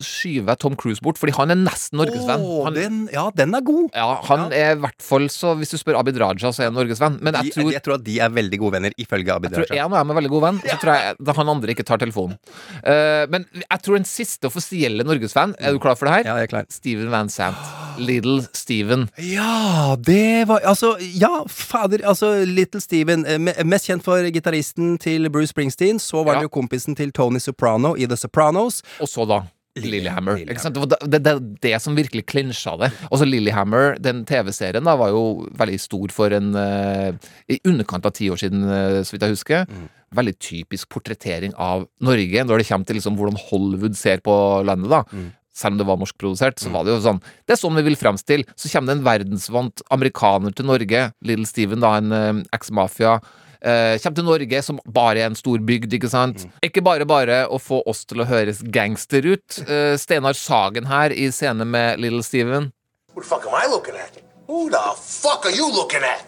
skyver 0.03 0.51
jeg 0.53 0.59
Tom 0.61 0.75
Cruise 0.79 1.03
bort, 1.05 1.19
fordi 1.21 1.33
han 1.37 1.53
er 1.53 1.59
nesten 1.61 1.99
norgesvenn. 2.01 2.43
Oh, 2.43 2.67
den, 2.75 3.01
ja, 3.13 3.29
den 3.37 3.55
er 3.55 3.63
god! 3.65 3.89
ja, 3.95 4.09
han 4.27 4.47
er 4.51 4.73
i 4.75 4.79
hvert 4.83 5.01
fall 5.05 5.27
så 5.31 5.53
Hvis 5.59 5.71
du 5.73 5.77
spør 5.79 5.99
Abid 6.01 6.17
Raja, 6.19 6.51
så 6.51 6.65
er 6.65 6.69
han 6.71 6.77
norgesvenn. 6.77 7.19
Men 7.23 7.37
jeg 7.39 7.49
De, 7.49 7.53
tror 7.55 7.71
jeg 7.73 7.83
tror 7.85 7.97
at 7.99 8.03
de 8.05 8.17
er 8.19 8.33
veldig 8.35 8.59
gode 8.61 8.75
venner, 8.77 8.95
ifølge 8.99 9.31
Abid 9.33 9.55
Raja. 9.55 9.65
Jeg 9.69 9.71
tror 9.71 9.79
en 9.85 9.93
av 9.95 10.03
dem 10.03 10.11
er 10.13 10.19
veldig 10.19 10.33
god 10.35 10.43
venn, 10.47 10.61
så 10.65 10.77
tror 10.81 10.93
jeg 10.99 11.35
han 11.39 11.53
andre 11.55 11.73
ikke 11.75 11.85
tar 11.87 12.01
telefonen. 12.01 12.35
Uh, 12.83 13.23
men 13.31 13.45
jeg 13.63 13.81
tror 13.85 13.99
den 13.99 14.07
siste 14.09 14.49
offisielle 14.49 15.05
norgesvenn 15.07 15.53
Er 15.59 15.73
du 15.75 15.79
klar 15.81 15.95
for 15.99 16.09
det 16.09 16.17
her? 16.19 16.27
Ja, 16.33 16.35
jeg 16.41 16.49
er 16.49 16.51
klar. 16.51 16.67
Steven 16.73 17.09
Van 17.13 17.29
Sant. 17.31 17.57
Little 17.99 18.43
Steven. 18.55 19.07
Ja, 19.23 19.95
det 19.99 20.47
var 20.49 20.61
Altså, 20.67 20.93
ja, 20.99 21.43
fader. 21.47 22.03
Altså, 22.07 22.45
Little 22.47 22.81
Steven. 22.83 23.25
eh, 23.27 23.63
Mest 23.67 23.87
kjent 23.89 24.03
for 24.05 24.23
gitaristen 24.31 24.97
til 25.01 25.29
Bruce 25.29 25.51
Springsteen. 25.53 25.99
Så 25.99 26.23
var 26.23 26.35
han 26.35 26.43
Ja. 26.43 26.47
jo 26.47 26.53
kompisen 26.53 26.95
til 26.95 27.11
Tony 27.11 27.39
Soprano 27.39 27.95
i 27.97 28.05
The 28.07 28.15
Sopranos. 28.49 28.83
Og 28.99 29.09
så 29.09 29.25
da 29.29 29.43
Lillehammer. 29.79 30.41
Ikke? 30.41 30.71
Det 30.73 30.81
var 30.81 30.89
det, 31.07 31.33
det, 31.61 31.73
som 31.79 31.95
virkelig 31.95 32.25
klinsja 32.27 32.75
det. 32.81 32.89
Og 33.09 33.21
så 33.21 33.27
Lillehammer, 33.27 33.95
den 34.01 34.25
TV-serien, 34.27 34.83
da 34.83 34.97
var 34.99 35.13
jo 35.13 35.47
veldig 35.55 35.79
stor 35.79 36.11
for 36.11 36.33
en 36.35 36.51
uh, 36.57 37.13
I 37.47 37.61
underkant 37.69 38.05
av 38.09 38.15
ti 38.17 38.27
år 38.33 38.41
siden, 38.41 38.65
uh, 38.65 38.99
så 39.05 39.15
vidt 39.15 39.27
jeg 39.27 39.37
husker. 39.37 39.69
Veldig 40.17 40.35
typisk 40.41 40.89
portrettering 40.91 41.53
av 41.55 41.85
Norge 42.03 42.43
når 42.43 42.59
det 42.59 42.67
kommer 42.67 42.89
til 42.89 42.99
liksom 42.99 43.19
hvordan 43.19 43.39
Hollywood 43.49 43.95
ser 43.95 44.25
på 44.25 44.35
landet, 44.67 44.91
da. 44.91 45.29
Selv 45.59 45.75
om 45.75 45.81
det 45.81 45.87
var 45.89 45.99
norskprodusert, 45.99 46.59
så 46.61 46.71
var 46.71 46.85
det 46.85 46.93
jo 46.93 47.01
sånn 47.03 47.19
Det 47.19 47.55
er 47.55 47.59
sånn 47.59 47.75
vi 47.79 47.83
vil 47.89 47.99
fremstille. 47.99 48.47
Så 48.55 48.71
kommer 48.71 48.93
det 48.93 48.99
en 48.99 49.07
verdensvant 49.07 49.83
amerikaner 49.91 50.55
til 50.55 50.69
Norge. 50.69 51.09
Little 51.25 51.47
Steven, 51.49 51.81
da, 51.83 51.95
en 51.99 52.15
eh, 52.15 52.43
eks-mafia. 52.55 53.17
Eh, 53.59 53.99
kommer 53.99 54.15
til 54.15 54.23
Norge 54.23 54.61
som 54.63 54.77
bare 54.87 55.19
er 55.19 55.27
en 55.27 55.35
stor 55.35 55.59
bygd, 55.67 55.91
ikke 55.97 56.09
sant? 56.11 56.45
Ikke 56.63 56.83
bare 56.85 57.07
bare 57.09 57.41
å 57.51 57.59
få 57.59 57.81
oss 57.89 58.05
til 58.07 58.23
å 58.23 58.27
høres 58.29 58.61
gangster 58.63 59.25
ut. 59.27 59.59
Uh, 59.67 59.97
Steinar 59.99 60.37
Sagen 60.39 60.87
her 60.87 61.11
i 61.11 61.27
scene 61.35 61.67
med 61.67 61.99
Little 61.99 62.23
Steven. 62.23 62.71
Who 63.13 63.21
the 63.21 63.27
fuck 63.27 63.45
am 63.47 63.55
I 63.55 63.67
looking 63.67 63.95
at? 63.99 64.21
Who 64.47 64.69
the 64.69 64.83
fuck 64.95 65.45
are 65.45 65.51
you 65.51 65.67
looking 65.75 66.03
at? 66.07 66.23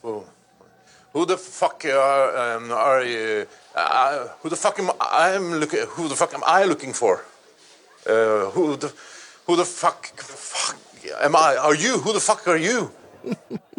Who, 0.00 0.24
who 1.12 1.26
the 1.26 1.36
fuck 1.36 1.84
are, 1.84 2.56
um, 2.56 2.72
are 2.72 3.04
you? 3.04 3.46
Uh, 3.76 4.28
who 4.42 4.48
the 4.48 4.56
fuck 4.56 4.78
am 4.78 4.90
I 5.00 5.36
looking? 5.36 5.80
Who 5.96 6.08
the 6.08 6.16
fuck 6.16 6.32
am 6.32 6.42
I 6.46 6.64
looking 6.64 6.94
for? 6.94 7.24
Uh, 8.06 8.50
who 8.50 8.76
the 8.76 8.92
who 9.46 9.56
the 9.56 9.64
fuck, 9.64 10.06
fuck 10.16 10.76
am 11.22 11.36
I? 11.36 11.56
Are 11.56 11.74
you? 11.74 11.98
Who 11.98 12.12
the 12.14 12.20
fuck 12.20 12.48
are 12.48 12.56
you? 12.56 12.90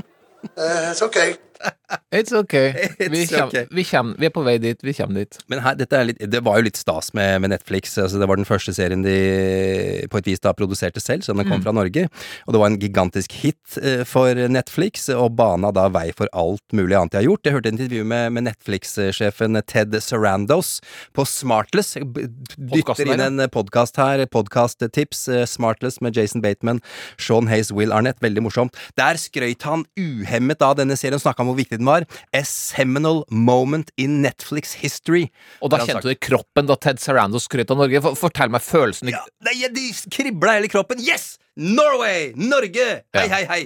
Uh, 0.58 0.90
it's 0.92 1.02
okay. 1.02 1.38
It's 2.15 2.32
okay. 2.34 2.72
Vi, 2.98 3.26
kjem, 3.28 3.48
okay. 3.50 3.65
vi, 3.76 3.84
kjem, 3.86 4.13
vi 4.20 4.28
er 4.28 4.32
på 4.34 4.41
vei 4.46 4.56
dit. 4.62 4.80
Vi 4.84 4.94
kommer 4.96 5.22
dit. 5.26 5.38
Men 5.52 5.60
her, 5.63 5.78
er 5.84 6.08
litt, 6.08 6.22
det 6.32 6.41
var 6.46 6.60
jo 6.60 6.65
litt 6.68 6.80
stas 6.80 7.12
med, 7.18 7.41
med 7.44 7.52
Netflix. 7.52 7.94
Altså, 8.02 8.20
det 8.22 8.28
var 8.30 8.39
den 8.39 8.48
første 8.48 8.74
serien 8.76 9.04
de 9.06 9.15
på 10.12 10.20
et 10.22 10.30
vis 10.30 10.41
da 10.44 10.54
produserte 10.58 11.02
selv, 11.04 11.26
så 11.26 11.36
den 11.36 11.44
kom 11.48 11.56
Mm. 11.56 11.63
fra 11.63 11.72
Norge. 11.72 12.02
Og 12.48 12.52
det 12.52 12.60
var 12.60 12.68
en 12.68 12.80
gigantisk 12.82 13.32
hit 13.32 13.78
eh, 13.80 14.02
for 14.04 14.36
Netflix, 14.52 15.06
og 15.13 15.38
bana 15.39 15.70
da 15.72 15.86
vei 15.94 16.10
for 16.18 16.28
alt 16.36 16.76
mulig 16.76 16.98
annet 16.98 17.13
de 17.13 17.20
har 17.22 17.28
gjort. 17.30 17.46
Jeg 17.48 17.56
hørte 17.56 17.70
et 17.72 17.78
intervju 17.78 18.04
med, 18.12 18.34
med 18.36 18.48
Netflix-sjefen 18.50 19.56
Ted 19.70 19.96
Sarandos 20.04 20.82
på 21.15 21.24
Smartless. 21.30 21.96
Dytter 21.96 23.06
inn 23.13 23.24
en 23.24 23.46
podkast 23.54 23.96
her, 24.02 24.26
podkast-tips. 24.36 25.28
eh, 25.32 25.46
Smartless 25.48 26.02
med 26.04 26.18
Jason 26.18 26.44
Bateman, 26.44 26.82
Sean 27.22 27.48
Hayes, 27.48 27.72
Will 27.72 27.94
Arnett. 27.96 28.20
Veldig 28.26 28.44
morsomt. 28.44 28.76
Der 29.00 29.15
skrøyt 29.22 29.63
han 29.68 29.86
uhemmet 30.00 30.62
av 30.65 30.76
denne 30.82 30.98
serien, 31.00 31.22
snakka 31.22 31.45
om 31.46 31.52
hvor 31.54 31.60
viktig 31.60 31.80
den 31.80 31.88
var. 31.90 32.06
A 32.36 32.44
seminal 32.50 33.24
moment 33.30 33.94
in 34.02 34.20
Netflix 34.26 34.76
history. 34.82 35.28
Og 35.62 35.72
da 35.74 35.80
kjente 35.86 36.04
du 36.08 36.12
i 36.14 36.20
kroppen 36.20 36.68
da 36.70 36.78
Ted 36.82 37.02
Sarando 37.04 37.42
skrøt 37.42 37.72
av 37.74 37.80
Norge. 37.84 38.02
For, 38.06 38.20
fortell 38.26 38.54
meg 38.54 38.66
følelsen. 38.66 39.14
Ja, 39.14 39.24
Nei, 39.46 39.58
de 39.72 39.90
kribla 40.14 40.58
hele 40.60 40.72
kroppen. 40.72 41.02
Yes! 41.06 41.36
Norway! 41.56 42.34
Norge! 42.36 42.88
Hei, 43.16 43.28
hei, 43.32 43.44
hei! 43.48 43.62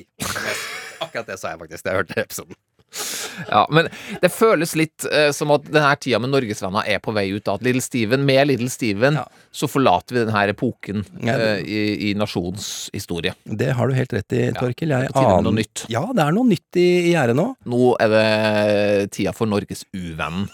Akkurat 1.00 1.30
det 1.32 1.40
sa 1.42 1.56
jeg 1.56 1.62
faktisk 1.64 1.86
da 1.86 1.94
jeg 1.96 2.04
hørte 2.04 2.20
episoden. 2.22 2.60
Ja, 3.50 3.66
men 3.72 3.88
det 4.22 4.32
føles 4.34 4.74
litt 4.76 5.06
eh, 5.12 5.30
som 5.36 5.52
at 5.56 5.68
denne 5.70 5.92
tida 6.02 6.20
med 6.20 6.32
Norgesvenner 6.34 6.88
er 6.90 7.00
på 7.04 7.14
vei 7.16 7.28
ut. 7.32 7.44
da. 7.48 7.56
At 7.60 7.64
Little 7.66 7.82
Steven, 7.84 8.26
med 8.28 8.48
Little 8.50 8.70
Steven 8.70 9.20
så 9.56 9.66
forlater 9.70 10.14
vi 10.18 10.24
denne 10.26 10.44
epoken 10.52 11.04
Ja, 11.26 11.38
det- 11.38 11.48
eh, 11.60 11.64
i, 11.66 12.10
i 12.10 12.14
nasjonens 12.20 12.90
historie. 12.94 13.34
Det 13.46 13.72
har 13.78 13.88
du 13.90 13.94
helt 13.98 14.14
rett 14.14 14.34
i, 14.38 14.44
Torkel. 14.58 14.90
Jeg 14.94 15.08
det 15.08 15.10
er 15.10 15.14
på 15.14 15.20
tide 15.20 15.30
med 15.30 15.38
aner 15.40 15.48
noe 15.50 15.58
nytt. 15.60 15.86
Ja, 15.90 16.04
det 16.14 16.26
er 16.26 16.36
noe 16.36 16.50
nytt 16.52 16.80
i, 16.82 16.88
i 17.10 17.14
gjerdet 17.14 17.38
nå. 17.40 17.48
Nå 17.70 17.94
er 18.04 18.14
det 18.14 19.12
tida 19.16 19.34
for 19.38 19.50
Norges 19.50 19.86
uvenn. 19.96 20.48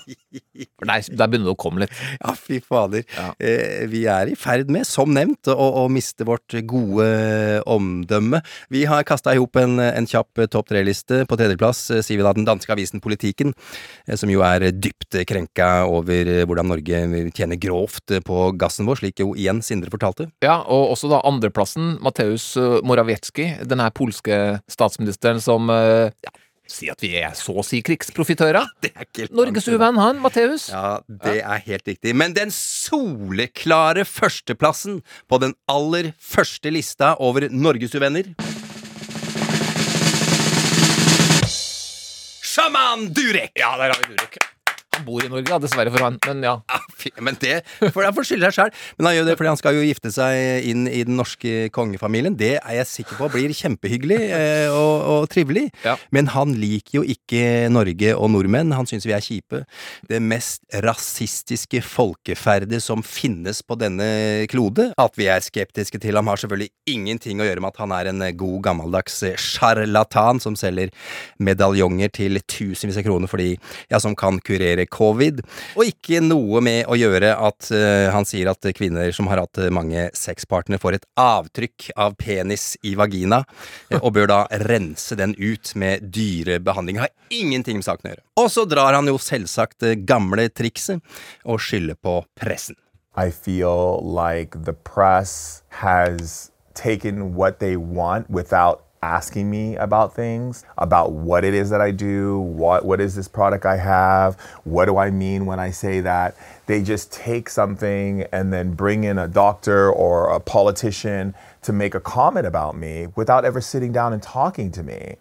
For 0.75 0.87
Der, 0.89 1.01
der 1.15 1.27
begynner 1.31 1.49
det 1.49 1.55
å 1.55 1.59
komme 1.59 1.83
litt. 1.85 1.95
Ja, 2.19 2.33
fy 2.37 2.59
fader. 2.63 3.03
Eh, 3.39 3.85
vi 3.91 4.05
er 4.11 4.31
i 4.31 4.35
ferd 4.39 4.69
med, 4.73 4.85
som 4.87 5.11
nevnt, 5.15 5.47
å, 5.51 5.67
å 5.83 5.87
miste 5.91 6.27
vårt 6.27 6.55
gode 6.67 7.07
omdømme. 7.71 8.41
Vi 8.73 8.85
har 8.89 9.03
kasta 9.07 9.33
i 9.35 9.39
hop 9.41 9.55
en, 9.61 9.79
en 9.79 10.07
kjapp 10.09 10.41
eh, 10.43 10.49
topp 10.51 10.69
tre-liste. 10.71 11.23
På 11.29 11.37
tredjeplass 11.39 11.85
eh, 11.95 12.03
sier 12.05 12.19
vi 12.21 12.24
da 12.25 12.33
den 12.35 12.47
danske 12.47 12.73
avisen 12.73 13.03
Politiken, 13.03 13.53
eh, 14.07 14.17
som 14.19 14.31
jo 14.31 14.43
er 14.45 14.69
dypt 14.73 15.21
krenka 15.29 15.85
over 15.89 16.31
eh, 16.31 16.43
hvordan 16.47 16.71
Norge 16.73 17.03
tjener 17.35 17.59
grovt 17.61 18.15
eh, 18.15 18.23
på 18.25 18.49
gassen 18.59 18.89
vår, 18.89 19.03
slik 19.03 19.21
jo 19.23 19.33
igjen 19.37 19.61
Sindre 19.65 19.93
fortalte. 19.93 20.29
Ja, 20.45 20.59
og 20.61 20.95
også 20.95 21.11
da 21.11 21.21
andreplassen, 21.27 21.95
Mateusz 22.03 22.53
eh, 22.59 22.79
Morawiecki, 22.85 23.51
den 23.65 23.83
her 23.83 23.93
polske 23.95 24.41
statsministeren 24.71 25.41
som 25.43 25.69
eh, 25.73 26.09
ja, 26.25 26.33
Si 26.65 26.87
at 26.89 27.01
vi 27.03 27.11
er 27.19 27.33
så 27.37 27.53
å 27.61 27.63
si 27.65 27.77
krigsprofitører. 27.85 28.65
Norges 29.37 29.67
uvenn, 29.69 29.99
han, 30.01 30.17
Matheus. 30.23 30.71
Ja, 30.73 30.97
det 31.05 31.37
er 31.43 31.61
helt 31.67 31.85
riktig. 31.85 32.15
Men 32.17 32.33
den 32.33 32.49
soleklare 32.53 34.05
førsteplassen 34.09 35.03
på 35.29 35.41
den 35.43 35.53
aller 35.69 36.09
første 36.17 36.73
lista 36.73 37.13
over 37.21 37.45
norgesuvenner 37.53 38.33
Sjaman 42.65 43.13
Durek! 43.13 43.51
Ja, 43.53 43.77
der 43.77 43.83
har 43.83 43.95
vi 43.99 44.15
Durek. 44.15 44.37
Han 44.95 45.05
bor 45.07 45.23
i 45.23 45.29
Norge, 45.31 45.51
ja, 45.51 45.59
dessverre 45.59 45.91
for 45.91 46.03
han, 46.05 46.17
men 46.27 46.43
ja. 46.45 46.55
Men 47.21 47.37
det 47.41 47.59
for 47.93 48.05
han 48.05 48.15
får 48.15 48.29
skylde 48.29 48.49
seg 48.49 48.55
sjøl. 48.55 48.71
Men 48.97 49.09
han 49.09 49.15
gjør 49.17 49.27
det 49.27 49.35
fordi 49.39 49.51
han 49.51 49.59
skal 49.59 49.77
jo 49.77 49.85
gifte 49.85 50.11
seg 50.15 50.67
inn 50.69 50.85
i 50.89 51.03
den 51.07 51.17
norske 51.19 51.67
kongefamilien. 51.75 52.37
Det 52.39 52.55
er 52.57 52.77
jeg 52.79 52.89
sikker 52.91 53.19
på 53.19 53.29
blir 53.33 53.53
kjempehyggelig 53.55 54.19
eh, 54.39 54.67
og, 54.71 54.95
og 55.11 55.27
trivelig. 55.33 55.67
Men 56.15 56.31
han 56.33 56.55
liker 56.57 57.01
jo 57.01 57.03
ikke 57.15 57.67
Norge 57.73 58.13
og 58.15 58.31
nordmenn. 58.33 58.73
Han 58.75 58.87
syns 58.89 59.07
vi 59.07 59.15
er 59.15 59.23
kjipe. 59.23 59.63
Det 60.07 60.21
mest 60.23 60.63
rasistiske 60.85 61.83
folkeferdet 61.85 62.81
som 62.83 63.03
finnes 63.05 63.61
på 63.65 63.77
denne 63.79 64.07
klode. 64.51 64.91
At 65.01 65.19
vi 65.19 65.29
er 65.31 65.43
skeptiske 65.45 65.99
til 66.01 66.17
ham 66.17 66.31
har 66.31 66.41
selvfølgelig 66.41 66.71
ingenting 66.89 67.43
å 67.43 67.49
gjøre 67.49 67.63
med 67.63 67.73
at 67.73 67.83
han 67.83 67.95
er 67.95 68.11
en 68.11 68.25
god 68.39 68.57
gammeldags 68.69 69.21
sjarlatan 69.41 70.41
som 70.43 70.55
selger 70.59 70.93
medaljonger 71.43 72.13
til 72.15 72.39
tusenvis 72.47 72.99
av 73.01 73.05
kroner 73.07 73.31
fordi 73.31 73.51
ja, 73.91 73.99
som 74.01 74.15
kan 74.17 74.39
kurere 74.45 74.84
covid. 74.91 75.41
Og 75.75 75.89
ikke 75.89 76.21
noe 76.23 76.61
med 76.65 76.85
å 76.91 76.97
gjøre 76.99 77.33
at 77.35 77.69
uh, 77.73 78.11
han 78.13 78.27
sier 78.27 78.49
at 78.51 78.69
kvinner 78.77 79.11
som 79.15 79.29
har 79.31 79.41
hatt 79.43 79.59
mange 79.73 80.07
sexpartnere, 80.17 80.81
får 80.81 80.99
et 80.99 81.09
avtrykk 81.19 81.89
av 82.01 82.15
penis 82.19 82.73
i 82.85 82.95
vagina, 82.99 83.43
eh, 83.89 83.99
og 84.01 84.15
bør 84.17 84.31
da 84.31 84.39
rense 84.65 85.17
den 85.17 85.35
ut 85.37 85.73
med 85.79 86.09
dyrebehandling. 86.15 87.01
Har 87.03 87.13
ingenting 87.33 87.81
med 87.81 87.87
saken 87.87 88.09
å 88.09 88.13
gjøre. 88.13 88.25
Og 88.41 88.49
så 88.51 88.65
drar 88.69 88.97
han 88.97 89.09
jo 89.09 89.19
selvsagt 89.21 89.79
det 89.85 89.99
gamle 90.07 90.47
trikset 90.53 91.03
og 91.45 91.61
skylder 91.63 91.99
på 91.99 92.19
pressen. 92.39 92.77
I 93.15 93.31
feel 93.31 94.01
like 94.03 94.65
the 94.65 94.73
press 94.73 95.63
has 95.69 96.51
taken 96.73 97.35
what 97.35 97.59
they 97.59 97.77
want 97.77 98.29
without 98.29 98.84
asking 99.01 99.49
me 99.49 99.75
about 99.75 100.15
things, 100.15 100.63
about 100.77 101.11
what 101.11 101.43
it 101.43 101.53
is 101.53 101.69
that 101.69 101.81
I 101.81 101.91
do, 101.91 102.39
what 102.39 102.85
what 102.85 102.99
is 102.99 103.15
this 103.15 103.27
product 103.27 103.65
I 103.65 103.77
have, 103.77 104.35
what 104.63 104.85
do 104.85 104.97
I 104.97 105.09
mean 105.11 105.45
when 105.45 105.59
I 105.59 105.71
say 105.71 106.01
that. 106.01 106.35
They 106.65 106.81
just 106.81 107.11
take 107.11 107.49
something 107.49 108.23
and 108.31 108.51
then 108.51 108.73
bring 108.73 109.03
in 109.03 109.17
a 109.17 109.27
doctor 109.27 109.91
or 109.91 110.29
a 110.29 110.39
politician 110.39 111.35
to 111.61 111.73
make 111.73 111.93
a 111.95 111.99
comment 111.99 112.47
about 112.47 112.75
me 112.75 113.07
without 113.15 113.45
ever 113.45 113.61
sitting 113.61 113.91
down 113.91 114.13
and 114.13 114.21
talking 114.21 114.71
to 114.71 114.83
me. 114.83 115.17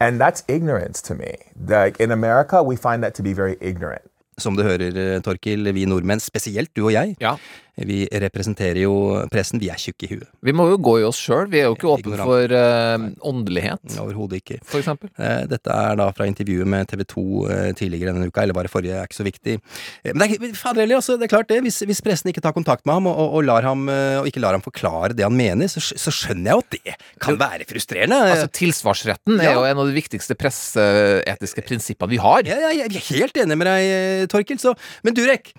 And 0.00 0.20
that's 0.20 0.44
ignorance 0.48 1.00
to 1.02 1.14
me. 1.14 1.32
Like 1.66 2.00
in 2.00 2.10
America, 2.10 2.62
we 2.62 2.76
find 2.76 3.02
that 3.02 3.14
to 3.14 3.22
be 3.22 3.32
very 3.32 3.56
ignorant. 3.60 4.02
Som 4.38 4.56
du 4.56 4.62
hører, 4.62 4.92
eh, 4.96 5.20
Torkil, 5.24 5.72
vi 5.74 5.84
nordmenn, 5.84 6.20
spesielt 6.20 6.76
du 6.76 6.84
og 6.84 6.92
jeg, 6.92 7.16
vi 7.76 8.06
representerer 8.08 8.78
jo 8.86 8.92
pressen. 9.28 9.60
Vi 9.60 9.68
er 9.68 9.76
tjukke 9.80 10.06
i 10.06 10.10
huet. 10.14 10.28
Vi 10.46 10.54
må 10.56 10.64
jo 10.70 10.78
gå 10.80 10.94
i 11.02 11.04
oss 11.04 11.18
sjøl. 11.20 11.44
Vi 11.52 11.60
er 11.60 11.66
jo 11.68 11.74
ikke 11.76 11.90
åpne 11.92 12.16
for 12.22 12.54
uh, 12.56 13.04
åndelighet. 13.28 13.82
Overhodet 14.00 14.40
ikke. 14.40 14.56
For 14.64 14.80
eksempel. 14.80 15.10
Eh, 15.20 15.42
Dette 15.50 15.74
er 15.74 15.98
da 16.00 16.06
fra 16.16 16.24
intervjuet 16.28 16.68
med 16.72 16.88
TV 16.88 17.04
2 17.12 17.24
eh, 17.52 17.68
tidligere 17.76 18.14
denne 18.16 18.30
uka, 18.30 18.42
eller 18.46 18.56
bare 18.56 18.70
forrige, 18.72 18.96
er 18.96 19.04
ikke 19.10 19.18
så 19.18 19.26
viktig. 19.26 19.58
Men 20.08 20.24
det 20.24 20.38
er, 20.40 20.54
fader 20.56 20.86
heller, 20.86 21.02
altså, 21.02 21.18
det 21.20 21.28
er 21.28 21.32
klart 21.34 21.50
det. 21.52 21.60
Hvis, 21.66 21.82
hvis 21.88 22.00
pressen 22.04 22.32
ikke 22.32 22.40
tar 22.44 22.56
kontakt 22.56 22.86
med 22.88 22.96
ham, 22.96 23.10
og, 23.12 23.20
og, 23.36 23.44
lar 23.44 23.66
ham, 23.68 23.84
og 24.22 24.30
ikke 24.30 24.40
lar 24.40 24.56
ham 24.56 24.64
forklare 24.64 25.12
det 25.16 25.26
han 25.26 25.36
mener, 25.36 25.68
så, 25.68 25.82
så 25.84 26.14
skjønner 26.14 26.52
jeg 26.52 26.56
jo 26.56 26.64
at 26.64 26.76
det 26.78 26.96
kan 27.26 27.38
være 27.40 27.68
frustrerende. 27.68 28.22
Altså, 28.32 28.48
tilsvarsretten 28.56 29.36
er 29.40 29.50
Ja. 29.50 29.54
jo 29.58 29.66
en 29.68 29.84
av 29.84 29.90
de 29.90 29.94
viktigste 29.96 30.36
presseetiske 30.38 31.62
prinsippene 31.66 32.10
vi 32.14 32.20
har. 32.22 32.42
Ja, 32.48 32.56
ja, 32.66 32.72
jeg 32.80 32.88
er 32.96 33.06
helt 33.20 33.36
enig 33.42 33.58
med 33.60 33.68
deg, 33.68 34.26
Torkild. 34.32 34.62
Så, 34.62 34.72
men 35.06 35.16
Durek, 35.16 35.52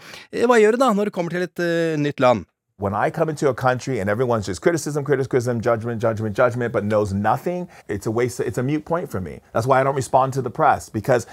hva 0.47 0.57
gjør 0.61 0.77
du 0.77 0.81
da 0.83 0.91
når 0.97 1.09
det 1.11 1.15
kommer 1.15 1.33
til 1.33 1.45
et 1.45 1.61
eh, 1.63 1.95
nytt 2.07 2.19
land? 2.19 2.45
When 2.79 2.93
I 2.93 3.09
come 3.09 3.27
into 3.33 3.49
a 3.49 3.55
country 3.55 3.99
and 4.01 4.07
everyone's 4.07 4.45
just 4.45 4.61
criticism, 4.61 5.03
criticism, 5.03 5.61
judgment, 5.61 5.99
judgment, 5.99 6.35
judgment, 6.37 6.71
but 6.73 6.83
knows 6.83 7.11
nothing, 7.11 7.67
it's 7.89 8.05
a 8.05 8.11
waste. 8.11 8.39
It's 8.49 8.59
a 8.59 8.63
mute 8.63 8.85
point 8.85 9.09
for 9.09 9.19
me. 9.19 9.39
That's 9.53 9.65
why 9.65 9.81
I 9.81 9.83
don't 9.83 9.95
respond 9.95 10.33
to 10.37 10.43
the 10.43 10.51
press 10.51 10.87
because 10.99 11.25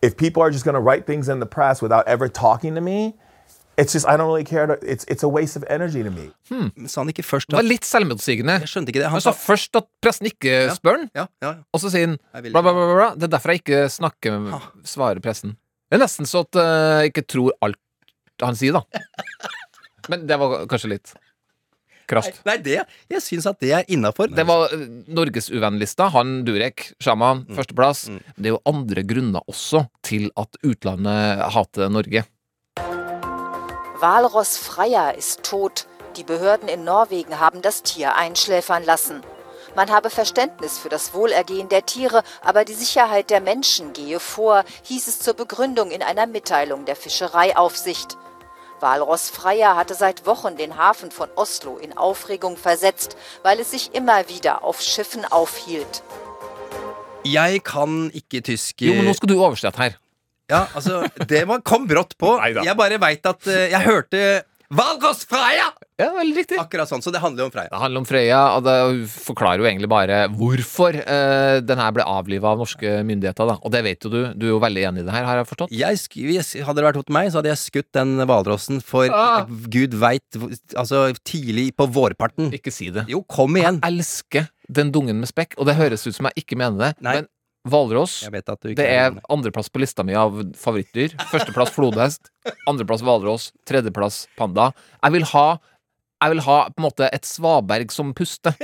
if 0.00 0.16
people 0.16 0.40
are 0.44 0.50
just 0.52 0.64
going 0.64 0.76
to 0.76 0.84
write 0.88 1.04
things 1.06 1.28
in 1.28 1.40
the 1.40 1.46
press 1.56 1.82
without 1.82 2.06
ever 2.06 2.28
talking 2.28 2.76
to 2.76 2.80
me, 2.80 3.14
it's 3.76 3.92
just 3.96 4.06
I 4.06 4.16
don't 4.16 4.28
really 4.30 4.44
care. 4.44 4.66
To, 4.70 4.74
it's 4.92 5.04
it's 5.08 5.24
a 5.24 5.28
waste 5.38 5.56
of 5.56 5.64
energy 5.68 6.04
to 6.04 6.10
me. 6.18 6.26
Sa 6.86 7.00
han 7.02 7.08
ikke 7.10 7.24
først 7.26 7.48
Det 7.50 7.56
var 7.58 7.66
litt 7.66 7.88
selvmotsigende. 7.88 8.60
Jeg 8.62 8.70
skjønte 8.70 8.94
ikke 8.94 9.02
det. 9.02 9.10
Han 9.10 9.24
sa 9.26 9.32
først 9.34 9.74
at 9.82 9.88
pressen 10.06 10.26
ikke 10.30 10.54
spør 10.76 11.00
han, 11.00 11.08
Ja, 11.18 11.26
ja. 11.42 11.52
og 11.72 11.82
så 11.82 11.90
sier 11.90 12.06
han 12.12 12.18
Jeg 12.36 12.42
vil 12.46 12.52
bla, 12.54 12.62
bla, 12.62 12.76
bla, 12.78 12.84
bla, 12.86 12.94
bla. 13.00 13.08
Det 13.18 13.26
er 13.26 13.32
derfor 13.34 13.50
jeg 13.56 13.64
ikke 13.64 13.82
snakker 13.90 14.38
svarer 14.86 15.18
pressen. 15.24 15.56
Det 15.90 15.98
er 15.98 16.04
nesten 16.06 16.30
så 16.30 16.44
at 16.46 16.60
eh, 16.62 17.00
jeg 17.02 17.10
ikke 17.10 17.26
tror 17.34 17.50
alt 17.66 17.80
han 18.42 18.54
sier, 18.62 18.78
da. 18.78 18.86
Men 20.08 20.26
det 20.26 20.38
var 20.38 20.66
kanskje 20.66 20.88
litt 20.96 21.12
krast. 22.08 22.40
Nei, 22.44 22.56
det 22.58 22.80
Jeg 23.10 23.22
syns 23.22 23.46
at 23.46 23.60
det 23.60 23.70
er 23.72 23.84
innafor. 23.88 24.26
Det 24.34 24.44
var 24.46 24.72
eh, 24.74 24.86
Norgesuvennlista. 25.08 26.08
Han 26.12 26.44
Durek, 26.44 26.92
Shaman, 27.00 27.46
Mm. 27.48 27.56
førsteplass. 27.56 28.04
Det 28.36 28.46
er 28.46 28.54
jo 28.56 28.60
andre 28.66 29.02
grunner 29.04 29.40
også 29.48 29.86
til 30.02 30.30
at 30.36 30.56
utlandet 30.64 31.40
hater 31.54 31.88
Norge. 31.88 32.24
Walross 34.02 34.58
Freya 34.58 35.10
ist 35.10 35.42
tot. 35.44 35.86
Die 36.16 36.24
Behörden 36.24 36.68
in 36.68 36.84
Norwegen 36.84 37.38
haben 37.40 37.62
das 37.62 37.82
Tier 37.82 38.16
einschläfern 38.16 38.84
lassen. 38.84 39.22
Man 39.74 39.88
habe 39.90 40.10
Verständnis 40.10 40.76
für 40.78 40.90
das 40.90 41.14
Wohlergehen 41.14 41.68
der 41.70 41.86
Tiere, 41.86 42.22
aber 42.42 42.64
die 42.66 42.74
Sicherheit 42.74 43.30
der 43.30 43.40
Menschen 43.40 43.94
gehe 43.94 44.20
vor, 44.20 44.64
hieß 44.82 45.06
es 45.08 45.18
zur 45.20 45.32
Begründung 45.34 45.90
in 45.90 46.02
einer 46.02 46.26
Mitteilung 46.26 46.84
der 46.84 46.96
Fischereiaufsicht. 46.96 48.18
Walross 48.82 49.30
Freya 49.30 49.76
hatte 49.76 49.94
seit 49.94 50.26
Wochen 50.26 50.56
den 50.56 50.76
Hafen 50.76 51.10
von 51.10 51.28
Oslo 51.36 51.78
in 51.78 51.96
Aufregung 51.96 52.56
versetzt, 52.56 53.16
weil 53.42 53.60
es 53.60 53.70
sich 53.70 53.94
immer 53.94 54.28
wieder 54.28 54.64
auf 54.64 54.82
Schiffen 54.82 55.24
aufhielt. 55.24 56.02
Jeg 57.24 57.62
kan 57.62 58.10
ikke 58.10 58.42
tysk 58.42 58.82
Jo, 58.82 58.96
men 58.98 59.06
nå 59.06 59.14
skal 59.14 59.30
du 59.30 59.38
oversette 59.38 59.78
her. 59.78 59.94
Ja, 60.50 60.66
altså, 60.74 61.04
det 61.30 61.46
var, 61.48 61.62
kom 61.62 61.86
brått 61.86 62.16
på. 62.18 62.34
Jeg 62.66 62.76
bare 62.76 62.98
veit 63.00 63.26
at 63.26 63.46
eh, 63.46 63.70
Jeg 63.70 63.86
hørte 63.86 64.42
Valgås 64.74 65.24
Freia! 65.30 65.70
Ja, 66.02 66.10
veldig 66.16 66.36
riktig. 66.42 66.58
Akkurat 66.60 66.90
sånn. 66.90 67.02
Så 67.04 67.12
det 67.14 67.20
handler 67.22 67.46
om 67.48 67.52
Freia. 67.54 67.70
Det 67.72 67.80
handler 67.82 68.02
om 68.02 68.06
Freya, 68.08 68.40
og 68.56 68.64
det 68.66 68.74
forklarer 69.12 69.62
jo 69.62 69.68
egentlig 69.70 69.88
bare 69.92 70.18
hvorfor 70.34 70.98
uh, 71.00 71.60
den 71.64 71.78
her 71.82 71.94
ble 71.96 72.06
avliva 72.06 72.52
av 72.52 72.60
norske 72.62 72.94
myndigheter. 73.08 73.48
da 73.52 73.56
Og 73.62 73.72
det 73.74 73.82
vet 73.86 74.04
jo 74.06 74.10
du. 74.12 74.20
Du 74.34 74.46
er 74.48 74.52
jo 74.54 74.60
veldig 74.62 74.84
enig 74.90 75.04
i 75.04 75.06
det 75.08 75.14
her, 75.16 75.24
har 75.28 75.40
jeg 75.42 75.48
forstått? 75.52 75.74
Jeg, 75.78 76.00
sk- 76.02 76.26
hvis- 76.28 76.54
hadde 76.66 76.80
det 76.82 76.88
vært 76.90 77.00
hos 77.02 77.12
meg, 77.14 77.30
så 77.32 77.40
hadde 77.40 77.52
jeg 77.54 77.62
skutt 77.62 77.90
den 77.96 78.16
hvalrossen 78.26 78.82
for 78.82 79.08
Ah. 79.12 79.44
gud 79.46 79.94
veit 79.94 80.22
Altså 80.76 81.12
tidlig 81.24 81.70
på 81.76 81.86
vårparten. 81.92 82.50
Ikke 82.52 82.72
si 82.72 82.90
det. 82.90 83.06
Jo, 83.08 83.22
kom 83.22 83.54
igjen. 83.56 83.80
Jeg 83.82 83.92
elsker 83.98 84.48
den 84.70 84.90
dungen 84.92 85.20
med 85.20 85.28
spekk, 85.28 85.54
og 85.58 85.66
det 85.68 85.76
høres 85.76 86.06
ut 86.06 86.14
som 86.16 86.26
jeg 86.30 86.44
ikke 86.44 86.56
mener 86.56 86.78
det. 86.78 86.94
Nei. 87.04 87.14
Men 87.20 87.28
hvalross 87.68 88.26
Det 88.74 88.78
er 88.88 89.12
andreplass 89.30 89.68
på 89.70 89.78
lista 89.78 90.02
mi 90.02 90.14
av 90.18 90.32
favorittdyr. 90.58 91.12
Førsteplass 91.30 91.70
flodhest, 91.70 92.30
andreplass 92.66 93.02
hvalross, 93.06 93.52
tredjeplass 93.68 94.26
panda. 94.36 94.72
Jeg 95.02 95.12
vil 95.12 95.22
ha 95.30 95.58
Jeg 96.22 96.30
vil 96.36 96.44
ha 96.46 96.58
på 96.70 96.78
en 96.78 96.86
måte 96.86 97.08
et 97.12 97.26
svaberg 97.26 97.90
som 97.94 98.12
puster. 98.14 98.54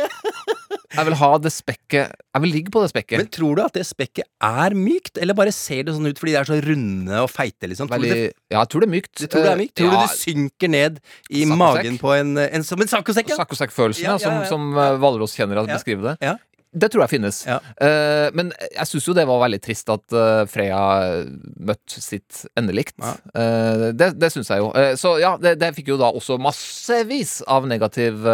Jeg 0.88 1.04
vil 1.04 1.14
ha 1.20 1.28
det 1.38 1.50
spekket 1.52 2.14
Jeg 2.16 2.42
vil 2.42 2.52
ligge 2.54 2.70
på 2.72 2.80
det 2.80 2.88
spekket. 2.90 3.20
Men 3.20 3.28
tror 3.34 3.58
du 3.58 3.60
at 3.66 3.74
det 3.76 3.82
spekket 3.86 4.24
er 4.42 4.74
mykt, 4.78 5.18
eller 5.20 5.36
bare 5.36 5.52
ser 5.54 5.84
det 5.84 5.92
sånn 5.94 6.08
ut 6.08 6.18
fordi 6.20 6.32
de 6.32 6.38
er 6.40 6.48
så 6.48 6.56
runde 6.64 7.20
og 7.20 7.28
feite, 7.30 7.68
liksom? 7.70 7.90
Veldig, 7.92 8.08
det, 8.14 8.22
ja, 8.48 8.62
jeg 8.62 8.70
tror 8.72 8.84
det 8.84 8.88
er 8.88 8.94
mykt. 8.94 9.12
tror 9.20 9.28
du 9.28 9.44
det 9.44 9.52
er 9.52 9.60
mykt? 9.60 9.74
Tror 9.78 9.90
Ja, 9.92 9.98
du 9.98 10.06
det 10.06 10.16
synker 10.22 10.72
ned 10.72 11.00
i 11.28 11.44
magen 11.50 11.98
på 12.00 12.14
en, 12.16 12.32
en 12.40 12.64
Som 12.66 12.80
en 12.84 12.90
saccosekk, 12.90 13.34
ja? 13.34 13.38
Saccosekk-følelsen, 13.42 14.06
Ja, 14.08 14.16
som, 14.22 14.40
som 14.48 14.70
uh, 14.78 14.96
hvalrosskjennere 15.02 15.66
Ja. 15.68 15.76
beskriver 15.76 16.14
det. 16.14 16.32
Ja. 16.68 16.78
Det 16.78 16.90
tror 16.92 17.04
jeg 17.04 17.14
finnes. 17.16 17.40
Eh, 17.48 18.28
men 18.36 18.50
jeg 18.68 18.88
syns 18.90 19.06
jo 19.08 19.14
det 19.16 19.24
var 19.28 19.40
veldig 19.40 19.60
trist 19.64 19.88
at 19.92 20.14
uh, 20.14 20.44
Freya 20.50 21.24
møtte 21.56 22.02
sitt 22.02 22.42
endelikt. 22.58 22.98
Eh, 23.00 23.88
det 23.96 24.10
det 24.18 24.30
syns 24.34 24.50
jeg 24.52 24.60
jo. 24.60 24.68
Så 25.00 25.14
ja, 25.22 25.34
det, 25.40 25.54
det 25.60 25.70
fikk 25.76 25.92
jo 25.92 25.98
da 26.00 26.10
også 26.12 26.36
massevis 26.42 27.38
av 27.48 27.66
negativ 27.68 28.24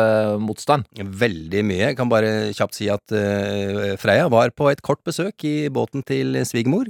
motstand. 0.42 0.86
Veldig 0.94 1.62
mye. 1.66 1.82
Jeg 1.90 1.98
kan 1.98 2.10
bare 2.10 2.30
kjapt 2.56 2.78
si 2.78 2.88
at 2.92 3.14
Freya 4.00 4.26
var 4.32 4.52
på 4.56 4.68
et 4.70 4.82
kort 4.84 5.02
besøk 5.06 5.44
i 5.46 5.68
båten 5.72 6.04
til 6.06 6.38
svigermor. 6.48 6.88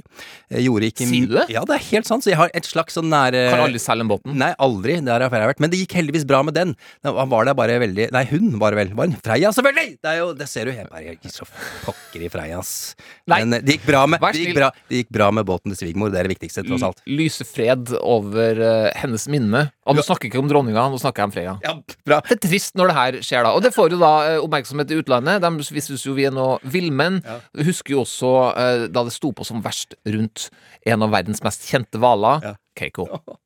Gjorde 0.49 0.89
ikke 0.89 1.07
Sier 1.09 1.29
du 1.29 1.35
det? 1.37 1.47
Ja, 1.53 1.65
det 1.67 1.77
er 1.77 1.85
helt 1.91 2.09
sant. 2.09 2.25
Så 2.25 2.31
jeg 2.31 2.39
har 2.39 2.53
et 2.57 2.67
slags 2.67 2.97
sånn 2.97 3.09
nære 3.11 3.45
Kan 3.51 3.65
aldri 3.67 3.81
selge 3.83 4.05
en 4.05 4.11
båten. 4.11 4.37
Nei, 4.39 4.51
aldri. 4.61 4.97
Det 5.05 5.13
har 5.13 5.27
Freya 5.33 5.51
vært. 5.51 5.61
Men 5.63 5.73
det 5.73 5.81
gikk 5.83 5.97
heldigvis 5.99 6.27
bra 6.29 6.41
med 6.47 6.57
den. 6.57 6.75
Han 7.05 7.31
var 7.31 7.49
der 7.49 7.57
bare 7.57 7.77
veldig 7.83 8.09
Nei, 8.15 8.25
hun 8.31 8.55
var 8.61 8.77
vel. 8.77 8.93
Var 8.97 9.11
hun 9.11 9.19
Freya, 9.25 9.51
selvfølgelig! 9.55 9.97
Det 10.05 10.17
jo 10.19 10.31
Det 10.37 10.49
ser 10.49 10.69
du. 10.69 10.75
helt 10.75 10.93
bare 10.93 11.17
så 11.35 11.47
pokker 11.85 12.23
i. 12.23 12.29
Nei. 12.35 13.39
Men 13.41 13.53
eh, 13.57 13.63
det 13.65 13.77
gikk 13.77 13.85
bra 13.89 14.05
med 14.09 14.23
det 14.23 14.41
gikk 14.41 14.57
bra, 14.57 14.69
det 14.89 15.01
gikk 15.03 15.11
bra 15.13 15.29
med 15.35 15.47
båten 15.47 15.73
til 15.73 15.79
svigermor. 15.81 16.11
Det 16.13 16.21
er 16.21 16.29
det 16.29 16.35
viktigste, 16.35 16.65
tross 16.67 16.85
alt. 16.87 17.03
Lyse 17.09 17.45
fred 17.47 17.93
over 17.99 18.61
uh, 18.61 18.89
hennes 18.97 19.27
minne. 19.31 19.65
Og 19.85 19.97
nå 19.97 20.05
snakker 20.05 20.29
ikke 20.29 20.41
om 20.41 20.49
dronninga, 20.49 20.87
nå 20.91 20.99
snakker 21.01 21.23
jeg 21.23 21.29
om 21.29 21.35
Freya. 21.35 21.55
Ja, 21.65 21.75
bra. 22.07 22.19
Det 22.25 22.37
er 22.37 22.43
trist 22.47 22.77
når 22.79 22.91
det 22.91 22.97
her 22.97 23.19
skjer, 23.21 23.47
da. 23.47 23.53
Og 23.57 23.63
det 23.65 23.73
får 23.75 23.95
jo 23.95 24.01
da 24.01 24.13
eh, 24.31 24.41
oppmerksomhet 24.41 24.91
i 24.91 24.99
utlandet. 25.03 25.45
De 25.45 25.81
synes 25.85 26.05
jo 26.07 26.15
vi 26.17 26.27
er 26.29 26.35
noe 26.35 26.57
villmenn. 26.63 27.21
Ja. 27.25 27.39
husker 27.65 27.97
jo 27.97 28.03
også 28.03 28.33
uh, 28.55 28.85
da 28.91 29.05
det 29.07 29.15
sto 29.15 29.31
på 29.35 29.47
som 29.47 29.63
verst 29.65 29.97
rundt 30.09 30.49
en 30.85 31.05
av 31.05 31.13
verdens 31.13 31.43
mest 31.45 31.65
kjente 31.69 32.01
hvaler, 32.01 32.55
Keiko. 32.77 33.09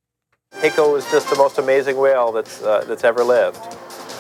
Keiko 0.62 0.98
is 0.98 1.10
just 1.12 1.30
the 1.30 1.38
most 1.38 1.60
amazing 1.60 1.98
whale 1.98 2.32
that's, 2.32 2.62
uh, 2.64 2.84
that's 2.88 3.04
ever 3.04 3.24
lived. 3.24 3.62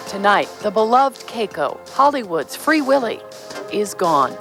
Tonight, 0.07 0.49
the 0.61 0.71
beloved 0.71 1.21
Keiko, 1.27 1.77
Hollywood's 1.89 2.55
Free 2.55 2.81
Willy, 2.81 3.19
is 3.71 3.93
gone. 3.93 4.33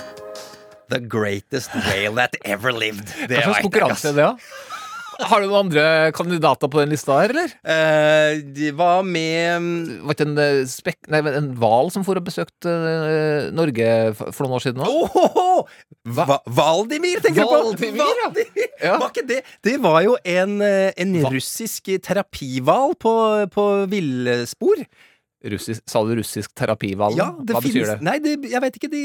The 0.89 1.01
greatest 1.01 1.75
whale 1.75 2.15
that 2.15 2.37
ever 2.45 2.73
lived. 2.73 3.13
Hva 3.29 3.45
slags 3.45 3.65
konkurranse 3.67 4.13
er 4.13 4.17
det, 4.17 4.25
da? 4.25 4.77
Har 5.19 5.43
du 5.43 5.49
noen 5.49 5.67
andre 5.67 5.85
kandidater 6.15 6.71
på 6.71 6.79
den 6.79 6.93
lista 6.95 7.17
her, 7.19 7.33
eller? 7.35 7.51
Eh, 7.67 8.39
de 8.55 8.69
var 8.79 9.03
med 9.03 9.99
Var 10.07 10.15
ikke 10.15 10.27
en 10.29 10.39
eh, 10.39 10.61
spekk... 10.71 11.01
Nei, 11.11 11.21
en 11.33 11.51
hval 11.59 11.91
som 11.91 12.05
for 12.07 12.21
og 12.21 12.29
besøkte 12.29 12.71
uh, 12.71 13.49
Norge 13.55 13.89
for 14.21 14.47
noen 14.47 14.55
år 14.61 14.65
siden? 14.69 14.85
Oh, 14.87 15.19
oh, 15.19 15.41
oh. 15.43 15.75
Va 16.07 16.39
Valdimir, 16.47 17.19
tenker 17.25 17.43
du 17.43 17.51
på? 17.51 17.59
Valdimir, 17.67 18.07
ja. 18.07 18.29
Valdimir. 18.29 18.71
Var 18.87 19.09
ikke 19.11 19.27
det 19.27 19.41
Det 19.67 19.75
var 19.83 19.99
jo 20.07 20.15
en, 20.23 20.55
eh, 20.63 20.95
en 20.95 21.19
russisk 21.27 21.91
terapihval 22.07 22.95
på, 23.03 23.15
på 23.51 23.69
villspor. 23.91 24.87
Russisk, 25.39 25.85
sa 25.87 26.03
du 26.03 26.17
russisk 26.19 26.51
terapihval? 26.59 27.15
Ja, 27.15 27.29
det 27.39 27.55
Hva 27.55 27.61
betyr 27.63 27.77
finnes 27.77 27.93
det? 27.93 28.03
Nei, 28.03 28.17
det, 28.25 28.33
jeg 28.51 28.63
vet 28.65 28.79
ikke. 28.81 28.91
De, 28.91 29.03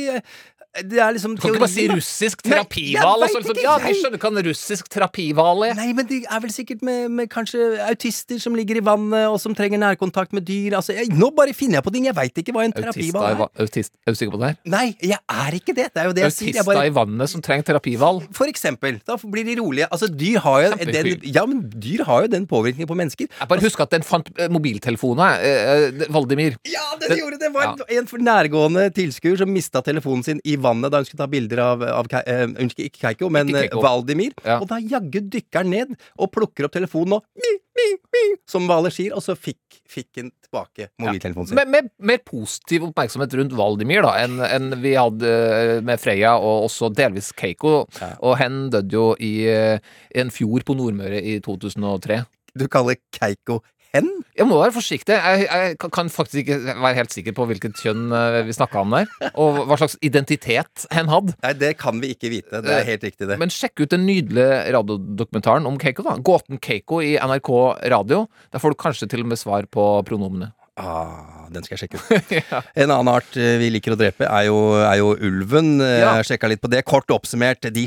det 0.81 0.97
er 0.97 1.11
liksom 1.13 1.35
Du 1.37 1.41
kan 1.43 1.53
ikke 1.53 1.61
bare 1.61 1.69
si 1.69 1.85
russisk 1.91 2.41
terapihval. 2.41 3.21
vet 3.21 3.35
Altså, 3.37 3.53
ja, 3.61 3.77
vi 3.77 3.91
jeg- 3.91 3.99
skjønner 4.01 4.39
en 4.39 4.45
russisk 4.47 4.89
terapihval 4.89 5.63
er. 5.69 5.75
Nei, 5.77 5.93
men 5.93 6.05
det 6.09 6.25
er 6.25 6.39
vel 6.41 6.49
sikkert 6.49 6.81
med, 6.81 7.11
med 7.11 7.29
kanskje 7.29 7.77
autister 7.85 8.39
som 8.41 8.55
ligger 8.55 8.77
i 8.77 8.83
vannet, 8.83 9.27
og 9.29 9.39
som 9.39 9.53
trenger 9.53 9.77
nærkontakt 9.77 10.33
med 10.33 10.45
dyr. 10.45 10.73
Altså, 10.79 10.95
jeg, 10.97 11.09
nå 11.13 11.29
bare 11.35 11.53
finner 11.53 11.77
jeg 11.77 11.83
på 11.85 11.93
ting! 11.93 12.05
Jeg 12.09 12.15
veit 12.17 12.33
ikke 12.41 12.55
hva 12.55 12.65
en 12.65 12.73
terapihval 12.73 13.27
er. 13.29 13.43
autist, 13.61 13.93
er 14.07 14.11
du 14.11 14.17
sikker 14.17 14.33
på 14.33 14.41
det 14.41 14.49
her? 14.49 14.57
Nei, 14.65 14.95
jeg 15.01 15.19
er 15.29 15.51
ikke 15.59 15.75
det! 15.77 15.93
Det 15.93 16.01
er 16.01 16.09
jo 16.09 16.15
det 16.17 16.25
jeg 16.25 16.31
sier. 16.39 16.47
Autister 16.53 16.69
bare, 16.71 16.87
i 16.89 16.95
vannet 16.97 17.29
som 17.29 17.41
trenger 17.45 17.69
terapihval? 17.69 18.23
for 18.33 18.49
eksempel. 18.49 18.97
Da 19.05 19.17
blir 19.21 19.45
de 19.45 19.59
rolige. 19.61 19.87
Altså, 19.93 20.09
dyr 20.09 20.39
har 20.41 20.63
jo 20.63 20.73
den, 20.89 21.21
ja, 21.23 21.45
men 21.45 21.61
dyr 21.69 22.03
har 22.07 22.25
jo 22.25 22.27
den 22.33 22.47
påvirkningen 22.49 22.89
på 22.89 22.97
mennesker. 22.97 23.29
Jeg 23.29 23.47
bare 23.47 23.61
husk 23.61 23.79
at 23.85 23.93
den 23.93 24.01
fant 24.01 24.29
eh, 24.39 24.49
mobiltelefonen, 24.49 25.37
eh, 25.37 25.93
eh, 26.01 26.07
Valdimir. 26.09 26.57
Ja, 26.65 26.97
den, 26.99 27.17
gjorde 27.19 27.37
det! 27.41 27.51
Var 27.53 27.75
en 27.93 28.07
for 28.09 28.17
nærgående 28.23 28.87
tilskuer 28.95 29.37
som 29.37 29.51
mista 29.53 29.81
telefonen 29.85 30.23
sin 30.25 30.41
i 30.43 30.55
vannet 30.63 30.91
da 30.93 30.99
hun 31.01 31.07
skulle 31.07 31.21
ta 31.23 31.27
bilder 31.31 31.61
av, 31.63 31.83
av 31.85 32.07
Ke- 32.11 32.23
eh, 32.29 32.45
Unnskyld, 32.47 32.87
ikke 32.89 33.01
Keiko, 33.03 33.29
men 33.33 33.51
Ikke 33.51 33.59
eh, 33.59 33.67
Keiko. 33.69 33.83
Valdimir. 33.83 34.33
Ja. 34.45 34.57
Og 34.63 34.67
da 34.71 34.79
jaggu 34.81 35.21
dykker 35.33 35.61
han 35.63 35.71
ned 35.73 35.93
og 36.17 36.31
plukker 36.33 36.67
opp 36.67 36.73
telefonen 36.75 37.17
og 37.19 37.25
mi, 37.43 37.51
mi, 37.77 37.87
mi, 38.15 38.23
som 38.49 38.65
hvaler 38.69 38.93
sier, 38.93 39.13
og 39.17 39.23
så 39.25 39.35
fikk, 39.37 39.79
fikk 39.89 40.21
han 40.21 40.31
tilbake 40.45 40.89
mobiltelefonen 41.01 41.49
sin. 41.51 41.59
Med, 41.59 41.71
med, 41.73 41.89
mer 42.11 42.21
positiv 42.27 42.87
oppmerksomhet 42.89 43.33
rundt 43.39 43.55
Valdimir 43.57 44.05
da 44.05 44.15
enn 44.23 44.39
en 44.47 44.69
vi 44.83 44.95
hadde 44.99 45.29
eh, 45.29 45.75
med 45.85 46.01
Freya 46.01 46.35
og 46.39 46.67
også 46.69 46.91
delvis 46.95 47.31
Keiko. 47.37 47.83
Og 48.23 48.37
hen 48.41 48.67
døde 48.73 48.93
jo 48.97 49.07
i 49.19 49.33
en 49.49 50.31
fjord 50.33 50.65
på 50.67 50.75
Nordmøre 50.77 51.19
i 51.21 51.39
2003. 51.43 52.23
Du 52.59 52.67
kaller 52.69 52.99
Keiko 53.15 53.61
hen? 53.93 54.09
Jeg 54.37 54.47
må 54.49 54.57
være 54.61 54.73
forsiktig. 54.73 55.13
Jeg, 55.15 55.45
jeg 55.45 55.77
kan- 55.79 56.09
faktisk 56.09 56.39
ikke 56.41 56.57
være 56.81 56.95
helt 56.97 57.11
sikker 57.13 57.35
på 57.37 57.45
hvilket 57.49 57.77
kjønn 57.81 58.07
eh, 58.11 58.39
vi 58.47 58.55
snakka 58.57 58.81
om 58.81 58.95
der. 58.97 59.07
Og 59.35 59.63
hva 59.69 59.77
slags 59.77 59.95
identitet 60.01 60.85
hen 60.91 61.07
hadde. 61.11 61.35
Nei, 61.43 61.53
det 61.53 61.73
kan 61.81 61.99
vi 62.01 62.13
ikke 62.15 62.31
vite. 62.33 62.61
Det 62.65 62.73
er 62.73 62.83
helt 62.87 63.03
riktig, 63.05 63.27
det. 63.29 63.37
Men 63.41 63.53
sjekk 63.53 63.85
ut 63.85 63.93
den 63.93 64.05
nydelige 64.09 64.73
radiodokumentaren 64.73 65.65
om 65.69 65.77
Keiko. 65.81 66.03
da 66.03 66.17
Gåten 66.17 66.59
Keiko 66.59 67.01
i 67.05 67.15
NRK 67.21 67.51
Radio. 67.93 68.27
Der 68.51 68.59
får 68.63 68.73
du 68.75 68.81
kanskje 68.83 69.09
til 69.09 69.21
og 69.25 69.27
med 69.33 69.37
svar 69.41 69.65
på 69.69 69.87
pronomene. 70.07 70.51
Ah, 70.77 71.32
den 71.53 71.65
skal 71.65 71.77
jeg 71.77 71.85
sjekke 71.85 72.01
ut. 72.01 72.33
En 72.83 72.89
annen 72.91 73.09
art 73.13 73.37
eh, 73.39 73.55
vi 73.61 73.69
liker 73.73 73.93
å 73.95 73.99
drepe, 73.99 74.25
er 74.27 74.47
jo, 74.49 74.57
er 74.81 74.97
jo 75.01 75.13
ulven. 75.15 75.75
Eh, 75.81 75.99
Ja. 76.03 76.15
Jeg 76.19 76.31
sjekka 76.33 76.49
litt 76.51 76.61
på 76.63 76.69
det. 76.73 76.83
Kort 76.89 77.09
oppsummert, 77.13 77.65
de, 77.73 77.85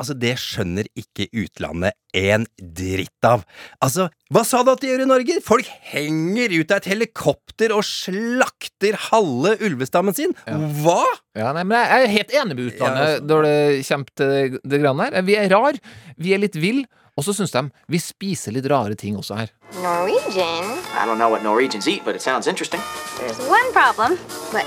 altså, 0.00 0.14
det 0.18 0.34
skjønner 0.42 0.88
ikke 0.98 1.28
utlandet 1.44 1.94
en 2.14 2.44
dritt 2.58 3.26
av. 3.26 3.42
Altså, 3.82 4.08
hva 4.30 4.44
sa 4.46 4.60
du 4.62 4.70
at 4.74 4.82
de 4.84 4.90
gjør 4.92 5.02
i 5.06 5.08
Norge? 5.10 5.38
Folk 5.42 5.66
henger 5.90 6.52
ut 6.60 6.70
av 6.74 6.78
et 6.82 6.90
helikopter 6.92 7.74
og 7.74 7.82
slakter 7.86 8.98
halve 9.10 9.56
ulvestammen 9.64 10.14
sin! 10.16 10.34
Hva?! 10.82 11.00
Ja, 11.34 11.50
nei, 11.56 11.64
men 11.66 11.80
Jeg 11.80 12.04
er 12.06 12.12
helt 12.12 12.34
enig 12.42 12.54
med 12.58 12.68
utlandet 12.70 13.24
når 13.26 13.46
det 13.48 13.56
kommer 13.88 14.12
til 14.20 14.58
det 14.62 14.78
grann 14.84 15.00
her. 15.02 15.16
Vi 15.26 15.34
er 15.40 15.48
rar, 15.50 15.80
vi 16.14 16.34
er 16.36 16.42
litt 16.44 16.54
vill, 16.62 16.84
og 17.16 17.26
så 17.26 17.34
syns 17.36 17.54
de 17.54 17.62
vi 17.90 18.00
spiser 18.02 18.54
litt 18.54 18.66
rare 18.70 18.96
ting 18.98 19.18
også 19.18 19.38
her. 19.38 19.52
Norwegian? 19.82 20.74
I 20.94 21.06
don't 21.06 21.18
know 21.18 21.30
what 21.30 21.42
Norwegians 21.42 21.88
eat, 21.88 22.04
but 22.04 22.14
it 22.14 22.22
sounds 22.22 22.46
interesting. 22.46 22.80
There's 23.18 23.38
one 23.48 23.72
problem, 23.72 24.18
but 24.52 24.66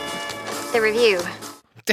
the 0.71 0.81
review. 0.81 1.19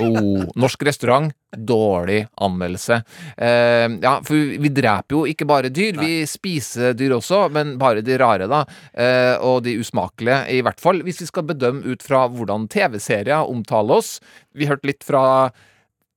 Oh, 0.00 0.50
norsk 0.59 0.82
restaurant, 0.82 1.34
dårlig 1.57 2.26
anmeldelse. 2.42 2.96
Uh, 3.38 3.86
ja, 4.02 4.14
for 4.26 4.34
vi, 4.34 4.70
dreper 4.74 5.14
jo 5.14 5.20
ikke 5.30 5.46
bare 5.46 5.70
dyr, 5.70 5.98
vi 6.00 6.24
spiser 6.26 6.96
dyr 6.98 7.14
også, 7.18 7.44
men 7.55 7.76
bare 7.78 8.02
de 8.02 8.18
rare, 8.18 8.48
da. 8.50 8.64
Uh, 8.90 9.36
og 9.44 9.62
de 9.66 9.76
usmakelige, 9.78 10.40
i 10.57 10.64
hvert 10.66 10.82
fall. 10.82 11.05
Hvis 11.07 11.22
vi 11.22 11.30
skal 11.30 11.46
bedømme 11.46 11.86
ut 11.86 12.02
fra 12.02 12.24
hvordan 12.26 12.66
TV-serier 12.72 13.46
omtaler 13.46 14.02
oss. 14.02 14.18
Vi 14.55 14.66
hørte 14.70 14.90
litt 14.90 15.07
fra 15.07 15.24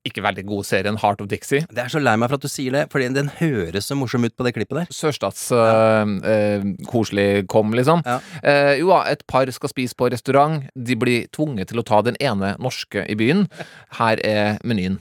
ikke 0.09 0.23
veldig 0.25 0.45
god 0.47 0.67
serien 0.67 0.99
Heart 1.01 1.23
of 1.23 1.29
Dixie. 1.31 1.65
Det 1.69 1.83
er 1.83 1.91
så 1.91 2.01
lei 2.01 2.15
meg 2.19 2.31
for 2.31 2.39
at 2.39 2.45
du 2.45 2.51
sier 2.51 2.75
det, 2.75 2.85
fordi 2.93 3.09
den 3.15 3.31
høres 3.39 3.89
så 3.89 3.97
morsom 3.97 4.25
ut 4.27 4.35
på 4.37 4.47
det 4.47 4.53
klippet 4.57 4.81
der. 4.81 4.91
Sørstats 4.93 5.47
eh, 5.55 6.13
eh, 6.33 6.67
uh, 6.67 7.41
kom, 7.51 7.73
liksom. 7.77 8.03
Eh, 8.43 8.75
jo 8.81 8.91
da, 8.91 9.03
et 9.11 9.23
par 9.29 9.49
skal 9.53 9.71
spise 9.71 9.97
på 9.97 10.09
restaurant. 10.13 10.63
De 10.75 10.97
blir 10.99 11.27
tvunget 11.35 11.71
til 11.71 11.81
å 11.81 11.85
ta 11.87 12.01
den 12.05 12.17
ene 12.23 12.55
norske 12.59 13.05
i 13.07 13.17
byen. 13.19 13.47
Her 13.99 14.21
er 14.25 14.61
menyen. 14.63 14.99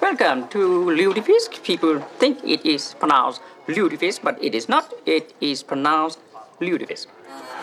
Welcome 0.00 0.48
to 0.50 0.90
Lutefisk. 0.90 1.62
People 1.62 2.00
think 2.18 2.38
it 2.44 2.64
is 2.64 2.94
pronounced 2.98 3.42
Lutefisk, 3.68 4.22
but 4.22 4.42
it 4.42 4.54
is 4.54 4.68
not. 4.68 4.92
It 5.06 5.34
is 5.40 5.62
pronounced 5.62 6.18
Lutefisk. 6.60 7.08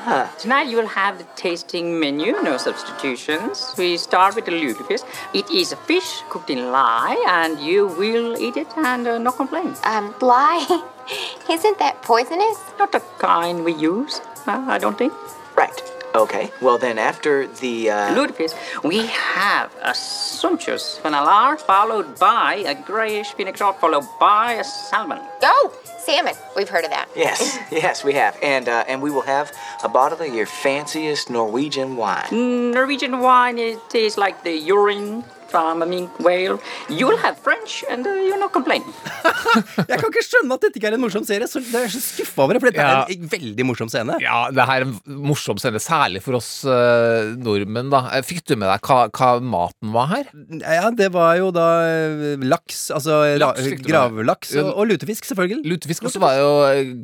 Tonight 0.07 0.69
you 0.69 0.77
will 0.77 0.87
have 0.87 1.17
the 1.17 1.25
tasting 1.35 1.99
menu, 1.99 2.31
no 2.41 2.55
substitutions. 2.55 3.75
We 3.77 3.97
start 3.97 4.35
with 4.35 4.45
the 4.45 4.51
lutefisk. 4.53 5.03
It 5.33 5.51
is 5.51 5.73
a 5.73 5.75
fish 5.75 6.21
cooked 6.29 6.49
in 6.49 6.71
lye, 6.71 7.21
and 7.27 7.59
you 7.59 7.87
will 7.87 8.37
eat 8.41 8.55
it 8.55 8.67
and 8.77 9.05
uh, 9.05 9.17
no 9.17 9.33
complaints. 9.33 9.81
Um, 9.83 10.15
lye? 10.21 10.63
Isn't 11.51 11.77
that 11.79 12.01
poisonous? 12.03 12.57
Not 12.79 12.93
the 12.93 13.01
kind 13.19 13.65
we 13.65 13.73
use, 13.73 14.21
uh, 14.47 14.63
I 14.69 14.77
don't 14.77 14.97
think. 14.97 15.11
Right. 15.57 15.96
Okay, 16.17 16.51
well 16.61 16.79
then 16.79 16.97
after 16.97 17.45
the 17.45 17.91
uh... 17.91 18.15
Lutefisk, 18.15 18.55
we 18.83 19.05
have 19.05 19.71
a 19.83 19.93
sumptuous 19.93 20.99
fenallar 21.03 21.59
followed 21.59 22.17
by 22.17 22.55
a 22.65 22.73
grayish 22.73 23.33
phoenix 23.33 23.59
shot 23.59 23.79
followed 23.79 24.07
by 24.19 24.53
a 24.53 24.63
salmon. 24.63 25.19
Oh, 25.43 25.71
salmon. 25.99 26.33
We've 26.55 26.69
heard 26.69 26.85
of 26.85 26.89
that. 26.89 27.07
Yes, 27.15 27.59
yes, 27.71 28.03
we 28.03 28.13
have, 28.13 28.35
and 28.41 28.67
uh, 28.67 28.83
and 28.87 28.99
we 28.99 29.11
will 29.11 29.21
have 29.21 29.51
a 29.83 29.89
bottle 29.89 30.19
of 30.19 30.33
your 30.33 30.47
fanciest 30.47 31.29
Norwegian 31.29 31.97
wine. 31.97 32.71
Norwegian 32.71 33.19
wine 33.19 33.59
it 33.59 33.77
tastes 33.89 34.17
like 34.17 34.43
the 34.43 34.57
urine 34.57 35.23
from 35.49 35.81
a 35.81 35.85
mink, 35.85 36.11
whale. 36.19 36.59
You'll 36.89 37.17
have 37.23 37.37
French, 37.39 37.83
and 37.89 38.05
uh, 38.07 38.13
you'll 38.27 38.39
not 38.39 38.53
complain. 38.55 38.83
Jeg 39.91 39.99
kan 40.01 40.07
ikke 40.11 40.23
skjønne 40.25 40.57
at 40.57 40.65
dette 40.67 40.79
ikke 40.79 40.91
er 40.91 40.97
en 40.97 41.03
morsom 41.03 41.25
serie. 41.27 41.47
Så 41.49 41.61
det 41.63 41.81
er 41.85 41.91
så 41.93 42.01
skuffa 42.03 42.43
over 42.45 42.57
det, 42.57 42.63
for 42.63 42.71
dette 42.71 42.83
Ja. 42.83 43.03
er 43.05 43.13
en 43.17 43.29
veldig 43.31 43.65
morsom 43.67 43.91
scene. 43.91 44.17
Ja, 44.23 44.47
det 44.53 44.65
her 44.69 44.83
er 44.83 44.87
en 44.87 44.95
morsom 45.27 45.59
scene, 45.61 45.81
særlig 45.83 46.21
for 46.25 46.37
oss 46.39 46.51
uh, 46.67 47.33
nordmenn, 47.41 47.91
da. 47.93 48.03
Eh, 48.17 48.23
Fikk 48.27 48.43
du 48.51 48.55
med 48.59 48.67
deg 48.69 48.87
hva, 48.87 48.99
hva 49.13 49.31
maten 49.43 49.93
var 49.95 50.09
her? 50.11 50.31
Ja, 50.61 50.89
det 50.91 51.09
var 51.15 51.37
jo 51.39 51.49
da 51.55 51.67
eh, 51.87 52.43
laks, 52.43 52.87
altså 52.95 53.21
Laks 53.39 53.69
gravlaks 53.85 54.53
og, 54.59 54.71
og 54.73 54.89
lutefisk, 54.91 55.27
selvfølgelig. 55.29 55.63
Lutefisk, 55.67 56.07
og 56.07 56.13
så 56.13 56.21
var 56.23 56.37
jo 56.39 56.49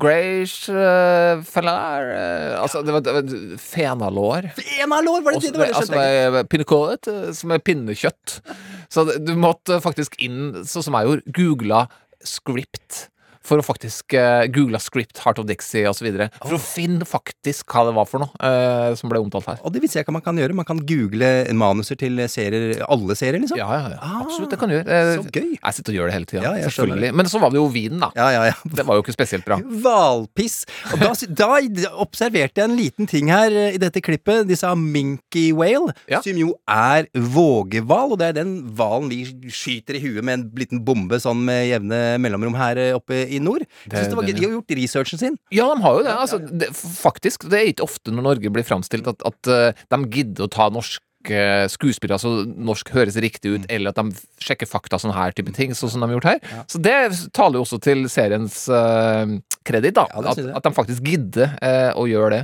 Grayish 0.02 0.70
uh, 0.72 1.42
Fellar 1.48 2.10
eh, 2.14 2.58
Altså, 2.60 2.82
det 2.86 2.94
var, 2.96 3.04
det 3.06 3.16
var 3.16 3.34
fenalår. 3.62 4.50
Fenalår, 4.60 5.24
var 5.26 5.38
det 5.38 5.44
det 5.48 5.54
det 5.54 5.60
var? 5.62 5.72
Det 5.74 5.76
altså, 5.82 7.34
som 7.40 7.54
er 7.56 7.64
pinnekjøtt. 7.64 8.33
Så 8.94 9.06
du 9.20 9.34
måtte 9.40 9.80
faktisk 9.84 10.18
inn, 10.24 10.64
sånn 10.68 10.86
som 10.86 10.98
jeg 10.98 11.10
gjorde, 11.10 11.36
googla 11.38 11.82
script. 12.24 13.08
For 13.44 13.60
å 13.60 13.66
faktisk 13.66 14.16
uh, 14.16 14.46
google 14.54 14.80
script, 14.80 15.20
Heart 15.24 15.42
of 15.42 15.48
Dixie 15.50 15.84
osv. 15.90 16.08
For 16.40 16.56
å 16.56 16.62
finne 16.62 17.08
faktisk 17.08 17.68
hva 17.74 17.86
det 17.90 17.96
var 17.98 18.08
for 18.10 18.24
noe 18.24 18.32
uh, 18.40 18.94
som 19.00 19.12
ble 19.12 19.20
omtalt 19.24 19.50
her. 19.52 19.62
Og 19.68 19.74
det 19.76 19.82
visste 19.84 20.00
jeg 20.00 20.08
ikke 20.08 20.16
man 20.16 20.24
kan 20.26 20.40
gjøre. 20.40 20.56
Man 20.56 20.68
kan 20.68 20.80
google 20.88 21.32
manuser 21.60 22.00
til 22.00 22.22
serier, 22.32 22.80
alle 22.88 23.18
serier, 23.20 23.42
liksom. 23.44 23.60
Ja, 23.60 23.68
ja, 23.76 23.94
ja. 23.96 24.12
Absolutt, 24.24 24.54
det 24.54 24.60
kan 24.62 24.72
du 24.72 24.78
gjøre. 24.78 24.88
Uh, 24.88 25.14
så 25.20 25.36
gøy. 25.36 25.50
Jeg 25.58 25.78
sitter 25.78 25.96
og 25.96 26.00
gjør 26.00 26.12
det 26.12 26.16
hele 26.18 26.30
tida, 26.30 26.44
Ja, 26.46 26.70
selvfølgelig. 26.70 27.12
Men 27.20 27.32
så 27.32 27.42
var 27.44 27.54
det 27.54 27.60
jo 27.60 27.68
vinen, 27.74 28.00
da. 28.06 28.12
Ja, 28.18 28.30
ja, 28.34 28.46
ja. 28.52 28.74
Det 28.80 28.88
var 28.88 29.00
jo 29.00 29.04
ikke 29.06 29.16
spesielt 29.16 29.48
bra. 29.48 29.60
Hvalpiss. 29.84 30.64
Og 30.94 31.04
da, 31.04 31.12
da 31.44 31.92
observerte 32.04 32.64
jeg 32.64 32.70
en 32.70 32.78
liten 32.80 33.10
ting 33.10 33.32
her 33.34 33.52
eh, 33.52 33.76
i 33.76 33.82
dette 33.82 34.02
klippet. 34.04 34.48
De 34.48 34.58
sa 34.60 34.74
minky 34.78 35.50
whale, 35.56 35.94
som 36.16 36.40
jo 36.40 36.54
er 36.70 37.10
vågehval. 37.12 38.16
Og 38.16 38.22
det 38.22 38.32
er 38.32 38.40
den 38.40 38.56
hvalen 38.78 39.12
vi 39.12 39.52
skyter 39.54 40.00
i 40.00 40.04
huet 40.06 40.24
med 40.24 40.40
en 40.40 40.48
liten 40.60 40.84
bombe 40.86 41.20
sånn 41.22 41.44
med 41.44 41.68
jevne 41.70 42.02
mellomrom 42.24 42.58
her 42.60 42.80
eh, 42.80 42.96
oppe 42.96 43.24
i 43.33 43.33
nord. 43.40 43.64
Det- 43.88 43.98
synes 43.98 44.10
det 44.10 44.16
var, 44.18 44.24
den, 44.28 44.36
gøy. 44.36 44.40
de 44.42 44.46
har 44.46 44.56
gjort 44.60 44.76
researchen 44.84 45.20
sin. 45.20 45.38
Ja, 45.52 45.70
de 45.74 45.82
har 45.82 45.94
jo 45.98 46.04
det. 46.04 46.14
Altså, 46.18 46.38
det 46.40 46.70
faktisk. 46.76 47.50
Det 47.50 47.60
er 47.60 47.72
ikke 47.74 47.84
ofte 47.88 48.12
når 48.12 48.24
Norge 48.24 48.50
blir 48.54 48.64
framstilt 48.68 49.08
at, 49.08 49.22
at 49.26 49.48
eh, 49.48 49.74
de 49.90 50.06
gidder 50.10 50.46
å 50.46 50.52
ta 50.52 50.70
norsk 50.70 51.02
skuespillere, 51.24 52.20
så 52.20 52.44
norsk 52.52 52.90
høres 52.92 53.16
riktig 53.16 53.48
Mm. 53.54 53.62
ut, 53.64 53.66
eller 53.72 53.90
at 53.90 53.96
de 53.96 54.12
sjekker 54.44 54.68
fakta, 54.68 55.00
sånne 55.00 55.16
her 55.16 55.32
type 55.32 55.54
ting, 55.56 55.72
sånn 55.72 55.90
som 55.90 56.02
de 56.02 56.08
har 56.08 56.20
gjort 56.20 56.26
her. 56.26 56.66
Så 56.68 56.82
det 56.82 57.32
taler 57.32 57.56
jo 57.56 57.64
også 57.64 57.80
til 57.82 58.04
seriens 58.12 58.68
uh, 58.68 59.24
kreditt, 59.64 59.96
da. 59.96 60.04
Ja, 60.12 60.20
at, 60.34 60.38
at 60.58 60.64
de 60.64 60.72
faktisk 60.76 61.02
gidder 61.02 61.56
uh, 61.64 61.94
å 61.96 62.04
gjøre 62.12 62.30
det. 62.30 62.42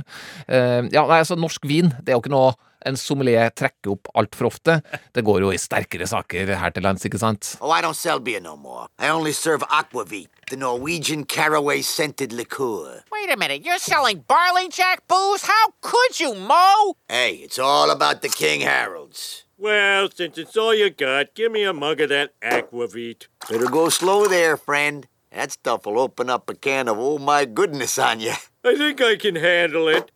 Uh, 0.48 0.88
ja, 0.94 1.04
nei, 1.06 1.18
altså, 1.20 1.36
norsk 1.36 1.60
vin, 1.68 1.92
det 2.00 2.08
er 2.08 2.16
jo 2.16 2.22
ikke 2.24 2.32
noe 2.32 2.54
en 2.86 2.96
sommelier 2.96 3.50
trekker 3.50 3.94
opp 3.94 4.10
altfor 4.14 4.50
ofte. 4.50 4.80
Det 5.12 5.24
går 5.26 5.44
jo 5.44 5.52
i 5.52 5.58
sterkere 5.60 6.06
saker 6.08 6.54
her 6.60 6.74
til 6.74 6.86
lands, 6.86 7.04
ikke 7.06 7.20
sant? 7.20 7.54
Oh, 7.60 7.70
I 7.70 7.80
don't 7.82 7.98
sell 7.98 8.20
beer 8.20 8.40
no 8.40 8.56
more. 8.56 8.88
I 8.98 9.08
only 9.08 9.32
serve 9.32 9.62
aquavit, 9.68 10.28
the 10.50 10.56
Norwegian 10.56 11.24
caraway 11.24 11.82
scented 11.82 12.32
liqueur. 12.32 13.02
Wait 13.12 13.30
a 13.32 13.36
minute, 13.36 13.64
you're 13.64 13.78
selling 13.78 14.24
barley 14.26 14.68
jack 14.68 15.06
booze? 15.08 15.42
How 15.42 15.74
could 15.80 16.20
you, 16.20 16.34
Mo? 16.34 16.96
Hey, 17.08 17.40
it's 17.44 17.58
all 17.58 17.90
about 17.90 18.22
the 18.22 18.28
King 18.28 18.60
Harolds. 18.60 19.44
Well, 19.58 20.08
since 20.10 20.38
it's 20.38 20.56
all 20.56 20.74
you 20.74 20.88
got, 20.88 21.34
give 21.34 21.52
me 21.52 21.64
a 21.64 21.74
mug 21.74 22.00
of 22.00 22.08
that 22.08 22.32
aquavit. 22.40 23.26
Better 23.48 23.66
go 23.66 23.90
slow 23.90 24.26
there, 24.26 24.56
friend. 24.56 25.06
That 25.32 25.52
stuff 25.52 25.86
will 25.86 26.00
open 26.00 26.28
up 26.28 26.50
a 26.50 26.54
can 26.54 26.88
of 26.88 26.98
oh 26.98 27.18
my 27.18 27.44
goodness 27.44 27.98
on 27.98 28.20
you. 28.20 28.32
I 28.64 28.74
think 28.74 29.00
I 29.00 29.16
can 29.16 29.36
handle 29.36 29.88
it. 29.88 30.10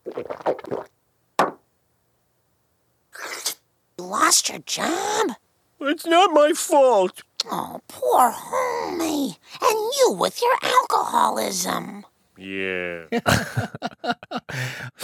Lost 4.14 4.48
your 4.50 4.60
job? 4.76 5.34
It's 5.80 6.06
not 6.06 6.30
my 6.32 6.50
fault. 6.56 7.22
Oh, 7.50 7.80
poor 7.88 8.30
homie. 8.32 9.36
And 9.66 9.78
you 9.98 10.06
with 10.22 10.40
your 10.44 10.56
alcoholism. 10.74 12.04
Yeah. 12.36 13.06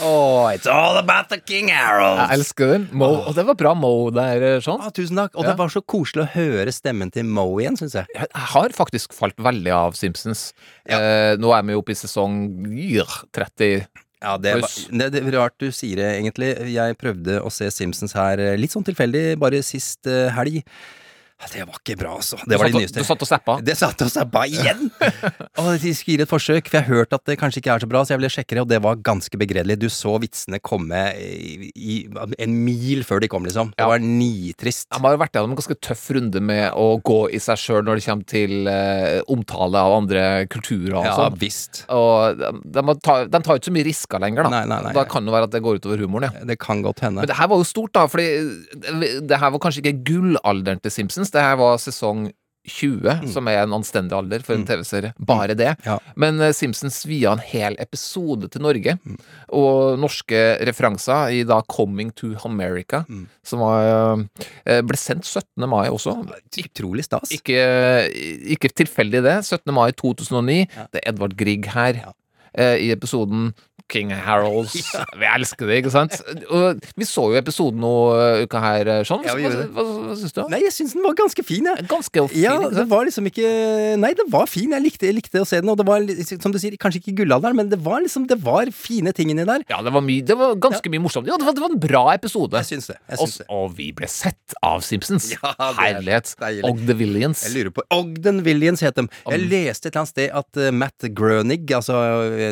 Oh, 0.01 0.47
it's 0.47 0.67
all 0.67 0.97
about 0.97 1.29
the 1.29 1.37
King 1.39 1.69
arrows. 1.71 2.17
Jeg 2.19 2.37
elsker 2.39 2.71
den. 2.73 2.85
Mo, 2.97 3.07
og 3.27 3.35
det 3.37 3.43
var 3.47 3.55
bra 3.59 3.73
Mo 3.77 3.91
der, 4.13 4.59
sånn. 4.63 4.81
Ah, 4.81 4.91
tusen 4.95 5.17
takk. 5.19 5.35
Og 5.35 5.43
Ja. 5.45 5.51
det 5.51 5.57
var 5.59 5.69
så 5.73 5.81
koselig 5.83 6.23
å 6.25 6.29
høre 6.33 6.71
stemmen 6.73 7.11
til 7.13 7.25
Mo 7.25 7.45
igjen, 7.59 7.77
syns 7.79 7.95
jeg. 7.97 8.07
Jeg 8.15 8.27
har 8.55 8.69
faktisk 8.75 9.13
falt 9.17 9.37
veldig 9.37 9.73
av 9.75 9.93
Simpsons. 9.99 10.53
Eh, 10.85 11.35
nå 11.41 11.51
er 11.57 11.63
vi 11.67 11.77
oppe 11.77 11.91
i 11.93 11.99
sesong 11.99 12.37
yr, 12.71 13.09
30 13.33 13.87
Ja, 14.21 14.35
det, 14.37 14.53
det, 14.93 15.07
det 15.15 15.21
er 15.23 15.33
rart 15.33 15.57
du 15.57 15.71
sier 15.73 15.97
det, 15.97 16.09
egentlig. 16.19 16.51
Jeg 16.69 16.97
prøvde 17.01 17.39
å 17.41 17.49
se 17.53 17.71
Simpsons 17.73 18.13
her 18.13 18.41
eh, 18.41 18.57
litt 18.59 18.73
sånn 18.73 18.85
tilfeldig, 18.85 19.23
bare 19.41 19.63
sist 19.65 20.09
eh, 20.09 20.29
helg. 20.35 20.61
Ja, 21.41 21.47
Det 21.51 21.63
var 21.67 21.77
ikke 21.79 21.97
bra, 21.97 22.15
altså. 22.19 22.37
Det 22.45 22.53
Du 22.53 22.57
var 22.57 22.67
satt 22.67 22.75
de 22.75 22.79
nyeste. 22.83 23.01
du 23.01 23.07
satt 23.07 23.23
og 23.25 23.29
zappa? 23.29 23.53
Det 23.65 23.75
satt 23.77 24.01
og 24.05 24.11
zappa 24.13 24.43
igjen! 24.45 24.91
og 25.61 25.69
de 25.81 25.93
skulle 25.97 26.13
gi 26.13 26.17
det 26.21 26.27
et 26.27 26.31
forsøk, 26.31 26.69
for 26.69 26.77
jeg 26.77 26.85
har 26.85 27.01
hørt 27.01 27.15
at 27.17 27.23
det 27.25 27.37
kanskje 27.41 27.61
ikke 27.63 27.73
er 27.73 27.83
så 27.83 27.89
bra, 27.89 28.03
så 28.05 28.13
jeg 28.13 28.21
ville 28.21 28.31
sjekke 28.33 28.55
det, 28.57 28.61
og 28.61 28.69
det 28.69 28.79
var 28.85 28.99
ganske 29.01 29.39
begredelig. 29.41 29.79
Du 29.81 29.87
så 29.89 30.13
vitsene 30.21 30.59
komme 30.61 31.01
i, 31.17 31.71
i, 31.73 31.95
en 32.37 32.57
mil 32.65 33.01
før 33.07 33.23
de 33.23 33.29
kom, 33.31 33.47
liksom. 33.47 33.73
Det 33.77 33.87
var 33.89 34.03
nitrist. 34.05 34.87
De 34.93 35.01
har 35.01 35.15
jo 35.17 35.21
vært 35.23 35.33
gjennom 35.39 35.55
en 35.55 35.59
ganske 35.61 35.77
tøff 35.81 36.05
runde 36.13 36.43
med 36.45 36.67
å 36.77 36.87
gå 37.01 37.19
i 37.33 37.41
seg 37.41 37.57
sjøl 37.61 37.81
når 37.87 37.99
det 38.01 38.05
kommer 38.05 38.29
til 38.29 38.69
eh, 38.69 39.17
omtale 39.31 39.81
av 39.81 39.97
andre 39.97 40.25
kulturer 40.51 40.99
og 41.01 41.09
Ja, 41.09 41.15
sånn. 41.17 41.39
visst. 41.41 41.83
Og 41.89 42.37
de, 42.37 42.53
de, 42.77 42.97
tar, 43.01 43.25
de 43.33 43.41
tar 43.41 43.57
ikke 43.57 43.71
så 43.71 43.75
mye 43.79 43.87
risker 43.89 44.21
lenger, 44.21 44.45
da. 44.45 44.53
Nei, 44.59 44.63
nei, 44.69 44.79
nei, 44.89 44.93
da 44.97 45.07
kan 45.09 45.25
det 45.25 45.33
være 45.33 45.49
at 45.49 45.57
det 45.57 45.63
går 45.65 45.81
utover 45.81 46.05
humoren, 46.05 46.29
ja. 46.29 46.45
Det 46.53 46.59
kan 46.61 46.85
godt 46.85 47.01
hende. 47.05 47.23
Men 47.25 47.31
det 47.33 47.39
her 47.41 47.49
var 47.49 47.61
jo 47.61 47.67
stort, 47.67 47.95
da, 47.97 48.05
fordi 48.11 48.29
det, 48.85 49.11
det 49.25 49.41
her 49.41 49.53
var 49.55 49.65
kanskje 49.65 49.81
ikke 49.83 49.97
gullalderen 50.11 50.81
til 50.85 50.93
Simpsons. 50.93 51.30
Det 51.31 51.41
her 51.41 51.57
var 51.61 51.77
sesong 51.81 52.29
20, 52.69 53.23
som 53.33 53.47
er 53.49 53.63
en 53.63 53.73
anstendig 53.73 54.13
alder 54.13 54.43
for 54.45 54.53
en 54.53 54.65
TV-serie. 54.69 55.15
Bare 55.17 55.55
det. 55.57 55.71
Men 56.19 56.37
eh, 56.45 56.51
Simpsons 56.53 56.99
via 57.09 57.31
en 57.33 57.41
hel 57.41 57.73
episode 57.81 58.51
til 58.53 58.61
Norge, 58.61 58.93
og 59.57 59.97
norske 59.97 60.41
referanser 60.69 61.33
i 61.39 61.41
da 61.49 61.57
Coming 61.73 62.11
to 62.13 62.35
America, 62.45 63.01
som 63.43 63.63
var, 63.65 64.21
eh, 64.65 64.81
ble 64.85 64.99
sendt 65.01 65.25
17. 65.25 65.65
mai 65.71 65.87
også. 65.89 66.13
Utrolig 66.61 67.07
stas. 67.09 67.33
Ikke, 67.33 67.57
ikke 68.53 68.69
tilfeldig 68.83 69.23
det. 69.25 69.37
17. 69.47 69.73
mai 69.73 69.89
2009. 69.97 70.67
Det 70.93 71.01
er 71.01 71.09
Edvard 71.15 71.33
Grieg 71.41 71.65
her. 71.73 72.03
Ja. 72.05 72.13
I 72.51 72.89
episoden 72.91 73.53
King 73.91 74.11
Harolds. 74.15 74.75
Vi 75.21 75.27
elsker 75.27 75.67
det, 75.69 75.81
ikke 75.81 75.91
sant? 75.93 76.15
Og 76.49 76.79
vi 76.97 77.05
så 77.07 77.25
jo 77.31 77.37
episoden 77.39 77.81
nå 77.83 77.91
eh, 78.15 78.43
uka 78.45 78.61
her, 78.63 78.89
eh, 78.89 79.01
Sean. 79.07 79.23
Ja, 79.27 79.35
hva, 79.37 79.65
hva, 79.75 79.85
hva 80.07 80.15
syns 80.19 80.35
du? 80.35 80.41
Nei, 80.51 80.61
jeg 80.65 80.73
syns 80.75 80.95
den 80.95 81.03
var 81.05 81.15
ganske 81.19 81.43
fin, 81.45 81.67
jeg. 81.67 81.87
Ganske 81.91 82.23
fin, 82.31 82.41
ja, 82.43 82.55
det 82.71 82.85
var 82.91 83.05
liksom 83.07 83.27
ikke 83.29 83.49
Nei, 84.01 84.13
det 84.17 84.25
var 84.31 84.47
fin. 84.49 84.71
Jeg 84.75 84.85
likte, 84.85 85.07
jeg 85.09 85.17
likte 85.17 85.43
å 85.43 85.47
se 85.47 85.59
den, 85.61 85.71
og 85.73 85.79
det 85.79 85.85
var, 85.87 86.05
som 86.31 86.53
du 86.53 86.59
sier, 86.61 86.75
kanskje 86.81 87.01
ikke 87.03 87.17
gullalderen, 87.21 87.57
men 87.59 87.71
det 87.71 87.79
var 87.83 88.01
liksom 88.03 88.27
Det 88.29 88.37
var 88.43 88.71
fine 88.75 89.13
ting 89.15 89.33
inni 89.33 89.45
der. 89.47 89.65
Ja, 89.71 89.81
det 89.85 89.93
var, 89.93 90.03
mye, 90.05 90.23
det 90.25 90.37
var 90.39 90.55
ganske 90.61 90.91
mye 90.93 91.03
morsomt. 91.03 91.29
Ja, 91.29 91.37
det 91.41 91.47
var, 91.47 91.57
det 91.57 91.63
var 91.65 91.75
en 91.75 91.81
bra 91.83 92.03
episode. 92.15 92.61
Jeg 92.61 92.69
syns 92.71 92.91
det. 92.91 92.97
Jeg 93.11 93.21
Og, 93.21 93.33
det. 93.37 93.47
og 93.57 93.75
vi 93.77 93.89
ble 93.97 94.09
sett 94.11 94.55
av 94.65 94.83
Simpsons. 94.85 95.31
Ja, 95.35 95.53
er 95.57 95.77
Herlighet. 95.81 96.33
Ogden 96.41 96.69
Og 96.71 96.81
The 96.87 96.97
Villians. 96.97 97.43
Jeg 97.47 97.57
lurer 97.57 97.75
på 97.75 97.85
Ogden 97.95 98.41
Williams 98.47 98.83
het 98.85 98.97
dem. 98.99 99.09
Jeg 99.27 99.45
leste 99.51 99.89
et 99.89 99.93
eller 99.95 100.03
annet 100.03 100.13
sted 100.13 100.35
at 100.41 100.61
eh, 100.61 100.71
Matt 100.75 101.07
Groenig, 101.17 101.63
altså 101.75 101.97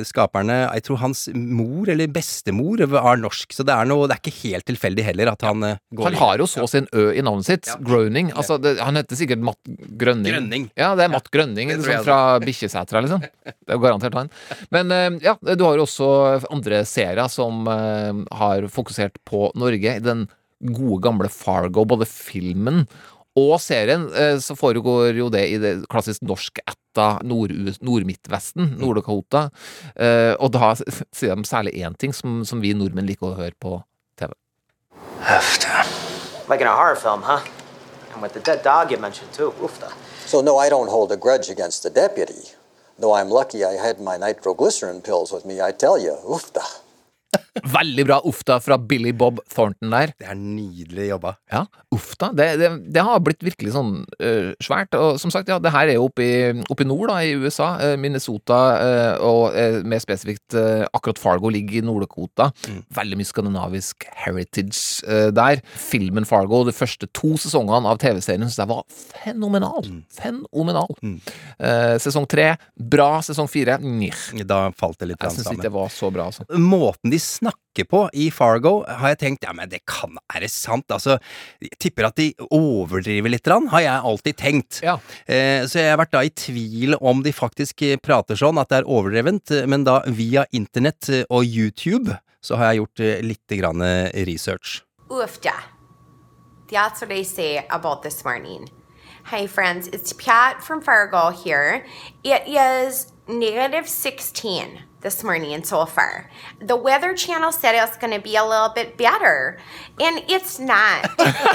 skaperne 0.08 0.62
Jeg 0.76 0.86
tror 0.88 1.00
hans 1.04 1.29
mor 1.36 1.90
eller 1.92 2.10
bestemor 2.12 2.82
er 2.84 3.20
norsk, 3.22 3.54
så 3.56 3.66
det 3.68 3.76
er 3.76 3.90
noe 3.90 4.08
Det 4.10 4.16
er 4.16 4.22
ikke 4.24 4.50
helt 4.50 4.68
tilfeldig 4.70 5.06
heller 5.10 5.32
at 5.34 5.46
han 5.48 5.66
eh, 5.66 5.80
går 5.96 6.10
Han 6.10 6.18
har 6.22 6.44
jo 6.44 6.48
så 6.50 6.66
sin 6.70 6.88
ø 6.94 7.10
i 7.14 7.24
navnet 7.26 7.48
sitt. 7.48 7.70
Groaning. 7.86 8.32
Altså, 8.36 8.60
det, 8.62 8.78
han 8.84 9.00
heter 9.00 9.20
sikkert 9.20 9.44
Matt 9.44 9.60
Grønning. 10.00 10.34
Grønning. 10.34 10.68
Ja, 10.80 10.94
det 10.98 11.08
er 11.08 11.14
Matt 11.14 11.30
Grønning 11.34 11.74
liksom, 11.74 12.06
fra 12.08 12.40
Bikkjesætra, 12.44 13.04
liksom. 13.06 13.24
Det 13.46 13.76
er 13.76 13.82
garantert 13.82 14.18
han. 14.18 14.32
Men 14.74 14.96
eh, 14.96 15.20
ja, 15.26 15.36
du 15.40 15.66
har 15.68 15.80
jo 15.80 15.86
også 15.88 16.10
andre 16.50 16.84
serier 16.90 17.32
som 17.32 17.68
eh, 17.70 18.26
har 18.42 18.68
fokusert 18.74 19.22
på 19.28 19.50
Norge. 19.60 19.96
I 20.00 20.04
den 20.04 20.28
gode, 20.60 21.00
gamle 21.06 21.32
Fargo, 21.32 21.86
både 21.88 22.08
filmen 22.10 22.86
og 23.40 23.54
serien, 23.64 24.08
så 24.44 24.56
foregår 24.58 25.16
jo 25.16 25.30
det 25.32 25.46
i 25.48 25.60
det 25.62 25.74
klassisk 25.88 26.26
norskætta 26.28 26.89
Nord- 27.24 27.80
Nord-Midtvesten, 27.82 28.74
Nord-Dakota. 28.82 29.46
Uh, 29.96 30.34
og 30.40 30.52
da 30.56 30.74
sier 30.80 31.36
de 31.40 31.48
særlig 31.50 31.74
én 31.84 31.96
ting 32.00 32.16
som, 32.16 32.42
som 32.46 32.62
vi 32.64 32.74
nordmenn 32.78 33.08
liker 33.10 33.32
å 33.32 33.38
høre 33.40 33.56
på 33.60 33.78
TV. 34.20 34.32
Like 36.50 36.62
in 36.62 36.68
a 36.68 36.76
horror 36.76 36.96
film, 36.96 37.22
huh? 37.24 37.42
And 38.14 38.22
with 38.24 38.34
the 38.34 38.40
dead 38.40 38.64
dog 38.64 38.92
you 38.92 38.98
mentioned 38.98 39.32
too. 39.34 39.52
Oofta. 39.62 39.92
So, 40.26 40.42
no, 40.42 40.58
I 40.58 40.70
don't 40.70 40.90
hold 40.90 41.12
a 41.12 41.18
grudge 41.18 41.50
against 41.50 41.84
the 41.84 41.90
deputy. 41.90 42.44
Though 43.00 43.14
I'm 43.14 43.30
lucky 43.30 43.64
I 43.64 43.74
had 43.88 44.00
my 44.00 44.18
nitroglycerin 44.18 45.02
pills 45.02 45.32
with 45.32 45.46
me, 45.46 45.62
I 45.62 45.72
tell 45.72 45.98
you, 45.98 46.16
oofta. 46.28 46.64
Veldig 47.64 48.06
bra 48.08 48.20
Ufta 48.28 48.60
fra 48.64 48.78
Billy 48.80 49.14
Bob 49.16 49.42
Thornton 49.52 49.94
der. 49.94 50.14
Det 50.20 50.28
er 50.30 50.38
nydelig 50.40 51.10
jobba. 51.10 51.36
Ja, 51.52 51.66
Ufta. 51.96 52.32
Det, 52.36 52.48
det, 52.62 52.72
det 52.96 53.06
har 53.06 53.22
blitt 53.26 53.44
virkelig 53.46 53.74
sånn 53.76 54.04
uh, 54.22 54.52
svært. 54.64 54.96
Og 54.98 55.20
som 55.22 55.34
sagt, 55.34 55.52
ja, 55.52 55.60
det 55.62 55.74
her 55.74 55.90
er 55.90 56.00
jo 56.00 56.08
oppe 56.10 56.26
i, 56.26 56.36
oppe 56.70 56.86
i 56.86 56.90
nord, 56.90 57.10
da, 57.12 57.20
i 57.26 57.36
USA. 57.40 57.72
Uh, 57.82 57.96
Minnesota, 58.00 58.60
uh, 58.80 59.28
og 59.30 59.58
mer 59.90 60.02
spesifikt 60.02 60.56
akkurat 60.56 61.20
Fargo 61.22 61.50
ligger 61.52 61.80
i 61.80 61.86
Nord-Dakota. 61.86 62.50
Veldig 62.96 63.18
mye 63.20 63.28
skandinavisk 63.28 64.06
heritage 64.24 65.32
der. 65.36 65.62
Filmen 65.80 66.28
Fargo, 66.28 66.62
de 66.68 66.74
første 66.76 67.10
to 67.16 67.36
sesongene 67.42 67.90
av 67.90 68.00
TV-serien, 68.02 68.46
syns 68.48 68.60
jeg 68.62 68.70
var 68.70 68.84
fenomenal. 69.24 69.86
Fenomenal. 70.16 70.94
Eh, 71.60 71.96
sesong 72.02 72.28
tre, 72.30 72.54
bra. 72.76 73.10
Sesong 73.26 73.50
fire, 73.52 73.78
njeh. 73.84 74.44
Da 74.48 74.70
falt 74.78 75.00
det 75.02 75.12
litt 75.12 75.22
sammen. 75.22 75.38
Jeg 75.38 75.46
syns 75.46 75.54
ikke 75.56 75.68
det 75.68 75.74
var 75.76 75.92
så 75.94 76.12
bra, 76.14 76.30
altså. 76.32 76.46
Måten 76.60 77.14
de 77.14 77.20
snakker 77.22 77.49
på 77.88 78.10
i 78.14 78.30
Fargo, 78.34 78.84
har 78.84 79.14
jeg 79.14 79.20
tenkt 79.22 79.46
ja, 79.48 79.54
men 79.56 79.70
det 79.72 79.82
kan 79.88 80.18
Er 80.34 80.44
det 80.44 80.52
sant? 80.52 80.90
Altså, 80.92 81.18
jeg 81.64 81.78
tipper 81.80 82.10
at 82.10 82.18
de 82.20 82.34
overdriver 82.52 83.32
litt, 83.32 83.48
har 83.48 83.82
jeg 83.82 84.08
alltid 84.12 84.38
tenkt. 84.38 84.82
Eh, 84.84 85.66
så 85.66 85.80
jeg 85.80 85.94
har 85.94 86.02
vært 86.02 86.14
da 86.14 86.24
i 86.26 86.34
tvil 86.34 86.98
om 87.00 87.24
de 87.24 87.34
faktisk 87.34 87.82
eh, 87.88 87.98
prater 87.98 88.36
sånn, 88.40 88.60
at 88.60 88.70
det 88.70 88.82
er 88.82 88.90
overdrevent, 88.90 89.52
eh, 89.52 89.68
men 89.70 89.86
da 89.88 90.02
via 90.08 90.46
internett 90.52 91.10
eh, 91.10 91.24
og 91.30 91.46
YouTube 91.46 92.18
så 92.42 92.56
har 92.56 92.72
jeg 92.72 92.80
gjort 92.80 93.02
litt 93.28 93.56
grann 93.60 93.84
research. 94.24 94.80
Oofda. 95.10 95.56
That's 96.72 97.02
what 97.02 97.12
I 97.12 97.24
say 97.24 97.66
about 97.70 98.04
this 98.04 98.24
morning. 98.24 98.70
Hi, 99.26 99.46
friends. 99.48 99.90
It's 99.90 100.14
Pat 100.14 100.64
from 100.64 100.82
Fargo 100.82 101.32
here. 101.32 101.86
It 102.24 102.48
is 102.48 103.12
negative 103.28 103.90
16 103.90 104.89
this 105.02 105.24
morning 105.24 105.64
so 105.64 105.86
far. 105.86 106.30
The 106.60 106.76
Weather 106.76 107.14
Channel 107.16 107.52
said 107.52 107.76
it 107.76 107.82
was 107.82 107.98
going 107.98 108.14
to 108.14 108.20
be 108.20 108.36
a 108.36 108.44
little 108.44 108.72
bit 108.74 108.98
better, 108.98 109.58
and 110.00 110.22
it's 110.28 110.60
not. 110.60 111.08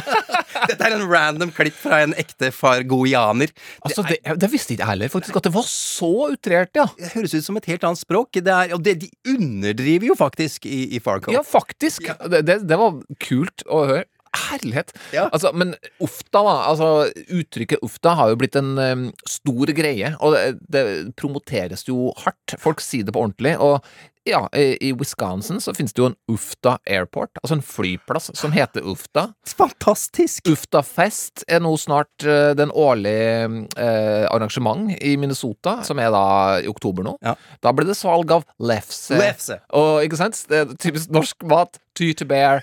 Dette 0.69 0.81
er 0.81 0.97
en 0.97 1.07
random 1.09 1.53
klipp 1.53 1.77
fra 1.77 2.01
en 2.05 2.15
ekte 2.21 2.51
fargoianer. 2.55 3.53
Altså, 3.85 4.05
det, 4.09 4.21
det 4.41 4.51
visste 4.53 4.75
ikke 4.75 4.85
jeg 4.85 4.93
heller, 4.95 5.13
faktisk, 5.13 5.37
at 5.37 5.49
det 5.49 5.55
var 5.55 5.69
så 5.69 6.13
utrert, 6.33 6.73
ja. 6.79 6.87
Det 6.99 7.13
høres 7.17 7.37
ut 7.37 7.49
som 7.49 7.61
et 7.61 7.69
helt 7.73 7.85
annet 7.85 8.01
språk. 8.01 8.33
Det 8.41 8.55
er, 8.55 8.75
og 8.77 8.83
det, 8.85 8.97
de 9.05 9.11
underdriver 9.35 10.11
jo 10.13 10.19
faktisk 10.19 10.67
i, 10.71 10.87
i 10.97 11.03
Fargo. 11.03 11.35
Ja, 11.35 11.45
faktisk. 11.45 12.09
Det, 12.31 12.45
det, 12.49 12.63
det 12.69 12.81
var 12.81 13.01
kult 13.23 13.67
å 13.69 13.85
høre. 13.91 14.09
Herlighet. 14.51 14.95
Altså, 15.31 15.53
men 15.57 15.75
Ufta, 16.03 16.43
da. 16.45 16.57
Altså, 16.71 16.89
uttrykket 17.29 17.85
Ufta 17.85 18.17
har 18.19 18.33
jo 18.33 18.41
blitt 18.41 18.59
en 18.61 18.75
um, 18.79 19.07
stor 19.29 19.75
greie, 19.77 20.15
og 20.21 20.37
det, 20.37 20.45
det 20.73 20.85
promoteres 21.21 21.87
jo 21.89 22.13
hardt. 22.25 22.57
Folk 22.61 22.83
sier 22.85 23.07
det 23.07 23.15
på 23.15 23.25
ordentlig. 23.25 23.57
Og 23.63 23.81
ja, 24.25 24.49
i, 24.57 24.93
Wisconsin 24.93 25.61
så 25.61 25.75
finnes 25.77 25.93
det 25.93 26.01
jo 26.03 26.09
en 26.11 26.17
Ufta 26.33 26.79
Airport, 26.89 27.37
altså 27.43 27.59
en 27.59 27.65
flyplass 27.65 28.31
som 28.39 28.55
heter 28.55 28.87
Ufta. 28.89 29.29
Fantastisk! 29.57 30.49
Ufta 30.49 30.83
Fest 30.87 31.45
er 31.49 31.61
nå 31.65 31.75
snart 31.81 32.27
uh, 32.27 32.53
den 32.57 32.73
årlige 32.73 33.67
uh, 33.77 34.25
arrangement 34.33 34.93
i 34.97 35.15
Minnesota, 35.21 35.79
som 35.85 36.01
er 36.01 36.13
da 36.15 36.25
i 36.65 36.71
oktober 36.71 37.07
nå. 37.07 37.17
Da 37.61 37.73
blir 37.77 37.89
det 37.89 37.99
salg 37.99 38.33
av 38.33 38.47
lefse. 38.59 39.17
Lefse. 39.19 39.61
Og 39.77 40.05
ikke 40.07 40.21
sant? 40.21 40.41
Det 40.49 40.63
er 40.63 40.77
typisk 40.81 41.13
norsk 41.15 41.45
mat. 41.51 41.81
Tyte 41.95 42.27
bear 42.27 42.59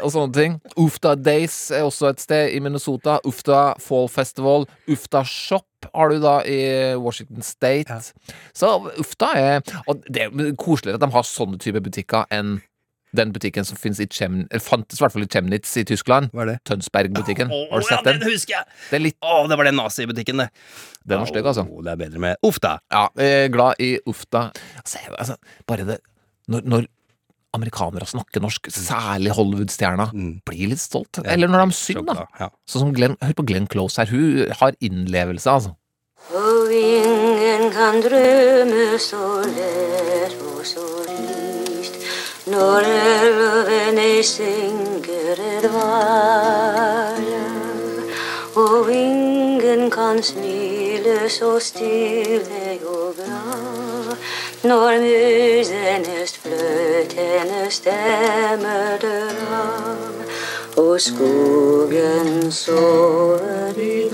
og 0.00 0.08
sånne 0.10 0.34
ting. 0.34 0.54
Ufta 0.80 1.12
Days 1.14 1.68
er 1.70 1.84
også 1.86 2.08
et 2.10 2.24
sted 2.24 2.56
i 2.56 2.58
Minnesota. 2.58 3.20
Ufta 3.28 3.76
Fall 3.78 4.08
Festival. 4.10 4.66
Ufta 4.90 5.22
Shop 5.22 5.68
har 5.90 6.12
du 6.12 6.20
da 6.22 6.34
i 6.48 6.58
Washington 7.00 7.42
State. 7.46 8.00
Så 8.54 8.74
Ufta 9.00 9.32
er 9.38 9.62
Og 9.86 10.04
det 10.08 10.28
er 10.28 10.52
koseligere 10.58 11.00
at 11.00 11.04
de 11.04 11.12
har 11.14 11.26
sånne 11.26 11.58
type 11.62 11.82
butikker 11.82 12.28
enn 12.32 12.60
den 13.16 13.32
butikken 13.32 13.66
som 13.68 13.76
finnes 13.76 14.00
i 14.00 14.06
Chemn... 14.08 14.46
fantes 14.64 15.00
i 15.00 15.04
hvert 15.04 15.12
fall 15.12 15.26
i 15.26 15.28
Chemnitz 15.28 15.74
i 15.76 15.84
Tyskland. 15.88 16.30
Hva 16.32 16.46
er 16.46 16.54
det? 16.54 16.56
Tønsberg-butikken. 16.68 17.52
Oh, 17.52 17.66
Har 17.68 17.82
du 17.82 17.86
ja, 17.86 17.98
sett 17.98 18.08
den? 18.08 18.22
den 18.22 18.32
husker 18.32 18.54
jeg! 18.56 18.78
Det 18.88 18.98
er 18.98 19.04
litt 19.04 19.18
oh, 19.20 19.42
det 19.50 19.58
var 19.60 19.68
den 19.68 19.76
nazibutikken, 19.76 20.40
det. 20.40 20.48
Den 21.04 21.20
var 21.20 21.28
stygg, 21.28 21.50
altså. 21.50 21.66
Oh, 21.68 21.82
det 21.84 21.92
er 21.92 22.00
bedre 22.00 22.22
med 22.24 22.48
Ufta. 22.48 22.78
Ja, 22.92 23.04
er 23.20 23.52
glad 23.52 23.84
i 23.84 23.92
Ufta. 24.08 24.46
Altså, 24.80 25.04
altså, 25.12 25.36
bare 25.68 25.88
det 25.92 26.00
Når, 26.48 26.64
når 26.66 26.88
amerikanere 27.56 28.06
snakker 28.08 28.42
norsk, 28.42 28.70
særlig 28.72 29.34
Hollywood-stjerner, 29.36 30.14
blir 30.46 30.72
litt 30.72 30.80
stolt. 30.80 31.20
Eller 31.24 31.50
når 31.50 31.66
de 31.66 31.76
synger, 31.76 32.14
da. 32.22 32.26
Ja. 32.40 32.48
Sånn 32.68 32.86
som 32.86 32.94
Glenn, 32.96 33.18
Hør 33.20 33.36
på 33.38 33.46
Glenn 33.48 33.68
Close 33.70 34.00
her. 34.00 34.08
Hun 34.12 34.52
har 34.58 34.76
innlevelse, 34.80 35.50
altså. 35.50 35.76
Og 36.32 36.72
ingen 36.72 37.70
kan 37.74 37.98
drømme 38.04 38.98
så 39.02 39.42
lett 39.50 40.36
og 40.38 40.62
så 40.64 40.86
lyst 41.10 41.98
når 42.46 42.86
elven 42.86 43.98
ei 43.98 44.22
synger 44.22 45.42
et 45.56 45.66
valg. 45.74 47.28
Og 48.62 48.90
ingen 48.92 49.90
kan 49.90 50.22
smile 50.22 51.28
så 51.32 51.58
stille 51.58 52.78
og 52.84 53.14
bra 53.16 54.16
når 54.64 54.92
musenes 55.02 56.38
fløtende 56.38 57.70
stemme 57.70 58.98
dør 59.02 59.40
av. 59.58 59.96
Og 60.76 61.00
skogen 61.00 62.52
sover 62.52 63.76
i 63.76 64.06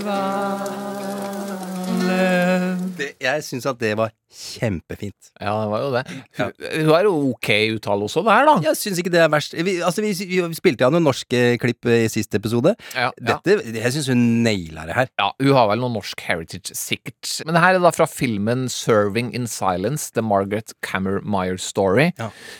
Det, 2.98 3.12
jeg 3.22 3.44
syns 3.46 3.66
at 3.68 3.78
det 3.80 3.92
var 3.98 4.10
kjempefint. 4.28 5.30
Ja, 5.40 5.54
det 5.62 5.68
var 5.72 5.82
jo 5.82 5.90
det. 5.94 6.02
Hun, 6.38 6.50
hun 6.84 6.90
er 6.98 7.06
jo 7.06 7.12
ok 7.30 7.48
uttale 7.78 8.08
også 8.08 8.22
der, 8.26 8.44
da. 8.48 8.54
Jeg 8.66 8.76
syns 8.80 9.00
ikke 9.00 9.12
det 9.14 9.22
er 9.24 9.30
verst. 9.32 9.56
Vi, 9.56 9.78
altså, 9.84 10.04
vi, 10.04 10.12
vi 10.42 10.58
spilte 10.58 10.84
jo 10.84 10.90
noen 10.92 11.06
norske 11.08 11.40
klipp 11.62 11.88
i 11.88 12.00
siste 12.12 12.40
episode. 12.40 12.74
Ja, 12.92 13.08
ja. 13.16 13.38
Dette, 13.46 13.72
Jeg 13.78 13.94
syns 13.96 14.10
hun 14.12 14.22
naila 14.44 14.84
det 14.90 14.96
her. 14.98 15.10
Ja, 15.20 15.30
hun 15.40 15.54
har 15.56 15.70
vel 15.72 15.82
noe 15.84 15.94
norsk 15.96 16.24
heritage, 16.28 16.76
sikkert. 16.76 17.32
Men 17.46 17.56
det 17.56 17.64
her 17.64 17.78
er 17.78 17.84
da 17.84 17.92
fra 17.94 18.08
filmen 18.10 18.66
'Serving 18.68 19.32
in 19.36 19.48
Silence', 19.48 20.12
The 20.12 20.22
Margaret 20.24 20.74
Cammermeyer 20.84 21.56
Story. 21.56 22.10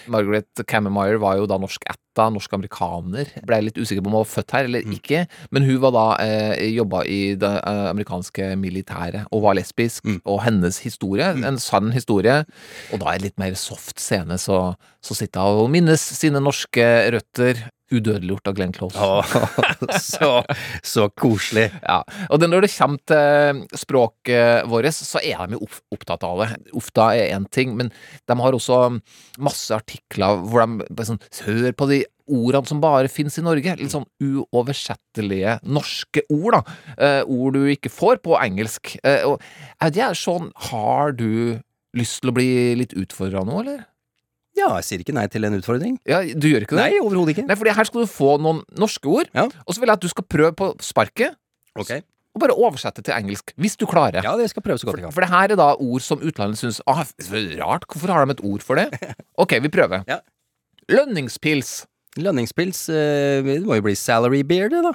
Margaret 0.09 0.65
Cammermeyer 0.67 1.21
var 1.21 1.37
jo 1.43 1.47
da 1.51 1.59
norsk 1.61 1.85
ætta, 1.91 1.99
norsk 2.35 2.57
amerikaner. 2.57 3.31
Ble 3.47 3.61
litt 3.67 3.79
usikker 3.79 4.03
på 4.03 4.11
om 4.11 4.17
hun 4.17 4.25
var 4.25 4.31
født 4.33 4.55
her 4.57 4.69
eller 4.69 4.91
ikke, 4.99 5.25
men 5.55 5.67
hun 5.69 5.81
var 5.85 5.95
da 5.95 6.07
eh, 6.25 6.67
jobba 6.75 7.05
i 7.07 7.21
det 7.39 7.55
eh, 7.63 7.85
amerikanske 7.93 8.51
militæret 8.61 9.31
og 9.31 9.45
var 9.47 9.59
lesbisk, 9.59 10.09
og 10.25 10.43
hennes 10.45 10.83
historie, 10.85 11.31
en 11.47 11.61
sann 11.63 11.93
historie, 11.95 12.43
og 12.93 13.03
da 13.03 13.13
er 13.13 13.21
det 13.21 13.31
litt 13.31 13.41
mer 13.41 13.55
soft 13.59 14.03
scene, 14.03 14.39
så, 14.41 14.75
så 15.05 15.17
sitter 15.17 15.47
hun 15.47 15.67
og 15.67 15.73
minnes 15.73 16.03
sine 16.19 16.43
norske 16.43 16.87
røtter. 17.15 17.69
Udødeliggjort 17.89 18.51
av 18.51 18.57
Glenn 18.59 18.75
Close. 18.77 19.09
så, 20.11 20.31
så 20.85 21.09
koselig. 21.17 21.69
Ja, 21.81 22.03
og 22.29 22.45
når 22.45 22.67
det 22.67 22.73
kommer 22.75 23.01
til 23.09 23.63
språket 23.81 24.69
vårt, 24.69 24.91
så 24.95 25.23
er 25.25 25.47
de 25.49 25.57
jo 25.57 25.71
opptatt 25.95 26.27
av 26.27 26.45
det. 26.45 26.51
Ofte 26.77 27.09
er 27.17 27.33
én 27.37 27.49
ting, 27.55 27.75
men 27.79 27.93
de 28.29 28.39
har 28.43 28.57
også 28.57 28.83
masse 29.41 29.73
artikler 29.75 30.45
hvor 30.49 30.67
de 30.67 31.09
sånn 31.09 31.23
Hør 31.49 31.73
på 31.77 31.87
de 31.89 32.03
ordene 32.29 32.69
som 32.69 32.81
bare 32.83 33.11
finnes 33.13 33.39
i 33.41 33.45
Norge. 33.45 33.77
Litt 33.79 33.95
sånn 33.95 34.07
uoversettelige 34.21 35.59
norske 35.69 36.25
ord, 36.33 36.59
da. 36.59 36.79
Eh, 36.99 37.21
ord 37.25 37.57
du 37.57 37.69
ikke 37.73 37.93
får 37.93 38.21
på 38.25 38.37
engelsk. 38.41 38.97
Eh, 39.03 39.25
og 39.29 39.41
vet 39.81 39.97
ikke, 39.97 40.13
sånn 40.19 40.53
Har 40.69 41.17
du 41.17 41.61
lyst 41.97 42.21
til 42.21 42.33
å 42.33 42.37
bli 42.37 42.51
litt 42.79 42.93
utfordra 42.99 43.45
nå, 43.49 43.63
eller? 43.63 43.87
Ja, 44.69 44.75
jeg 44.83 44.85
sier 44.85 45.01
ikke 45.05 45.15
nei 45.17 45.25
til 45.33 45.45
en 45.49 45.57
utfordring. 45.57 45.97
Ja, 46.09 46.21
Du 46.37 46.47
gjør 46.51 46.67
ikke 46.67 46.77
det? 46.77 46.85
Nei, 46.85 47.01
overhodet 47.01 47.35
ikke. 47.37 47.47
Nei, 47.49 47.57
fordi 47.57 47.73
her 47.79 47.89
skal 47.89 48.05
du 48.05 48.11
få 48.13 48.35
noen 48.45 48.61
norske 48.77 49.09
ord, 49.09 49.31
og 49.35 49.73
så 49.75 49.81
vil 49.81 49.89
jeg 49.89 49.97
at 49.97 50.05
du 50.05 50.09
skal 50.13 50.27
prøve 50.29 50.53
på 50.61 50.71
sparket. 50.85 51.37
Ok. 51.79 51.95
Og 52.37 52.43
bare 52.45 52.55
oversette 52.55 53.03
til 53.03 53.15
engelsk, 53.17 53.55
hvis 53.59 53.75
du 53.81 53.87
klarer. 53.89 54.21
Ja, 54.23 54.37
det 54.39 54.51
skal 54.53 54.63
prøve 54.63 54.79
så 54.79 54.87
godt 54.87 55.01
jeg 55.01 55.09
kan. 55.09 55.15
For 55.17 55.25
det 55.25 55.31
her 55.33 55.55
er 55.55 55.59
da 55.59 55.73
ord 55.75 56.05
som 56.05 56.21
utlandet 56.23 56.61
syns 56.61 56.79
ah, 56.87 57.01
rart, 57.59 57.89
hvorfor 57.89 58.13
har 58.13 58.27
de 58.29 58.37
et 58.37 58.45
ord 58.45 58.63
for 58.63 58.79
det? 58.79 58.91
Ok, 59.43 59.57
vi 59.65 59.71
prøver. 59.73 60.05
Ja. 60.07 60.21
Lønningspils. 60.93 61.87
Lønningspils 62.19 62.85
eh, 62.93 63.43
Det 63.47 63.59
må 63.67 63.77
jo 63.79 63.85
bli 63.89 63.95
salary 63.99 64.43
beer, 64.47 64.71
det, 64.73 64.83
da. 64.87 64.93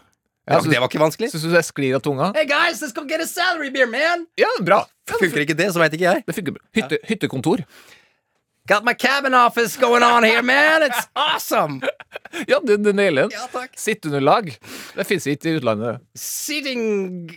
Ja, 0.49 0.59
så- 0.59 0.69
det 0.71 0.80
var 0.80 0.89
ikke 0.91 0.99
vanskelig. 0.99 1.30
Syns 1.32 1.43
du 1.47 1.51
det 1.53 1.63
sklir 1.65 1.95
av 1.95 2.01
tunga? 2.03 2.32
Hey 2.36 2.45
guys, 2.49 2.82
let's 2.84 2.93
go 2.95 3.05
get 3.07 3.21
a 3.24 3.28
salary 3.28 3.69
beer, 3.71 3.88
man! 3.88 4.26
Ja, 4.38 4.49
bra. 4.61 4.82
Funker 5.07 5.43
ikke 5.45 5.55
det, 5.55 5.69
så 5.74 5.80
veit 5.80 5.93
ikke 5.95 6.09
jeg. 6.09 6.24
Det 6.28 6.36
funker 6.36 6.57
bra. 6.57 6.63
Hytte, 6.76 6.99
hyttekontor. 7.07 7.63
Got 8.66 8.86
my 8.86 8.93
cabin 8.93 9.34
office 9.34 9.76
going 9.76 10.03
on 10.03 10.24
here, 10.24 10.41
man! 10.41 10.84
It's 10.84 11.07
awesome! 11.18 11.82
Ja, 12.47 12.59
du, 12.64 12.78
du 12.78 12.93
nailer 12.93 13.28
den. 13.28 13.32
Ja, 13.36 13.47
takk. 13.51 13.74
Sitteunderlag. 13.76 14.53
Det 14.95 15.03
fins 15.07 15.28
ikke 15.28 15.49
i 15.51 15.57
utlandet. 15.59 15.99
Sitting 16.16 17.28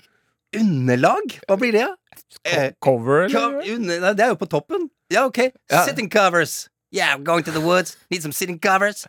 underlag? 0.57 1.35
Hva 1.49 1.57
blir 1.59 1.75
det? 1.75 1.89
Co 2.47 2.69
Cover, 2.93 3.27
co 3.33 3.43
under, 3.59 3.99
nei, 4.05 4.13
det 4.15 4.23
er 4.23 4.33
jo 4.37 4.39
på 4.39 4.47
toppen. 4.55 4.87
Ja, 5.11 5.25
ok. 5.27 5.49
Ja. 5.71 5.83
Sitting 5.89 6.09
covers. 6.11 6.69
Yeah, 6.95 7.11
I'm 7.17 7.25
going 7.25 7.43
to 7.45 7.51
the 7.51 7.61
woods. 7.61 7.97
Need 8.11 8.23
some 8.23 8.33
sitting 8.33 8.61
covers. 8.61 9.07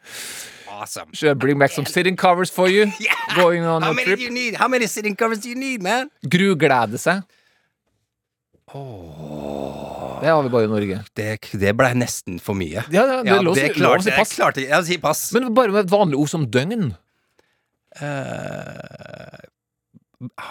Awesome. 0.67 1.13
Should 1.13 1.29
I 1.29 1.33
bring 1.35 1.59
back 1.59 1.71
some 1.71 1.85
sitting 1.85 2.17
covers 2.17 2.49
for 2.49 2.67
you? 2.67 2.91
Going 3.35 3.63
on 3.63 3.81
How 3.83 3.91
a 3.91 3.93
many 3.93 4.05
trip? 4.05 4.19
do 4.19 4.23
you 4.25 4.31
need? 4.31 4.55
How 4.55 4.67
many 4.67 4.87
sitting 4.87 5.15
covers 5.15 5.39
do 5.39 5.49
you 5.49 5.55
need, 5.55 5.81
man? 5.83 6.09
Gruglede 6.25 6.97
seg. 6.97 7.21
Det 8.67 10.27
har 10.27 10.41
vi 10.43 10.49
bare 10.51 10.67
i 10.67 10.71
Norge. 10.71 10.97
Det, 11.15 11.27
det 11.61 11.73
blei 11.79 11.93
nesten 11.95 12.39
for 12.43 12.57
mye. 12.59 12.83
Ja, 12.91 13.03
ja, 13.07 13.19
det 13.23 13.29
ja, 13.31 13.37
lov 13.45 13.55
det 13.55 13.69
klarte 13.77 14.09
jeg. 14.09 14.17
pass. 14.19 14.33
klarte. 14.35 14.63
Jeg 14.67 14.87
sier 14.89 14.99
pass. 15.03 15.21
Men 15.35 15.53
bare 15.55 15.71
med 15.71 15.85
et 15.85 15.91
vanlig 15.93 16.19
ord 16.19 16.31
som 16.31 16.43
døgn. 16.51 16.89
Eh, 18.01 19.45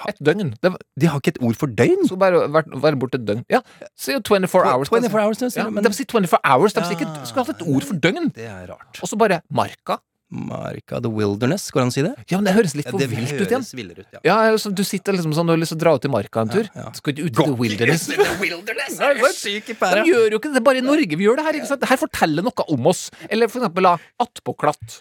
Et 0.06 0.18
døgn. 0.22 0.52
Det, 0.62 0.70
de 1.02 1.08
har 1.10 1.18
ikke 1.20 1.32
et 1.34 1.40
ord 1.42 1.56
for 1.58 1.66
døgn? 1.74 2.04
Så 2.06 2.16
bare 2.18 2.44
være, 2.54 2.80
være 2.82 2.98
borte 3.02 3.18
et 3.18 3.24
døgn. 3.26 3.42
Ja, 3.50 3.60
Si 3.98 4.14
jo 4.14 4.20
24 4.22 4.62
hours. 4.64 4.88
24 4.92 5.22
hours, 5.24 5.42
ja, 5.56 5.68
men- 5.68 5.84
De 5.84 5.92
sier 5.92 6.06
24 6.06 6.38
hours. 6.44 6.72
De 6.76 6.84
sier 6.86 6.96
ikke 7.00 7.26
skulle 7.26 7.44
hatt 7.46 7.56
et 7.60 7.66
ord 7.66 7.82
for 7.82 7.94
døgn. 7.98 8.30
Det 8.34 8.46
er 8.46 8.66
rart. 8.70 9.00
Og 9.02 9.08
så 9.10 9.18
bare 9.18 9.40
marka. 9.50 9.98
Marka 10.26 10.98
the 10.98 11.10
wilderness, 11.12 11.68
går 11.70 11.80
det 11.80 11.84
an 11.84 11.90
å 11.92 11.94
si 11.94 12.02
det? 12.02 12.12
Ja, 12.32 12.38
men 12.40 12.48
det 12.48 12.54
høres 12.56 12.72
litt 12.74 12.88
Ja, 12.88 12.92
for 12.96 12.98
det 12.98 13.06
vilt 13.12 13.30
ut 13.30 13.44
igjen. 13.44 13.62
høres 13.62 13.74
villere 13.78 14.02
ut, 14.02 14.08
ja. 14.16 14.20
Ja, 14.26 14.38
ja, 14.48 14.70
du 14.74 14.82
sitter 14.82 15.14
liksom 15.14 15.34
sånn 15.36 15.46
du 15.46 15.52
har 15.54 15.60
lyst 15.60 15.70
til 15.70 15.78
å 15.78 15.82
dra 15.84 15.92
ut 15.94 16.08
i 16.08 16.10
marka 16.10 16.42
en 16.42 16.50
tur. 16.50 16.70
Skal 16.98 17.14
ikke 17.14 17.28
ut 17.28 17.30
i 17.30 17.46
the 17.46 17.54
wilderness. 17.60 18.06
the 18.10 18.26
wilderness 18.42 18.98
Nei? 18.98 19.12
De 19.20 20.02
gjør 20.10 20.34
jo 20.34 20.40
ikke 20.40 20.50
det, 20.50 20.56
det 20.58 20.62
er 20.64 20.66
bare 20.66 20.82
i 20.82 20.86
Norge 20.86 21.20
vi 21.20 21.28
gjør 21.28 21.38
det 21.38 21.46
her. 21.46 21.60
ikke 21.60 21.70
sant? 21.70 21.84
Det 21.84 21.92
her 21.92 22.00
forteller 22.02 22.46
noe 22.46 22.66
om 22.74 22.90
oss. 22.90 23.06
Eller 23.30 23.52
for 23.52 23.62
eksempel 23.62 23.86
attpåklatt. 23.94 24.98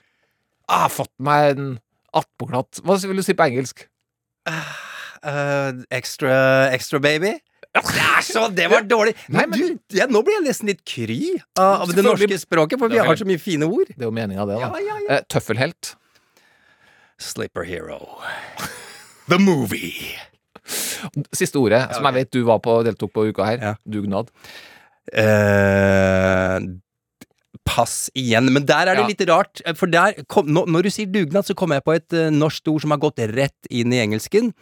Ah, 0.70 0.86
fått 0.94 1.14
meg 1.18 1.56
en 1.56 1.74
attpåklatt. 2.14 2.86
Hva 2.86 3.00
vil 3.02 3.18
du 3.18 3.26
si 3.26 3.34
på 3.38 3.50
engelsk? 3.50 3.88
Uh, 4.46 5.82
extra, 5.90 6.70
extra 6.70 7.02
baby? 7.02 7.34
Så 8.26 8.48
Det 8.56 8.68
var 8.72 8.86
dårlig! 8.88 9.16
Men, 9.28 9.52
du, 9.52 9.78
ja, 9.98 10.06
nå 10.08 10.22
blir 10.26 10.38
jeg 10.40 10.46
nesten 10.48 10.70
litt 10.72 10.84
kry 10.88 11.18
av, 11.60 11.90
det 11.92 12.04
norske 12.06 12.38
språket, 12.40 12.80
for 12.80 12.90
vi 12.92 13.02
har 13.04 13.16
så 13.20 13.28
mye 13.28 13.42
fine 13.42 13.68
ord. 13.68 13.90
Det 13.92 14.00
er 14.02 14.08
jo 14.10 14.14
meninga, 14.16 14.46
det. 14.48 14.60
da. 14.62 14.70
Ja, 14.80 14.80
ja, 14.80 15.18
Eh, 15.18 15.22
Tøffelhelt. 15.30 15.96
Slipper 17.22 17.64
hero. 17.68 18.00
The 19.30 19.38
movie. 19.42 20.16
Siste 21.36 21.60
ordet, 21.62 21.84
som 21.94 22.06
jeg 22.10 22.14
vet 22.22 22.32
du 22.34 22.42
var 22.48 22.60
på, 22.64 22.80
deltok 22.88 23.12
på 23.14 23.28
uka 23.30 23.46
her. 23.52 23.76
Dugnad. 23.86 24.32
Eh, 25.14 26.60
pass 27.66 28.10
igjen. 28.18 28.50
Men 28.54 28.66
der 28.68 28.88
er 28.92 28.96
det 28.96 29.04
Ja. 29.04 29.08
litt 29.10 29.24
rart. 29.30 29.62
For 29.78 29.88
der 29.88 30.14
kom, 30.28 30.48
nå, 30.48 30.66
Når 30.68 30.84
du 30.84 30.90
sier 30.90 31.06
dugnad, 31.12 31.46
så 31.46 31.56
kommer 31.56 31.76
jeg 31.80 31.84
på 31.86 31.96
et 31.96 32.14
uh, 32.14 32.30
norsk 32.30 32.68
ord 32.68 32.82
som 32.82 32.92
har 32.92 33.00
gått 33.02 33.18
rett 33.34 33.70
inn 33.72 33.92
i 33.94 34.02
engelsken. 34.06 34.54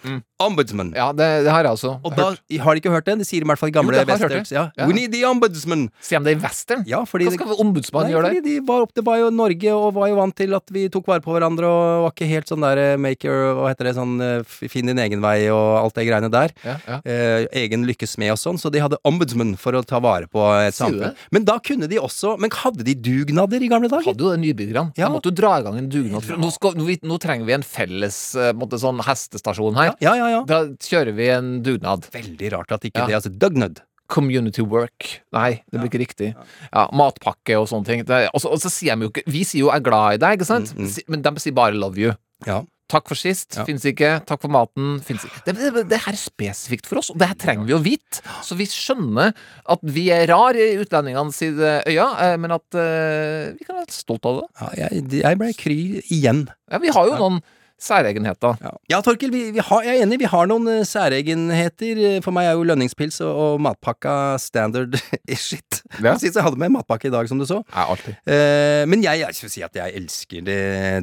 Ombudsman. 0.48 0.94
Ja, 0.98 1.10
det, 1.16 1.28
det 1.46 1.52
har 1.54 1.66
jeg 1.68 1.78
også. 1.78 1.96
Og 2.04 2.16
da 2.18 2.30
har 2.34 2.76
de 2.76 2.82
ikke 2.82 2.94
hørt 2.94 3.08
det? 3.10 3.18
De 3.22 3.28
sier 3.28 3.46
i 3.46 3.50
hvert 3.50 3.62
fall 3.62 3.72
i 3.72 3.76
gamle 3.76 3.98
hørt 3.98 4.10
westerns. 4.10 4.52
Ja. 4.54 4.68
Ja. 4.78 4.88
We 4.89 4.96
need 4.98 5.14
the 5.14 5.24
ombudsman. 5.30 5.88
Sier 6.04 6.22
de 6.24 6.32
det 6.32 6.38
i 6.38 6.41
western? 6.44 6.84
Ja, 6.89 7.04
fordi 7.10 7.28
Hva 7.30 7.36
skal 7.38 7.56
ombudsmannen 7.64 8.14
gjøre 8.14 8.32
der? 8.34 8.44
de 8.44 8.58
var, 8.68 8.86
opp, 8.88 8.94
det 8.96 9.06
var 9.06 9.20
jo 9.22 9.30
Norge, 9.34 9.74
og 9.76 9.94
var 9.98 10.12
jo 10.12 10.20
vant 10.20 10.36
til 10.38 10.56
at 10.58 10.74
vi 10.74 10.88
tok 10.94 11.08
vare 11.12 11.24
på 11.24 11.34
hverandre, 11.36 11.70
og 11.70 12.06
var 12.08 12.16
ikke 12.16 12.30
helt 12.30 12.52
sånn 12.52 12.66
der 12.66 12.84
maker, 13.02 13.34
make 13.34 13.60
Hva 13.60 13.72
heter 13.72 13.89
det, 13.89 13.96
sånn 13.98 14.16
eh, 14.24 14.56
finn 14.72 14.89
din 14.89 15.02
egen 15.02 15.24
vei 15.24 15.38
og 15.54 15.70
alt 15.80 15.98
det 15.98 16.08
greiene 16.10 16.32
der. 16.34 16.54
Ja, 16.66 16.78
ja. 16.88 17.00
Eh, 17.04 17.48
egen 17.64 17.86
lykkes 17.88 18.18
med 18.22 18.34
og 18.36 18.41
sånn. 18.41 18.60
Så 18.62 18.72
de 18.74 18.82
hadde 18.84 19.00
ombudsman 19.08 19.56
for 19.60 19.78
å 19.78 19.84
ta 19.86 20.02
vare 20.04 20.30
på 20.32 20.44
et 20.64 20.76
samfunn. 20.78 21.14
Men 21.34 21.48
da 21.48 21.60
kunne 21.64 21.88
de 21.89 22.00
også 22.02 22.36
Men 22.41 22.52
hadde 22.56 22.86
de 22.86 22.96
dugnader 22.98 23.62
i 23.64 23.70
gamle 23.72 23.89
dager? 23.91 24.06
Hadde 24.10 24.26
jo 24.26 24.32
det 24.34 24.41
nybyggerne. 24.41 24.94
Ja. 24.98 25.08
De 25.08 25.16
måtte 25.16 25.32
jo 25.32 25.38
dra 25.38 25.56
i 25.60 25.66
gang 25.66 25.78
en 25.80 25.89
dugnad. 25.91 26.28
Nå, 26.39 26.50
skal, 26.56 26.76
nå, 26.80 26.88
nå 27.08 27.20
trenger 27.22 27.48
vi 27.48 27.56
en 27.56 27.66
felles 27.66 28.18
eh, 28.39 28.52
måte, 28.58 28.80
sånn 28.82 29.02
hestestasjon 29.06 29.78
her. 29.80 29.94
Ja, 30.04 30.16
ja, 30.20 30.30
ja. 30.34 30.42
Da 30.50 30.62
kjører 30.84 31.16
vi 31.18 31.30
en 31.34 31.54
dugnad. 31.66 32.10
Veldig 32.14 32.52
rart 32.58 32.72
at 32.76 32.86
ikke 32.90 33.04
Ja. 33.06 33.10
det 33.12 33.20
altså 33.22 33.32
dugnad. 33.34 33.82
Community 34.14 34.62
work. 34.62 35.08
Nei, 35.34 35.62
det 35.72 35.80
blir 35.80 35.90
ikke 35.90 36.02
riktig. 36.04 36.34
Ja, 36.74 36.84
Matpakke 36.94 37.56
og 37.58 37.70
sånne 37.72 37.88
ting. 37.88 38.04
Det, 38.06 38.26
er- 38.28 38.30
og, 38.34 38.42
så, 38.44 38.52
og 38.54 38.60
så 38.62 38.70
sier 38.70 39.00
de 39.00 39.08
jo 39.08 39.14
ikke 39.14 39.24
Vi 39.32 39.42
sier 39.48 39.64
jo 39.64 39.72
er 39.74 39.80
glad 39.82 40.18
i 40.20 40.22
deg', 40.22 40.38
ikke 40.38 40.50
sant? 40.50 40.74
Si- 40.92 41.06
Men 41.08 41.24
de 41.24 41.32
sier 41.42 41.56
bare 41.56 41.74
'love 41.74 41.96
you'. 41.98 42.16
Ja. 42.46 42.62
Takk 42.92 43.08
for 43.10 43.16
sist. 43.18 43.56
Ja. 43.58 43.64
Fins 43.66 43.86
ikke. 43.90 44.10
Takk 44.28 44.42
for 44.44 44.52
maten. 44.54 45.00
Fins 45.02 45.24
ikke. 45.26 45.40
Det, 45.48 45.56
det, 45.56 45.88
det 45.90 46.00
her 46.04 46.14
er 46.14 46.20
spesifikt 46.20 46.86
for 46.86 47.00
oss, 47.00 47.10
og 47.10 47.18
det 47.18 47.30
her 47.32 47.40
trenger 47.42 47.66
vi 47.66 47.74
å 47.74 47.82
vite. 47.82 48.22
Så 48.44 48.54
vi 48.60 48.68
skjønner 48.70 49.32
at 49.66 49.80
vi 49.82 50.10
er 50.14 50.28
rar 50.30 50.54
i 50.54 50.68
utlendingene 50.84 51.34
sine 51.34 51.72
øyne, 51.88 52.10
eh, 52.22 52.36
men 52.38 52.52
at 52.52 52.76
eh, 52.78 53.56
vi 53.58 53.66
kan 53.66 53.80
være 53.80 53.90
stolt 53.96 54.28
av 54.30 54.42
det. 54.44 54.48
Ja, 54.78 54.90
jeg, 54.92 55.10
jeg 55.24 55.40
ble 55.42 55.54
kry 55.58 55.80
igjen. 56.12 56.44
Ja, 56.70 56.78
vi 56.84 56.92
har 56.94 57.08
jo 57.08 57.16
noen 57.18 57.42
særegenheter. 57.84 58.56
Ja, 58.64 58.72
ja 58.94 59.00
Torkel, 59.06 59.32
vi, 59.34 59.42
vi 59.56 59.62
har, 59.64 59.84
jeg 59.86 60.00
er 60.00 60.06
enig, 60.06 60.18
vi 60.24 60.30
har 60.32 60.48
noen 60.50 60.68
eh, 60.72 60.84
særegenheter. 60.88 62.02
Eh, 62.16 62.20
For 62.24 62.32
meg 62.36 62.48
er 62.50 62.58
jo 62.58 62.66
lønningspils 62.70 63.20
og, 63.26 63.32
og 63.46 63.62
matpakka 63.66 64.16
standard 64.42 64.96
shit. 65.46 65.82
Ja. 66.04 66.16
Sist 66.22 66.38
jeg 66.40 66.46
hadde 66.46 66.60
med 66.62 66.74
matpakke 66.78 67.10
i 67.12 67.14
dag, 67.14 67.28
som 67.30 67.42
du 67.42 67.46
så. 67.50 67.60
Ja, 67.74 67.86
alltid. 67.94 68.16
Eh, 68.26 68.84
men 68.90 69.04
jeg, 69.06 69.22
jeg 69.26 69.38
skal 69.40 69.54
si 69.54 69.66
at 69.66 69.76
jeg 69.82 69.96
elsker 70.02 70.46
det, 70.48 70.60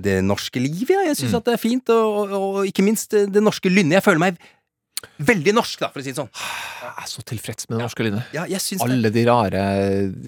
det 0.06 0.18
norske 0.26 0.62
livet. 0.62 0.96
Ja. 0.96 1.06
Jeg 1.10 1.20
syns 1.20 1.30
Mm. 1.30 1.36
at 1.42 1.46
det 1.46 1.52
er 1.54 1.60
fint, 1.62 1.90
og, 1.94 2.16
og, 2.32 2.32
og 2.60 2.66
ikke 2.66 2.82
minst 2.82 3.12
det, 3.14 3.26
det 3.34 3.42
norske 3.44 3.70
lynnet. 3.70 4.00
Jeg 4.00 4.02
føler 4.08 4.18
meg 4.24 4.40
veldig 5.20 5.54
norsk, 5.56 5.80
da, 5.82 5.90
for 5.92 6.00
å 6.00 6.04
si 6.04 6.12
det 6.12 6.18
sånn. 6.18 6.30
Jeg 6.80 6.90
er 6.90 7.08
så 7.10 7.24
tilfreds 7.28 7.68
med 7.68 7.76
det 7.76 7.84
norske 7.84 8.06
lynnet. 8.06 8.34
Ja, 8.36 8.44
jeg 8.50 8.62
syns 8.64 8.82
det. 8.82 8.88
Alle 8.88 9.12
de 9.14 9.24
rare 9.28 9.62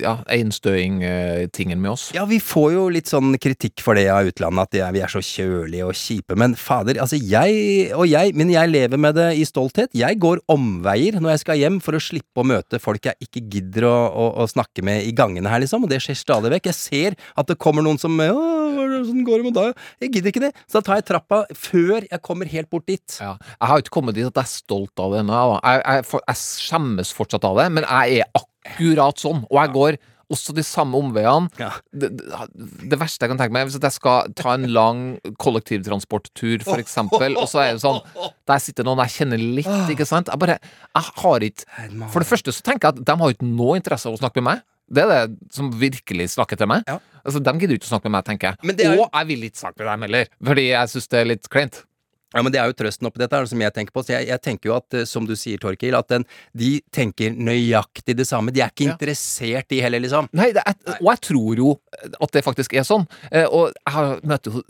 ja, 0.03 0.15
einstøing-tingene 0.37 1.81
med 1.81 1.93
oss. 1.95 2.09
Ja, 2.17 2.25
vi 2.29 2.39
får 2.43 2.69
jo 2.77 2.87
litt 2.93 3.11
sånn 3.13 3.37
kritikk 3.43 3.83
for 3.85 3.99
det 3.99 4.07
av 4.13 4.29
utlandet, 4.29 4.79
at 4.83 4.95
vi 4.97 5.03
er 5.05 5.13
så 5.13 5.23
kjølige 5.25 5.89
og 5.89 5.97
kjipe. 5.99 6.37
Men 6.39 6.57
fader, 6.59 7.01
altså 7.03 7.19
jeg 7.21 7.93
og 7.97 8.07
jeg, 8.11 8.35
men 8.39 8.53
jeg 8.53 8.73
lever 8.73 9.01
med 9.01 9.17
det 9.19 9.31
i 9.41 9.47
stolthet. 9.49 9.93
Jeg 9.97 10.21
går 10.23 10.43
omveier 10.53 11.21
når 11.21 11.37
jeg 11.37 11.45
skal 11.45 11.63
hjem 11.63 11.81
for 11.85 11.99
å 11.99 12.03
slippe 12.03 12.43
å 12.43 12.49
møte 12.49 12.81
folk 12.83 13.09
jeg 13.09 13.29
ikke 13.29 13.45
gidder 13.53 13.89
å, 13.89 13.97
å, 14.09 14.29
å 14.45 14.49
snakke 14.51 14.85
med 14.87 15.07
i 15.07 15.15
gangene 15.17 15.51
her, 15.53 15.63
liksom. 15.65 15.87
Og 15.87 15.93
det 15.93 16.03
skjer 16.05 16.19
stadig 16.19 16.53
vekk. 16.57 16.71
Jeg 16.73 16.79
ser 16.79 17.19
at 17.39 17.49
det 17.49 17.61
kommer 17.61 17.85
noen 17.85 18.01
som 18.01 18.19
Åssen 18.23 19.25
går 19.27 19.43
det 19.43 19.49
med 19.49 19.57
deg? 19.57 19.81
Jeg 20.03 20.13
gidder 20.17 20.33
ikke 20.33 20.45
det. 20.47 20.53
Så 20.67 20.79
da 20.79 20.85
tar 20.87 21.01
jeg 21.01 21.07
trappa 21.11 21.43
før 21.59 22.07
jeg 22.07 22.23
kommer 22.25 22.51
helt 22.51 22.71
bort 22.73 22.87
dit. 22.89 23.19
Ja. 23.19 23.35
Jeg 23.41 23.71
har 23.71 23.79
jo 23.79 23.85
ikke 23.85 23.95
kommet 23.99 24.17
dit 24.17 24.29
at 24.29 24.41
jeg 24.43 24.53
stolt 24.65 24.99
av 25.03 25.13
det 25.13 25.21
ennå. 25.25 25.43
Jeg, 25.63 25.83
jeg, 25.85 26.23
jeg 26.27 26.37
skjemmes 26.43 27.13
fortsatt 27.17 27.45
av 27.45 27.57
det, 27.63 27.69
men 27.73 27.85
jeg 27.89 28.23
er 28.23 28.33
akkurat 28.39 29.19
sånn. 29.19 29.45
Og 29.51 29.59
jeg 29.61 29.73
går 29.75 29.99
også 30.33 30.55
de 30.57 30.63
samme 30.65 30.97
omveiene. 30.97 31.51
Det, 31.93 32.09
det, 32.17 32.89
det 32.89 32.99
verste 32.99 33.27
jeg 33.27 33.29
kan 33.35 33.37
tenke 33.41 33.53
meg, 33.53 33.67
er 33.67 33.69
hvis 33.69 33.77
jeg 33.83 33.93
skal 33.99 34.31
ta 34.39 34.55
en 34.57 34.65
lang 34.73 35.03
kollektivtransporttur, 35.43 36.63
eksempel, 36.81 37.37
og 37.37 37.49
så 37.51 37.63
er 37.67 37.75
det 37.77 37.83
sånn 37.85 38.01
Der 38.49 38.63
sitter 38.63 38.87
noen 38.87 39.03
jeg 39.05 39.15
kjenner 39.19 39.41
litt, 39.43 39.69
ikke 39.93 40.07
sant? 40.09 40.31
Jeg 40.33 40.41
bare 40.41 40.57
Jeg 40.63 41.13
har 41.23 41.47
ikke 41.49 41.67
For 42.13 42.25
det 42.25 42.29
første 42.31 42.55
så 42.57 42.65
tenker 42.67 42.89
jeg 42.89 43.03
at 43.03 43.07
de 43.13 43.19
har 43.23 43.35
ikke 43.37 43.49
noe 43.51 43.77
interesse 43.81 44.09
av 44.09 44.17
å 44.17 44.23
snakke 44.23 44.41
med 44.43 44.49
meg. 44.55 44.65
Det 44.93 45.05
er 45.05 45.13
det 45.29 45.53
som 45.55 45.71
virkelig 45.73 46.31
snakker 46.35 46.59
til 46.61 46.69
meg. 46.69 46.83
Altså, 47.23 47.41
De 47.41 47.53
gidder 47.63 47.77
ikke 47.79 47.87
å 47.89 47.93
snakke 47.95 48.09
med 48.11 48.17
meg, 48.19 48.25
tenker 48.27 48.51
jeg. 48.51 48.57
jo- 48.89 49.03
Og 49.05 49.11
jeg 49.15 49.27
vil 49.31 49.43
ikke 49.49 49.61
snakke 49.63 49.79
med 49.79 49.87
dem 49.93 50.03
heller, 50.09 50.27
fordi 50.45 50.65
jeg 50.69 50.89
syns 50.93 51.09
det 51.09 51.21
er 51.21 51.25
litt 51.31 51.49
kleint. 51.49 51.85
Ja, 52.33 52.43
men 52.43 52.53
Det 52.53 52.61
er 52.61 52.71
jo 52.71 52.77
trøsten 52.79 53.09
oppi 53.09 53.23
dette, 53.23 53.37
her, 53.37 53.49
som 53.51 53.61
jeg 53.61 53.75
tenker 53.77 53.95
på. 53.95 54.05
Så 54.05 54.15
jeg, 54.17 54.29
jeg 54.31 54.43
tenker 54.45 54.71
jo 54.71 54.77
at, 54.79 54.97
eh, 54.97 55.05
som 55.09 55.27
du 55.29 55.35
sier, 55.39 55.61
Torkil, 55.63 55.97
at 55.99 56.09
den, 56.13 56.27
de 56.57 56.73
tenker 56.95 57.35
nøyaktig 57.37 58.17
det 58.19 58.27
samme. 58.29 58.55
De 58.55 58.63
er 58.65 58.73
ikke 58.73 58.89
interessert 58.91 59.73
i 59.77 59.83
heller, 59.85 60.03
liksom. 60.05 60.31
Nei, 60.39 60.51
det 60.57 60.65
er, 60.67 60.77
og 60.99 61.13
jeg 61.13 61.23
tror 61.29 61.63
jo 61.63 61.71
at 62.19 62.35
det 62.35 62.45
faktisk 62.47 62.75
er 62.79 62.89
sånn. 62.89 63.07
Eh, 63.31 63.47
Og 63.53 63.73
jeg 63.77 64.19
møter 64.29 64.53
jo 64.53 64.65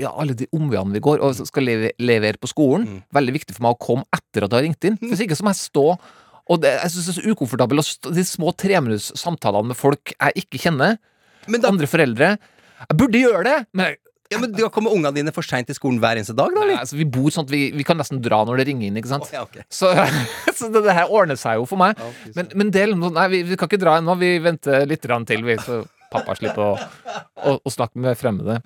ja, 0.00 0.10
alle 0.12 0.36
de 0.38 0.48
omveiene 0.54 0.96
vi 0.96 1.04
går, 1.04 1.22
og 1.24 1.44
skal 1.44 1.66
leve, 1.68 1.92
levere 2.00 2.40
på 2.40 2.50
skolen. 2.50 2.86
Mm. 2.88 3.00
Veldig 3.20 3.38
viktig 3.38 3.56
for 3.56 3.66
meg 3.68 3.76
å 3.76 3.82
komme 3.84 4.08
etter 4.14 4.46
at 4.46 4.50
jeg 4.52 4.58
har 4.60 4.68
ringt 4.68 4.88
inn. 4.88 5.00
Hvis 5.02 5.24
ikke 5.24 5.36
så 5.38 5.46
må 5.46 5.54
jeg 5.54 5.64
stå 5.64 5.88
og 6.44 6.60
det, 6.60 6.74
jeg 6.76 6.92
synes 6.92 7.06
det 7.06 7.12
er 7.14 7.16
så 7.22 7.32
ukomfortabelt 7.32 8.08
de 8.12 8.24
små 8.28 8.52
treminutts 8.60 9.12
samtalene 9.16 9.70
med 9.70 9.78
folk 9.78 10.12
jeg 10.12 10.42
ikke 10.44 10.60
kjenner. 10.66 10.98
Andre 11.48 11.88
foreldre. 11.88 12.34
Jeg 12.84 12.98
burde 13.00 13.22
gjøre 13.22 13.44
det, 13.48 13.54
men 13.72 13.86
jeg, 13.88 13.98
Ja, 14.32 14.38
men 14.40 14.54
Da 14.56 14.70
kommer 14.72 14.94
ungene 14.94 15.12
dine 15.16 15.32
for 15.36 15.46
seint 15.46 15.68
til 15.68 15.76
skolen 15.76 16.00
hver 16.02 16.16
eneste 16.16 16.36
dag, 16.36 16.52
da? 16.54 16.64
Nei, 16.64 16.78
altså, 16.80 16.96
vi 16.96 17.06
bor 17.08 17.32
sånn 17.34 17.44
at 17.44 17.52
vi, 17.52 17.66
vi 17.76 17.84
kan 17.86 17.98
nesten 18.00 18.22
dra 18.24 18.40
når 18.48 18.62
det 18.62 18.68
ringer 18.70 18.88
inn, 18.88 19.00
ikke 19.00 19.12
sant? 19.12 19.28
ja, 19.34 19.44
okay. 19.44 19.66
Så, 19.68 19.90
så 20.58 20.70
det, 20.72 20.84
det 20.86 20.96
her 20.96 21.12
ordner 21.12 21.38
seg 21.40 21.60
jo 21.60 21.66
for 21.68 21.80
meg. 21.80 22.00
men, 22.36 22.48
men 22.56 22.72
del, 22.74 22.96
nei, 23.04 23.26
vi, 23.32 23.42
vi 23.50 23.58
kan 23.60 23.70
ikke 23.70 23.82
dra 23.82 23.98
ennå, 24.00 24.16
vi 24.20 24.36
venter 24.44 24.88
litt 24.88 25.04
til, 25.04 25.44
vi, 25.44 25.58
så 25.60 25.82
pappa 26.14 26.36
slipper 26.38 26.62
å, 26.62 26.72
å, 27.42 27.56
å 27.58 27.72
snakke 27.72 28.00
med 28.00 28.16
fremmede. 28.18 28.60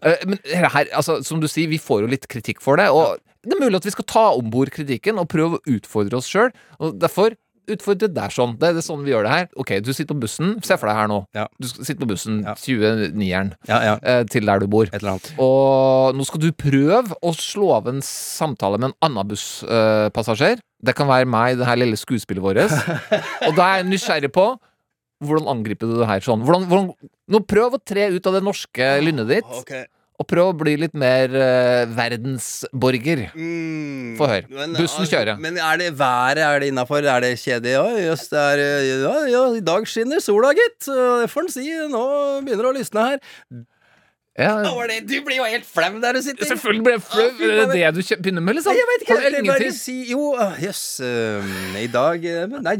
Eh, 0.00 0.24
men 0.28 0.40
her, 0.48 0.90
altså, 0.96 1.20
som 1.26 1.42
du 1.42 1.48
sier, 1.50 1.70
vi 1.70 1.80
får 1.82 2.04
jo 2.04 2.10
litt 2.10 2.28
kritikk 2.30 2.64
for 2.64 2.80
det, 2.80 2.90
og 2.90 3.20
det 3.44 3.56
er 3.56 3.60
mulig 3.60 3.78
at 3.78 3.86
vi 3.86 3.92
skal 3.92 4.08
ta 4.08 4.24
om 4.38 4.48
bord 4.52 4.72
kritikken 4.72 5.20
og 5.20 5.28
prøve 5.32 5.58
å 5.58 5.74
utfordre 5.76 6.16
oss 6.20 6.30
sjøl. 6.30 6.52
Derfor 6.96 7.36
utfordre 7.70 8.08
deg 8.12 8.34
sånn. 8.34 8.56
Det 8.60 8.70
er 8.70 8.76
det 8.78 8.84
sånn 8.86 9.04
vi 9.06 9.12
gjør 9.12 9.26
det 9.26 9.32
her. 9.32 9.48
Ok, 9.60 9.72
du 9.84 9.92
sitter 9.92 10.12
på 10.12 10.24
bussen. 10.24 10.54
Se 10.66 10.76
for 10.80 10.90
deg 10.90 10.98
her 10.98 11.10
nå. 11.10 11.20
Du 11.60 11.68
sitter 11.70 12.00
på 12.02 12.10
bussen 12.10 12.42
29-eren 12.50 13.54
ja, 13.70 13.96
til 14.30 14.50
der 14.50 14.62
du 14.62 14.68
bor. 14.70 14.90
Og 15.42 16.18
nå 16.18 16.28
skal 16.28 16.44
du 16.44 16.50
prøve 16.56 17.18
å 17.20 17.34
slå 17.36 17.72
av 17.78 17.90
en 17.92 18.02
samtale 18.04 18.80
med 18.80 18.92
en 18.92 18.98
annen 19.08 19.32
busspassasjer. 19.32 20.62
det 20.84 20.92
kan 20.96 21.08
være 21.08 21.28
meg, 21.30 21.58
det 21.58 21.66
her 21.68 21.80
lille 21.80 21.96
skuespillet 21.96 22.44
vårt. 22.44 22.72
og 23.48 23.56
da 23.56 23.70
er 23.70 23.82
jeg 23.82 23.90
nysgjerrig 23.92 24.32
på 24.34 24.52
hvordan 25.24 25.48
angriper 25.48 25.88
du 25.88 25.98
det 26.00 26.08
her 26.08 26.24
sånn? 26.24 26.42
Hvordan, 26.44 26.66
hvordan, 26.68 27.10
nå 27.32 27.40
prøv 27.48 27.78
å 27.78 27.80
tre 27.80 28.10
ut 28.12 28.26
av 28.28 28.36
det 28.36 28.42
norske 28.44 28.88
lynnet 29.04 29.30
ditt. 29.30 29.52
Og 30.14 30.28
prøv 30.30 30.52
å 30.52 30.54
bli 30.54 30.76
litt 30.78 30.94
mer 30.94 31.32
eh, 31.34 31.84
verdensborger. 31.90 33.24
Få 33.34 34.28
høre. 34.30 34.46
Men, 34.46 34.76
Bussen 34.76 35.02
altså, 35.02 35.10
kjører. 35.10 35.40
Men 35.42 35.58
er 35.58 35.80
det 35.80 35.90
været 35.98 36.44
er 36.46 36.62
det 36.62 36.70
innafor? 36.70 37.02
Er 37.02 37.24
det 37.24 37.32
kjedelig? 37.42 37.74
Ja, 37.74 38.08
jøss, 38.12 38.28
det 38.30 38.44
er 38.52 38.62
ja, 38.86 39.14
ja, 39.32 39.44
i 39.58 39.64
dag 39.66 39.90
skinner 39.90 40.22
sola, 40.22 40.54
gitt. 40.54 40.86
Det 40.86 41.30
får 41.32 41.48
en 41.48 41.54
si. 41.56 41.66
Nå 41.90 42.04
begynner 42.46 42.68
det 42.68 42.70
å 42.70 42.76
lysne 42.78 43.08
her. 43.10 43.22
Ja. 44.34 44.54
Du 45.06 45.14
blir 45.22 45.36
jo 45.38 45.44
helt 45.46 45.66
flau 45.66 46.00
der 46.02 46.16
du 46.16 46.20
sitter. 46.24 46.48
Selvfølgelig 46.48 46.84
blir 46.86 46.96
jeg 46.96 47.02
flau. 47.06 47.26
Ah, 47.28 47.68
det 47.70 47.82
Er 47.86 47.92
det 47.94 48.02
du 48.02 48.16
begynner 48.18 48.42
med, 48.42 48.56
liksom? 48.58 48.74
Jeg 48.74 48.88
vet 48.90 49.04
ikke. 49.04 49.18
Jeg 49.22 49.46
bare 49.46 49.70
si 49.76 49.94
Jo, 50.10 50.24
jøss 50.58 50.82
yes, 50.98 51.00
eh, 51.06 51.84
I 51.84 51.86
dag 51.92 52.26
eh, 52.26 52.56
Nei, 52.66 52.74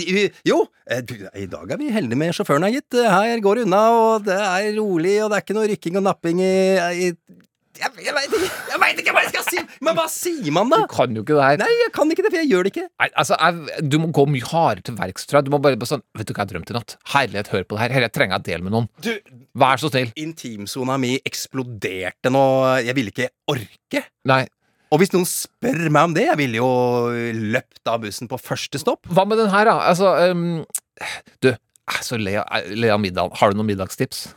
jo. 0.48 0.64
eh, 0.90 1.04
I 1.44 1.46
dag 1.46 1.70
er 1.70 1.78
vi 1.78 1.92
heldige 1.94 2.18
med 2.18 2.34
sjåføren, 2.34 2.66
her, 2.66 2.74
gitt. 2.80 2.98
Her 2.98 3.38
går 3.44 3.60
det 3.60 3.66
unna, 3.68 3.84
og 3.94 4.26
det 4.26 4.34
er 4.40 4.70
rolig, 4.80 5.16
og 5.22 5.30
det 5.30 5.38
er 5.38 5.46
ikke 5.46 5.58
noe 5.60 5.70
rykking 5.70 6.00
og 6.00 6.06
napping 6.08 6.42
i, 6.42 6.54
i 7.06 7.12
jeg, 7.74 7.90
jeg 8.06 8.14
veit 8.14 8.34
ikke, 8.38 8.48
jeg 8.70 8.80
vet 8.82 9.00
ikke 9.02 9.12
hva 9.16 9.22
jeg 9.24 9.32
skal 9.32 9.44
si! 9.48 9.62
Men 9.84 9.96
hva 9.98 10.04
sier 10.12 10.54
man, 10.54 10.70
da? 10.70 10.78
Du 10.84 10.92
kan 10.92 11.14
jo 11.16 11.24
ikke 11.24 11.36
det 11.36 11.46
her. 11.46 11.60
Nei, 11.64 11.70
jeg 11.80 11.92
kan 11.96 12.12
ikke 12.14 12.24
det, 12.24 12.30
for 12.30 12.40
jeg 12.40 12.50
gjør 12.52 12.66
det 12.66 12.72
ikke. 12.74 12.86
Nei, 13.02 13.08
altså, 13.22 13.38
jeg, 13.40 13.84
Du 13.90 13.96
må 14.02 14.10
gå 14.14 14.26
mye 14.30 14.48
hardere 14.50 14.86
til 14.86 14.98
verks, 14.98 15.26
tror 15.26 15.40
jeg. 15.40 15.48
Du 15.48 15.54
må 15.54 15.60
bare, 15.64 15.78
bare 15.80 15.90
sånn 15.90 16.04
Vet 16.14 16.30
du 16.30 16.34
hva 16.36 16.44
jeg 16.44 16.52
drømte 16.52 16.74
i 16.74 16.76
natt? 16.78 16.96
Herlighet, 17.14 17.50
hør 17.54 17.66
på 17.66 17.78
det 17.78 17.82
her. 17.82 17.96
Dette 18.06 18.18
trenger 18.18 18.36
jeg 18.36 18.44
å 18.44 18.48
dele 18.50 18.66
med 18.68 18.76
noen. 18.76 18.90
Du, 19.04 19.10
Vær 19.64 19.82
så 19.82 19.90
snill. 19.90 20.12
Intimsona 20.20 20.98
mi 21.02 21.16
eksploderte 21.26 22.32
nå. 22.32 22.44
Jeg 22.86 22.96
ville 22.98 23.14
ikke 23.14 23.30
orke. 23.50 24.04
Nei. 24.30 24.44
Og 24.94 25.00
hvis 25.02 25.10
noen 25.14 25.26
spør 25.26 25.88
meg 25.88 26.00
om 26.06 26.14
det, 26.14 26.28
jeg 26.28 26.38
ville 26.38 26.60
jo 26.60 26.70
løpt 27.54 27.90
av 27.90 28.04
bussen 28.04 28.30
på 28.30 28.38
første 28.38 28.78
stopp. 28.78 29.10
Hva 29.10 29.26
med 29.26 29.42
den 29.42 29.50
her, 29.50 29.66
da? 29.66 29.76
Altså 29.90 30.14
um, 30.30 30.62
Du, 31.42 31.50
jeg 31.50 31.98
er 31.98 32.06
så 32.06 32.20
jeg 32.22 32.78
lei 32.78 32.94
av 32.94 33.02
middagen. 33.02 33.34
Har 33.40 33.50
du 33.50 33.58
noen 33.58 33.72
middagstips? 33.72 34.28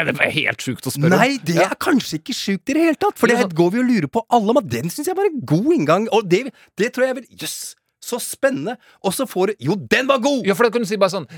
Er 0.00 0.08
det 0.08 0.16
bare 0.18 0.32
helt 0.34 0.64
sjukt 0.64 0.88
å 0.88 0.92
spørre 0.94 1.12
om? 1.12 1.20
Nei, 1.20 1.34
det 1.46 1.58
er 1.62 1.76
kanskje 1.80 2.20
ikke 2.20 2.36
sjukt 2.36 2.72
i 2.72 2.76
det 2.76 2.86
hele 2.88 3.00
tatt. 3.00 3.18
For 3.20 3.30
det 3.30 3.50
går 3.56 3.74
vi 3.74 3.82
og 3.82 3.90
lurer 3.90 4.08
på 4.12 4.24
alle 4.32 4.54
om. 4.54 4.62
og 4.62 4.70
Den 4.72 4.88
syns 4.92 5.10
jeg 5.10 5.18
var 5.18 5.28
en 5.28 5.44
god 5.52 5.76
inngang. 5.76 6.08
Og 6.16 6.26
det, 6.30 6.46
det 6.80 6.92
tror 6.96 7.10
jeg 7.10 7.20
vel 7.20 7.28
Jøss, 7.42 7.58
så 8.04 8.20
spennende. 8.22 8.76
Og 9.04 9.14
så 9.14 9.26
får 9.28 9.52
du 9.52 9.66
Jo, 9.68 9.76
den 9.92 10.08
var 10.08 10.22
god! 10.24 10.46
Ja, 10.48 10.56
for 10.56 10.66
da 10.66 10.72
kan 10.74 10.84
du 10.84 10.88
si 10.88 10.98
bare 11.00 11.12
sånn 11.12 11.28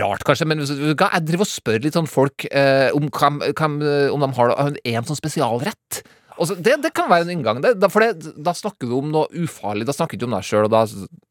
Rart, 0.00 0.24
kanskje, 0.26 0.48
men 0.50 0.60
jeg 0.60 0.98
driver 0.98 1.46
og 1.46 1.50
spør 1.50 1.80
litt 1.84 1.96
sånn 1.96 2.10
folk 2.10 2.46
eh, 2.50 2.90
om, 2.96 3.08
hvem, 3.08 3.40
eh, 3.80 4.12
om 4.12 4.24
de 4.24 4.30
har 4.36 4.54
en 4.60 5.08
sånn 5.08 5.20
spesialrett. 5.20 6.02
Og 6.42 6.50
det, 6.58 6.74
det 6.82 6.90
kan 6.94 7.06
være 7.10 7.28
en 7.28 7.32
inngang. 7.36 7.60
Det, 7.62 7.74
da, 7.78 7.88
for 7.92 8.02
det, 8.02 8.32
da 8.42 8.54
snakker 8.56 8.90
du 8.90 8.96
om 8.98 9.10
noe 9.12 9.44
ufarlig. 9.44 9.86
Da 9.86 9.94
snakker 9.94 10.18
du 10.18 10.26
om 10.26 10.34
deg 10.34 10.46
sjøl, 10.46 10.66
og 10.66 10.72
da, 10.72 10.82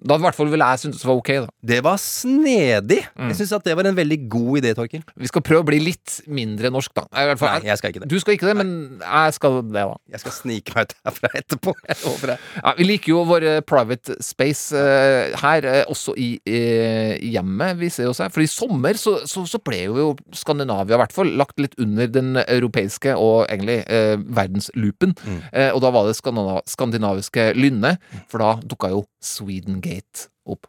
da 0.03 0.17
i 0.19 0.23
hvert 0.23 0.37
fall 0.37 0.51
ville 0.51 0.67
jeg 0.73 0.83
synes 0.85 1.01
det 1.01 1.09
var 1.09 1.19
ok. 1.19 1.31
da 1.43 1.73
Det 1.73 1.79
var 1.83 1.99
snedig. 2.01 2.99
Jeg 3.03 3.37
syns 3.39 3.55
at 3.57 3.67
det 3.67 3.75
var 3.79 3.89
en 3.89 3.97
veldig 3.97 4.19
god 4.31 4.61
idé, 4.61 4.73
Torkil. 4.77 5.03
Vi 5.19 5.31
skal 5.31 5.43
prøve 5.45 5.65
å 5.65 5.67
bli 5.67 5.81
litt 5.83 6.21
mindre 6.31 6.71
norsk, 6.73 6.93
da. 6.95 7.05
I 7.11 7.27
hvert 7.29 7.41
fall, 7.41 7.57
Nei, 7.57 7.71
jeg 7.71 7.81
skal 7.81 7.93
ikke 7.93 8.03
det. 8.05 8.09
Du 8.13 8.17
skal 8.23 8.37
ikke 8.37 8.49
det, 8.49 8.55
men 8.61 8.71
jeg 9.01 9.35
skal 9.37 9.59
det, 9.59 9.73
da. 9.75 9.97
Jeg 10.15 10.23
skal 10.23 10.35
snike 10.37 10.77
meg 10.77 10.87
ut 10.87 10.95
herfra 11.09 11.33
etterpå. 11.41 11.75
Jeg. 11.93 12.37
Ja, 12.57 12.71
vi 12.77 12.85
liker 12.85 13.11
jo 13.11 13.21
vår 13.27 13.43
eh, 13.47 13.59
private 13.65 14.15
space 14.23 14.75
uh, 14.77 15.33
her, 15.41 15.65
uh, 15.67 15.91
også 15.91 16.13
i 16.19 16.29
uh, 16.39 17.13
hjemmet, 17.19 17.77
viser 17.79 18.07
det 18.07 18.15
seg. 18.17 18.31
For 18.33 18.43
i 18.43 18.49
sommer 18.49 18.97
så, 18.99 19.15
så, 19.29 19.43
så 19.49 19.59
ble 19.63 19.81
jo 19.85 20.07
Skandinavia 20.35 20.97
i 20.97 21.01
hvert 21.01 21.15
fall 21.15 21.33
lagt 21.39 21.59
litt 21.61 21.75
under 21.81 22.09
den 22.11 22.37
europeiske 22.41 23.15
og 23.19 23.45
egentlig 23.51 23.81
eh, 25.01 25.07
verdensloopen. 25.07 25.15
Eh, 25.53 25.71
og 25.73 25.81
da 25.81 25.89
var 25.89 26.07
det 26.07 26.15
skandinaviske 26.67 27.53
lynnet, 27.53 27.97
for 28.29 28.37
da 28.39 28.55
dukka 28.61 28.89
jo 28.89 29.05
Swedengate 29.21 30.29
opp. 30.45 30.67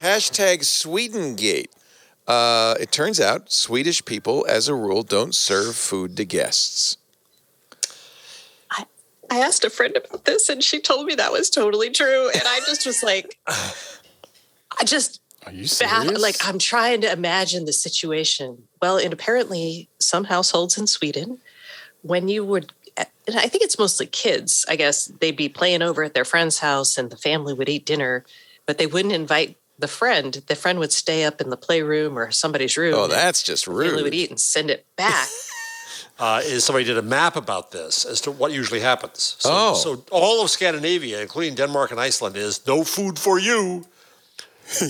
Hashtag 0.00 0.64
Swedengate. 0.64 1.68
Uh, 2.26 2.74
it 2.80 2.90
turns 2.90 3.20
out 3.20 3.52
Swedish 3.52 4.02
people, 4.04 4.46
as 4.48 4.68
a 4.68 4.74
rule, 4.74 5.02
don't 5.02 5.34
serve 5.34 5.74
food 5.76 6.16
to 6.16 6.24
guests. 6.24 6.96
I 9.30 9.38
asked 9.40 9.64
a 9.64 9.70
friend 9.70 9.96
about 9.96 10.24
this 10.26 10.48
and 10.48 10.62
she 10.62 10.80
told 10.80 11.06
me 11.06 11.14
that 11.16 11.32
was 11.32 11.50
totally 11.50 11.90
true. 11.90 12.28
And 12.32 12.42
I 12.46 12.60
just 12.66 12.86
was 12.86 13.02
like, 13.02 13.38
I 13.48 14.84
just, 14.84 15.20
Are 15.46 15.52
you 15.52 15.64
baff- 15.64 16.18
like, 16.18 16.36
I'm 16.46 16.58
trying 16.58 17.00
to 17.00 17.12
imagine 17.12 17.64
the 17.64 17.72
situation. 17.72 18.68
Well, 18.80 18.98
and 18.98 19.12
apparently, 19.12 19.88
some 19.98 20.24
households 20.24 20.78
in 20.78 20.86
Sweden, 20.86 21.38
when 22.02 22.28
you 22.28 22.44
would, 22.44 22.72
and 23.26 23.36
I 23.36 23.46
think 23.48 23.64
it's 23.64 23.78
mostly 23.78 24.06
kids, 24.06 24.64
I 24.68 24.76
guess, 24.76 25.06
they'd 25.06 25.36
be 25.36 25.48
playing 25.48 25.82
over 25.82 26.02
at 26.04 26.14
their 26.14 26.24
friend's 26.24 26.58
house 26.58 26.98
and 26.98 27.10
the 27.10 27.16
family 27.16 27.54
would 27.54 27.68
eat 27.68 27.86
dinner, 27.86 28.24
but 28.66 28.78
they 28.78 28.86
wouldn't 28.86 29.14
invite 29.14 29.56
the 29.78 29.88
friend. 29.88 30.42
The 30.46 30.54
friend 30.54 30.78
would 30.78 30.92
stay 30.92 31.24
up 31.24 31.40
in 31.40 31.50
the 31.50 31.56
playroom 31.56 32.18
or 32.18 32.30
somebody's 32.30 32.76
room. 32.76 32.94
Oh, 32.94 33.06
that's 33.08 33.42
just 33.42 33.64
the 33.66 33.72
family 33.72 34.02
would 34.02 34.14
eat 34.14 34.30
and 34.30 34.38
send 34.40 34.70
it 34.70 34.86
back. 34.96 35.28
uh, 36.18 36.42
is 36.44 36.64
somebody 36.64 36.84
did 36.84 36.98
a 36.98 37.02
map 37.02 37.36
about 37.36 37.70
this 37.72 38.04
as 38.04 38.20
to 38.22 38.30
what 38.30 38.52
usually 38.52 38.80
happens. 38.80 39.36
So, 39.38 39.50
Oh. 39.52 39.74
so 39.74 40.04
all 40.10 40.42
of 40.42 40.50
Scandinavia, 40.50 41.20
including 41.22 41.54
Denmark 41.54 41.90
and 41.90 42.00
Iceland, 42.00 42.36
is 42.36 42.64
no 42.66 42.84
food 42.84 43.18
for 43.18 43.38
you. 43.38 43.86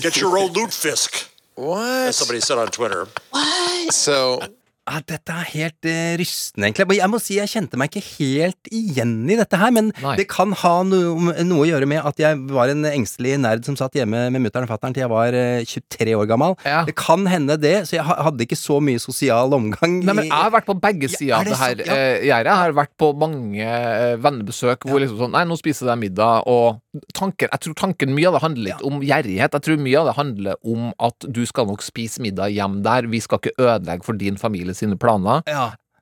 Get 0.01 0.17
your 0.17 0.37
own 0.37 0.53
lutefisk. 0.53 1.29
What? 1.55 2.09
As 2.09 2.17
somebody 2.17 2.41
said 2.41 2.57
on 2.57 2.67
Twitter. 2.67 3.07
What? 3.31 3.93
So 3.93 4.39
Ja, 4.85 4.99
dette 5.01 5.33
er 5.33 5.47
helt 5.49 5.87
eh, 5.89 6.13
rystende, 6.19 6.67
egentlig. 6.67 6.99
Jeg 6.99 7.09
må 7.09 7.17
si 7.21 7.39
jeg 7.39 7.49
kjente 7.49 7.77
meg 7.81 7.89
ikke 7.89 8.03
helt 8.19 8.69
igjen 8.69 9.15
i 9.33 9.37
dette 9.39 9.57
her, 9.57 9.71
men 9.73 9.89
Nei. 10.03 10.13
det 10.19 10.27
kan 10.29 10.53
ha 10.61 10.73
noe, 10.85 11.33
noe 11.41 11.63
å 11.63 11.65
gjøre 11.65 11.87
med 11.89 12.05
at 12.05 12.21
jeg 12.21 12.37
var 12.53 12.69
en 12.69 12.85
engstelig 12.91 13.33
nerd 13.41 13.65
som 13.65 13.77
satt 13.79 13.97
hjemme 13.97 14.27
med 14.29 14.43
mutter'n 14.43 14.67
og 14.67 14.69
fatter'n 14.69 14.93
til 14.93 15.07
jeg 15.07 15.09
var 15.09 15.33
eh, 15.39 15.65
23 15.65 16.13
år 16.19 16.29
gammel. 16.29 16.53
Det 16.85 16.93
kan 17.01 17.25
hende 17.31 17.57
det, 17.57 17.73
så 17.89 17.97
jeg 17.97 18.05
hadde 18.05 18.45
ikke 18.45 18.59
så 18.59 18.77
mye 18.83 19.01
sosial 19.01 19.57
omgang. 19.57 19.97
Nei, 20.05 20.13
men 20.21 20.29
Jeg 20.29 20.35
har 20.37 20.53
vært 20.53 20.69
på 20.69 20.77
begge 20.85 21.09
sider 21.09 21.33
ja, 21.33 21.41
av 21.41 21.49
det 21.49 21.59
her? 21.63 21.81
Ja. 21.81 21.97
eh, 21.97 22.27
gjerdet. 22.29 22.51
Jeg 22.53 22.61
har 22.61 22.77
vært 22.83 22.93
på 23.01 23.11
mange 23.25 23.65
eh, 23.65 24.15
vennebesøk 24.21 24.85
hvor 24.85 25.01
liksom 25.01 25.17
sånn 25.25 25.33
Nei, 25.35 25.47
nå 25.49 25.57
spiser 25.57 25.89
jeg 25.89 26.03
middag, 26.05 26.45
og 26.45 26.77
tanken 27.13 27.49
Jeg 27.51 27.63
tror 27.65 27.77
tanken 27.79 28.13
mye 28.15 28.29
av 28.29 28.37
det 28.37 28.43
handler 28.43 28.69
litt 28.69 28.83
om 28.87 29.01
gjerrighet. 29.05 29.55
Jeg 29.57 29.67
tror 29.67 29.81
mye 29.81 30.01
av 30.01 30.09
det 30.09 30.17
handler 30.19 30.59
om 30.75 30.91
at 31.07 31.27
du 31.27 31.41
skal 31.49 31.69
nok 31.69 31.85
spise 31.85 32.23
middag 32.23 32.53
hjem 32.55 32.81
der. 32.85 33.09
Vi 33.11 33.23
skal 33.23 33.41
ikke 33.41 33.57
ødelegge 33.57 34.07
for 34.07 34.19
din 34.19 34.39
familie 34.41 34.77
sine 34.77 34.99
planer. 34.99 35.43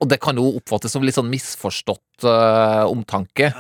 Og 0.04 0.10
det 0.12 0.20
kan 0.24 0.36
jo 0.36 0.50
oppfattes 0.58 0.92
som 0.92 1.04
litt 1.06 1.16
sånn 1.16 1.30
misforstått 1.32 2.26
uh, 2.28 2.84
omtanke. 2.92 3.54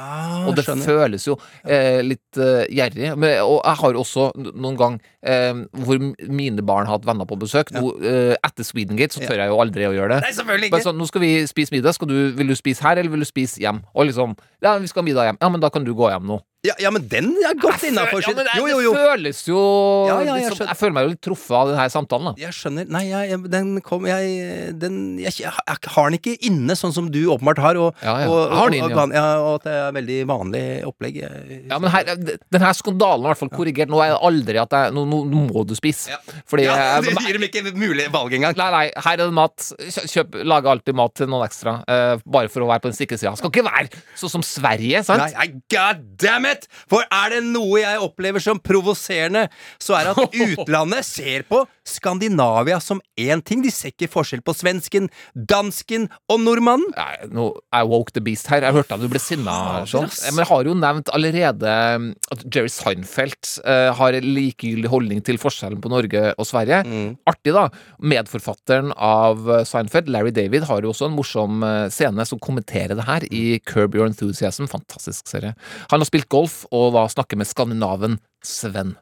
og 0.44 0.52
det 0.58 0.66
skjønner. 0.68 0.84
føles 0.90 1.28
jo 1.30 1.38
uh, 1.38 2.02
litt 2.04 2.40
uh, 2.42 2.66
gjerrig. 2.68 3.14
Men, 3.16 3.38
og 3.46 3.62
jeg 3.62 3.80
har 3.80 4.00
også 4.04 4.30
noen 4.52 4.80
gang 4.80 5.00
hvor 5.24 6.02
mine 6.28 6.64
barn 6.68 6.90
har 6.90 6.98
hatt 6.98 7.06
venner 7.08 7.28
på 7.30 7.38
besøk. 7.40 7.70
Nå, 7.72 7.94
eh, 8.04 8.34
etter 8.44 8.66
Swedengate 8.68 9.16
så 9.16 9.22
tør 9.24 9.40
jeg 9.40 9.54
jo 9.54 9.60
aldri 9.64 9.86
å 9.88 9.94
gjøre 9.96 10.18
det. 10.18 10.26
Nei, 10.26 10.32
selvfølgelig 10.36 10.68
ikke. 10.68 10.76
Men 10.76 10.84
sånn, 10.90 10.98
nå 11.00 11.08
skal 11.08 11.24
vi 11.24 11.30
spise 11.48 11.72
middag. 11.72 11.96
Skal 11.96 12.10
du, 12.12 12.18
vil 12.36 12.52
du 12.52 12.56
spise 12.60 12.84
her, 12.84 13.00
eller 13.00 13.14
vil 13.14 13.24
du 13.24 13.30
spise 13.30 13.64
hjem? 13.64 13.80
Og 13.96 14.10
liksom 14.10 14.36
Ja, 14.60 14.76
vi 14.84 14.92
skal 14.92 15.06
ha 15.06 15.08
middag 15.08 15.30
hjem. 15.30 15.40
Ja, 15.40 15.52
men 15.54 15.64
da 15.64 15.72
kan 15.72 15.88
du 15.88 15.94
gå 15.96 16.12
hjem 16.12 16.28
nå. 16.28 16.42
Ja, 16.64 16.78
ja, 16.80 16.90
men 16.96 17.04
den 17.12 17.34
er 17.44 17.58
godt 17.60 17.82
innafor. 17.84 18.22
Ja, 18.24 18.32
men 18.32 18.46
det, 18.48 18.54
Jo, 18.56 18.68
jo, 18.72 18.78
jo. 18.86 18.92
det 18.96 19.02
føles 19.04 19.40
jo 19.50 19.62
Ja, 20.08 20.14
ja, 20.24 20.36
jeg 20.40 20.52
liksom, 20.54 20.70
jeg 20.70 20.80
føler 20.80 20.94
meg 20.96 21.04
jo 21.04 21.10
litt 21.12 21.22
truffet 21.26 21.56
av 21.60 21.72
denne 21.74 21.88
samtalen. 21.92 22.30
da 22.30 22.40
Jeg 22.40 22.56
skjønner. 22.56 22.86
Nei, 22.88 23.02
jeg, 23.10 23.40
den 23.52 23.74
kom 23.84 24.08
jeg, 24.08 24.70
den, 24.80 25.02
jeg, 25.20 25.52
har 25.52 26.08
den 26.08 26.16
ikke 26.22 26.38
inne, 26.48 26.78
sånn 26.80 26.96
som 26.96 27.10
du 27.12 27.20
åpenbart 27.36 27.60
har. 27.60 27.80
Og, 27.84 28.00
Ja, 28.00 28.14
ja. 28.24 28.30
og, 28.32 28.56
har 28.56 28.72
den 28.72 28.86
og, 28.86 28.96
og, 28.96 29.16
og 29.18 29.50
at 29.58 29.68
det 29.68 29.74
er 29.82 29.98
veldig 29.98 30.20
vanlig 30.30 30.64
opplegg. 30.88 31.20
Ja, 31.68 31.82
men 31.84 31.92
her, 31.92 32.14
denne 32.16 32.72
skandalen 32.80 33.28
er 33.28 33.28
i 33.28 33.34
hvert 33.34 33.44
fall 33.44 33.52
korrigert. 33.58 33.92
Nå 33.92 34.00
er 34.00 34.14
det 34.14 34.22
aldri 34.32 34.64
at 34.64 34.78
jeg, 34.80 34.96
nå, 34.96 35.04
nå, 35.12 35.44
må 35.52 35.66
du 35.68 35.76
spise. 35.76 36.16
Fordi 36.48 36.70
det 37.04 37.18
gir 37.28 37.42
dem 37.42 37.48
ikke 37.50 37.76
mulig 37.76 38.08
valg 38.16 38.38
engang. 38.40 38.56
Nei, 38.64 38.70
nei, 38.78 38.86
her 39.04 39.18
er 39.18 39.26
det 39.26 39.36
mat. 39.36 39.68
Kjøp, 40.00 40.40
Lag 40.48 40.72
alltid 40.78 40.96
mat 40.96 41.20
til 41.20 41.28
noen 41.28 41.44
ekstra. 41.44 41.76
Uh, 41.92 42.24
bare 42.24 42.48
for 42.48 42.64
å 42.64 42.72
være 42.72 42.88
på 42.88 42.94
den 42.94 43.00
sikre 43.02 43.20
sida. 43.20 43.36
Skal 43.36 43.52
ikke 43.52 43.68
være 43.68 43.92
sånn 44.16 44.38
som 44.38 44.48
Sverige, 44.48 45.04
sant? 45.04 45.28
Nei, 45.36 45.52
god 45.68 46.08
damn 46.24 46.48
it! 46.48 46.53
For 46.90 47.06
er 47.08 47.36
det 47.36 47.42
noe 47.48 47.82
jeg 47.82 48.02
opplever 48.04 48.44
som 48.44 48.62
provoserende, 48.62 49.48
så 49.82 49.98
er 50.00 50.12
at 50.14 50.38
utlandet 50.48 51.08
ser 51.08 51.48
på 51.50 51.64
Skandinavia 51.88 52.80
som 52.84 53.02
én 53.20 53.44
ting. 53.46 53.64
De 53.64 53.72
ser 53.74 53.94
ikke 53.94 54.12
forskjell 54.12 54.44
på 54.46 54.56
svensken, 54.56 55.10
dansken 55.36 56.10
og 56.32 56.42
nordmannen. 56.44 56.94
Nei, 56.96 57.30
nå 57.34 57.50
er 57.76 57.88
woke 57.90 58.16
the 58.16 58.24
beast 58.24 58.50
her. 58.52 58.64
Jeg 58.66 58.76
hørte 58.78 58.98
at 58.98 59.04
du 59.04 59.10
ble 59.12 59.22
sinna. 59.22 59.84
Sånn. 59.90 60.10
Men 60.30 60.44
jeg 60.44 60.52
har 60.52 60.70
jo 60.70 60.76
nevnt 60.80 61.12
allerede 61.16 61.76
um, 61.98 62.10
at 62.34 62.46
Jerry 62.48 62.72
Seinfeld 62.72 63.52
uh, 63.68 63.92
har 63.98 64.18
en 64.18 64.30
likegyldig 64.36 64.92
holdning 64.92 65.24
til 65.26 65.40
forskjellen 65.42 65.82
på 65.84 65.92
Norge 65.92 66.26
og 66.38 66.48
Sverige. 66.48 66.84
Mm. 66.88 67.10
Artig, 67.30 67.56
da. 67.56 67.68
Medforfatteren 68.04 68.94
av 68.96 69.48
eh, 69.52 69.64
Seinfeld, 69.68 70.10
Larry 70.12 70.34
David, 70.36 70.68
har 70.70 70.84
jo 70.84 70.92
også 70.94 71.08
en 71.10 71.16
morsom 71.18 71.64
eh, 71.68 71.88
scene 71.94 72.26
som 72.28 72.42
kommenterer 72.44 72.98
det 72.98 73.08
her 73.08 73.28
i 73.32 73.60
Curb 73.68 73.98
Your 73.98 74.10
Enthusiasm. 74.10 74.70
Fantastisk 74.72 75.30
serie. 75.32 75.56
Han 75.92 76.04
har 76.04 76.10
spilt 76.10 76.32
golf 76.32 76.64
og 76.72 76.94
da 76.98 77.08
snakker 77.12 77.40
med 77.40 77.50
skandinaven 77.50 78.20
Sven. 78.44 78.98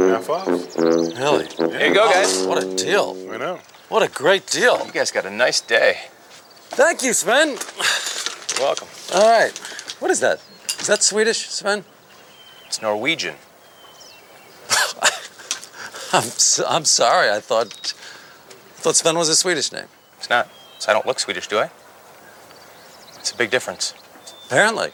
Really? 0.00 1.46
Here 1.46 1.88
you 1.88 1.94
go, 1.94 2.10
guys. 2.10 2.44
What 2.46 2.62
a 2.62 2.74
deal. 2.74 3.16
I 3.30 3.36
know. 3.36 3.58
What 3.88 4.02
a 4.02 4.08
great 4.08 4.46
deal. 4.46 4.84
You 4.86 4.92
guys 4.92 5.10
got 5.10 5.26
a 5.26 5.30
nice 5.30 5.60
day. 5.60 5.98
Thank 6.70 7.02
you, 7.02 7.12
Sven. 7.12 7.58
Welcome. 8.58 8.88
All 9.14 9.28
right. 9.30 9.56
What 9.98 10.10
is 10.10 10.20
that? 10.20 10.40
Is 10.80 10.86
that 10.86 11.02
Swedish, 11.02 11.48
Sven? 11.48 11.84
It's 12.66 12.80
Norwegian. 12.80 13.34
I'm, 16.12 16.24
s- 16.24 16.60
I'm 16.66 16.84
sorry. 16.84 17.30
I 17.30 17.40
thought 17.40 17.94
I 18.76 18.82
thought 18.82 18.96
Sven 18.96 19.16
was 19.18 19.28
a 19.28 19.36
Swedish 19.36 19.70
name. 19.72 19.86
It's 20.18 20.30
not. 20.30 20.48
So 20.78 20.90
I 20.90 20.94
don't 20.94 21.06
look 21.06 21.18
Swedish, 21.20 21.46
do 21.48 21.58
I? 21.58 21.70
It's 23.18 23.32
a 23.32 23.36
big 23.36 23.50
difference. 23.50 23.92
Apparently. 24.46 24.90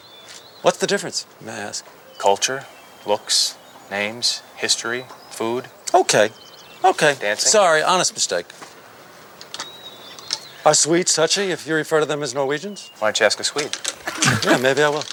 What's 0.63 0.79
the 0.79 0.87
difference, 0.87 1.25
may 1.39 1.51
I 1.53 1.57
ask? 1.59 1.85
Culture, 2.17 2.65
looks, 3.05 3.55
names, 3.89 4.41
history, 4.55 5.05
food. 5.29 5.67
Okay. 5.93 6.29
Okay. 6.83 7.15
Dancing. 7.19 7.49
Sorry, 7.49 7.81
honest 7.81 8.13
mistake. 8.13 8.45
Are 10.65 10.73
Swedes 10.73 11.13
touchy 11.15 11.51
if 11.51 11.65
you 11.65 11.75
refer 11.75 11.99
to 12.01 12.05
them 12.05 12.21
as 12.21 12.33
Norwegians? 12.33 12.91
Why 12.99 13.07
don't 13.07 13.19
you 13.19 13.25
ask 13.25 13.39
a 13.39 13.43
Swede? 13.43 13.75
Yeah, 14.43 14.57
maybe 14.57 14.83
I 14.83 14.89
will. 14.89 15.03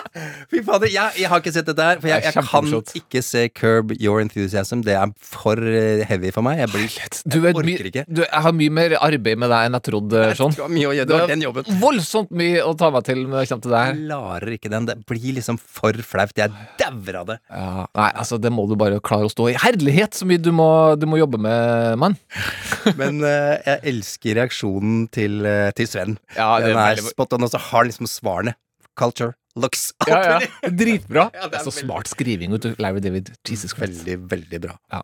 Fy 0.50 0.60
fader, 0.62 0.86
jeg, 0.92 1.16
jeg 1.18 1.28
har 1.30 1.40
ikke 1.42 1.52
sett 1.54 1.66
dette 1.66 1.82
her, 1.88 1.98
for 1.98 2.10
jeg, 2.10 2.22
jeg 2.22 2.34
kan 2.36 2.68
ikke 3.00 3.22
se 3.24 3.40
Curb 3.50 3.94
Your 3.98 4.20
Enthusiasm. 4.22 4.84
Det 4.86 4.94
er 4.94 5.10
for 5.18 5.58
eh, 5.58 6.04
heavy 6.06 6.30
for 6.34 6.46
meg. 6.46 6.60
Jeg 6.62 6.70
blir 6.70 7.50
orker 7.50 7.88
ikke. 7.90 8.04
du, 8.06 8.22
jeg 8.22 8.42
har 8.46 8.54
mye 8.54 8.74
mer 8.78 8.94
arbeid 9.00 9.40
med 9.42 9.50
deg 9.50 9.68
enn 9.68 9.78
jeg 9.78 9.86
trodde. 9.90 10.22
Sånn. 10.38 10.54
Du 10.54 10.62
har 10.62 10.70
mye 10.72 10.90
å 10.90 10.94
gjøre, 10.94 11.08
du 11.10 11.14
har 11.16 11.32
den 11.32 11.42
jobben. 11.44 11.66
voldsomt 11.82 12.30
mye 12.36 12.62
å 12.62 12.74
ta 12.78 12.92
meg 12.94 13.06
til 13.08 13.24
når 13.26 13.42
det 13.42 13.50
kommer 13.50 13.66
til 13.66 13.74
det 13.74 13.82
her. 13.84 13.98
klarer 14.04 14.54
ikke 14.58 14.72
den. 14.76 14.88
Det 14.90 14.96
blir 15.10 15.38
liksom 15.40 15.58
for 15.60 15.98
flaut. 16.06 16.34
Jeg 16.38 16.54
dauer 16.80 17.20
av 17.24 17.28
det. 17.32 17.38
Ja, 17.50 17.86
nei, 17.98 18.10
altså 18.22 18.38
det 18.42 18.52
må 18.54 18.68
du 18.70 18.76
bare 18.80 19.02
klare 19.04 19.26
å 19.28 19.32
stå 19.34 19.50
i. 19.50 19.56
Herlighet 19.64 20.14
så 20.18 20.28
mye 20.30 20.42
du 20.42 20.52
må, 20.54 20.68
du 21.00 21.08
må 21.10 21.18
jobbe 21.20 21.40
med, 21.42 21.98
mann. 22.00 22.14
Men 23.00 23.18
uh, 23.24 23.54
jeg 23.66 23.80
elsker 23.94 24.38
reaksjonen 24.38 25.08
til, 25.14 25.40
eh, 25.48 25.70
til 25.76 25.88
Sven. 25.90 26.18
Ja, 26.36 26.52
den 26.62 26.74
er 26.76 26.78
er 26.78 26.98
veldig- 27.00 27.10
spot 27.14 27.34
on, 27.36 27.46
og 27.46 27.50
så 27.52 27.58
har 27.58 27.82
han 27.82 27.90
liksom 27.90 28.10
svarene. 28.10 28.54
Culture, 28.94 29.34
looks 29.56 29.92
Ja, 30.08 30.40
ja. 30.40 30.70
Dritbra. 30.70 31.30
Ja, 31.34 31.48
det 31.48 31.60
er 31.60 31.66
så 31.66 31.74
smart 31.74 32.10
skriving, 32.10 32.54
ut 32.54 32.62
du. 32.62 32.74
Larry 32.78 33.02
David. 33.04 33.30
Jesus 33.48 33.74
Christ. 33.74 34.04
Veldig, 34.04 34.30
veldig 34.30 34.60
bra. 34.66 34.78
Ja. 34.92 35.02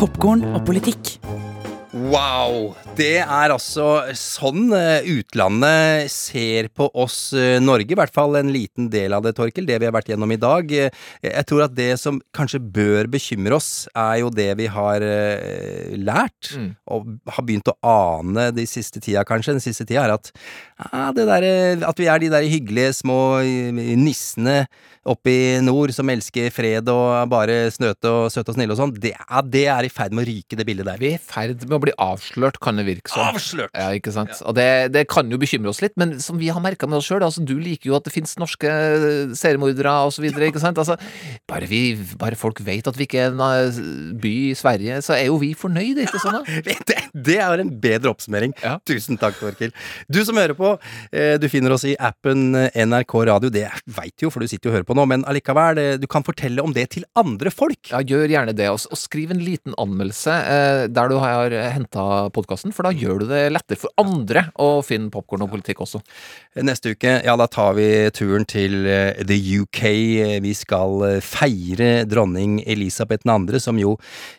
Popkorn 0.00 0.46
og 0.54 0.62
politikk. 0.64 1.18
Wow! 2.10 2.72
Det 2.98 3.20
er 3.22 3.52
altså 3.54 3.84
sånn 4.18 4.72
eh, 4.74 5.06
utlandet 5.12 6.10
ser 6.10 6.66
på 6.74 6.88
oss 6.98 7.30
eh, 7.38 7.60
Norge, 7.62 7.94
i 7.94 7.98
hvert 7.98 8.12
fall 8.12 8.34
en 8.40 8.50
liten 8.50 8.88
del 8.90 9.14
av 9.14 9.22
det, 9.22 9.32
Torkel, 9.38 9.68
det 9.68 9.76
vi 9.78 9.86
har 9.86 9.94
vært 9.94 10.10
gjennom 10.10 10.34
i 10.34 10.38
dag. 10.42 10.72
Eh, 10.74 10.90
Jeg 11.22 11.46
tror 11.46 11.62
at 11.68 11.76
det 11.78 11.92
som 12.02 12.18
kanskje 12.34 12.58
bør 12.74 13.06
bekymre 13.14 13.54
oss, 13.60 13.86
er 13.94 14.24
jo 14.24 14.32
det 14.34 14.48
vi 14.58 14.66
har 14.74 15.04
lært, 16.00 16.50
Mm. 16.50 16.74
og 16.90 17.06
har 17.30 17.44
begynt 17.46 17.68
å 17.70 17.76
ane 17.86 18.48
de 18.56 18.64
siste 18.66 18.98
tida, 19.00 19.22
kanskje, 19.24 19.54
den 19.54 19.62
siste 19.62 19.86
tida, 19.86 20.02
er 20.08 20.14
at 20.16 20.32
ja, 20.90 21.12
det 21.14 21.26
der, 21.28 21.46
at 21.86 21.98
vi 22.00 22.08
er 22.10 22.18
de 22.18 22.30
der 22.32 22.42
hyggelige 22.48 22.94
små 22.96 23.38
nissene 24.00 24.64
oppe 25.06 25.30
i 25.32 25.60
nord 25.64 25.92
som 25.96 26.08
elsker 26.12 26.50
fred 26.52 26.88
og 26.92 27.28
bare 27.32 27.70
snøte 27.72 28.10
og 28.10 28.26
søte 28.32 28.52
og 28.52 28.56
snille 28.58 28.74
og 28.74 28.80
sånn, 28.82 28.92
det, 29.00 29.14
det 29.52 29.64
er 29.72 29.86
i 29.86 29.92
ferd 29.92 30.12
med 30.16 30.26
å 30.26 30.28
ryke, 30.28 30.58
det 30.58 30.66
bildet 30.68 30.88
der. 30.90 30.98
Vi 31.00 31.12
er 31.14 31.20
i 31.20 31.22
ferd 31.22 31.62
med 31.64 31.78
å 31.78 31.82
bli 31.86 31.94
avslørt, 32.00 32.60
kan 32.62 32.80
det 32.80 32.86
virke 32.88 33.12
som. 33.12 33.30
Avslørt! 33.34 33.74
Ja, 33.76 33.90
ikke 33.96 34.14
sant? 34.14 34.34
Og 34.48 34.56
det, 34.58 34.92
det 34.94 35.06
kan 35.10 35.30
jo 35.30 35.38
bekymre 35.40 35.72
oss 35.72 35.82
litt, 35.84 35.96
men 36.00 36.18
som 36.22 36.38
vi 36.40 36.50
har 36.52 36.62
merka 36.64 36.88
med 36.88 37.00
oss 37.00 37.08
sjøl, 37.10 37.24
altså, 37.26 37.44
du 37.46 37.56
liker 37.60 37.90
jo 37.90 37.98
at 37.98 38.06
det 38.06 38.14
fins 38.14 38.36
norske 38.40 38.70
seriemordere 39.38 39.92
videre, 40.20 40.50
ikke 40.50 40.62
sant? 40.62 40.78
Altså, 40.80 40.96
bare, 41.48 41.68
vi, 41.70 41.94
bare 42.20 42.38
folk 42.38 42.60
vet 42.64 42.88
at 42.88 42.98
vi 42.98 43.06
ikke 43.08 43.24
er 43.26 43.34
en 43.34 43.42
eh, 43.44 43.80
by 44.20 44.34
i 44.50 44.56
Sverige, 44.58 45.00
så 45.04 45.16
er 45.16 45.28
jo 45.28 45.38
vi 45.40 45.52
fornøyde, 45.58 46.06
ikke 46.06 46.22
sånn? 46.22 46.40
da? 46.40 46.58
Det, 46.90 46.96
det 47.14 47.36
er 47.42 47.62
en 47.62 47.70
bedre 47.82 48.12
oppsummering. 48.12 48.52
Tusen 48.88 49.18
takk, 49.20 49.36
Torkil. 49.40 49.72
Du 50.10 50.20
som 50.26 50.38
hører 50.38 50.56
på, 50.58 50.72
eh, 51.14 51.34
du 51.40 51.46
finner 51.52 51.74
oss 51.74 51.84
i 51.88 51.96
appen 52.00 52.54
eh, 52.58 52.76
NRK 52.86 53.14
Radio. 53.28 53.50
Det 53.52 53.66
veit 53.90 54.14
du 54.16 54.26
jo, 54.26 54.32
for 54.32 54.42
du 54.42 54.50
sitter 54.50 54.68
jo 54.68 54.72
og 54.72 54.78
hører 54.78 54.88
på 54.88 54.96
nå, 54.98 55.06
men 55.10 55.24
allikevel, 55.28 55.80
eh, 55.80 55.98
du 56.00 56.06
kan 56.10 56.26
fortelle 56.26 56.62
om 56.64 56.74
det 56.76 56.88
til 56.96 57.06
andre 57.18 57.52
folk. 57.54 57.92
Ja, 57.92 58.02
gjør 58.02 58.30
gjerne 58.30 58.54
det, 58.56 58.70
og, 58.72 58.82
og 58.90 59.00
skriv 59.00 59.34
en 59.34 59.42
liten 59.44 59.76
anmeldelse 59.80 60.36
eh, 60.54 60.84
der 60.90 61.10
du 61.10 61.18
har 61.22 61.54
henta 61.74 61.89
podkasten, 61.90 62.72
for 62.74 62.86
da 62.86 62.92
gjør 62.94 63.22
du 63.22 63.26
det 63.30 63.42
lettere 63.52 63.80
for 63.80 63.92
andre 64.00 64.46
å 64.60 64.80
finne 64.86 65.10
popkorn 65.12 65.44
og 65.44 65.50
politikk 65.52 65.82
også. 65.84 66.00
Neste 66.66 66.94
uke, 66.94 67.16
ja, 67.24 67.36
da 67.38 67.46
tar 67.50 67.76
vi 67.78 67.86
turen 68.14 68.46
til 68.48 68.86
eh, 68.88 69.20
the 69.26 69.38
UK. 69.60 69.82
Vi 70.44 70.52
skal 70.56 71.04
eh, 71.06 71.18
feire 71.24 72.04
dronning 72.10 72.60
Elisabeth 72.66 73.26
2., 73.26 73.60
som 73.62 73.78
jo 73.80 73.96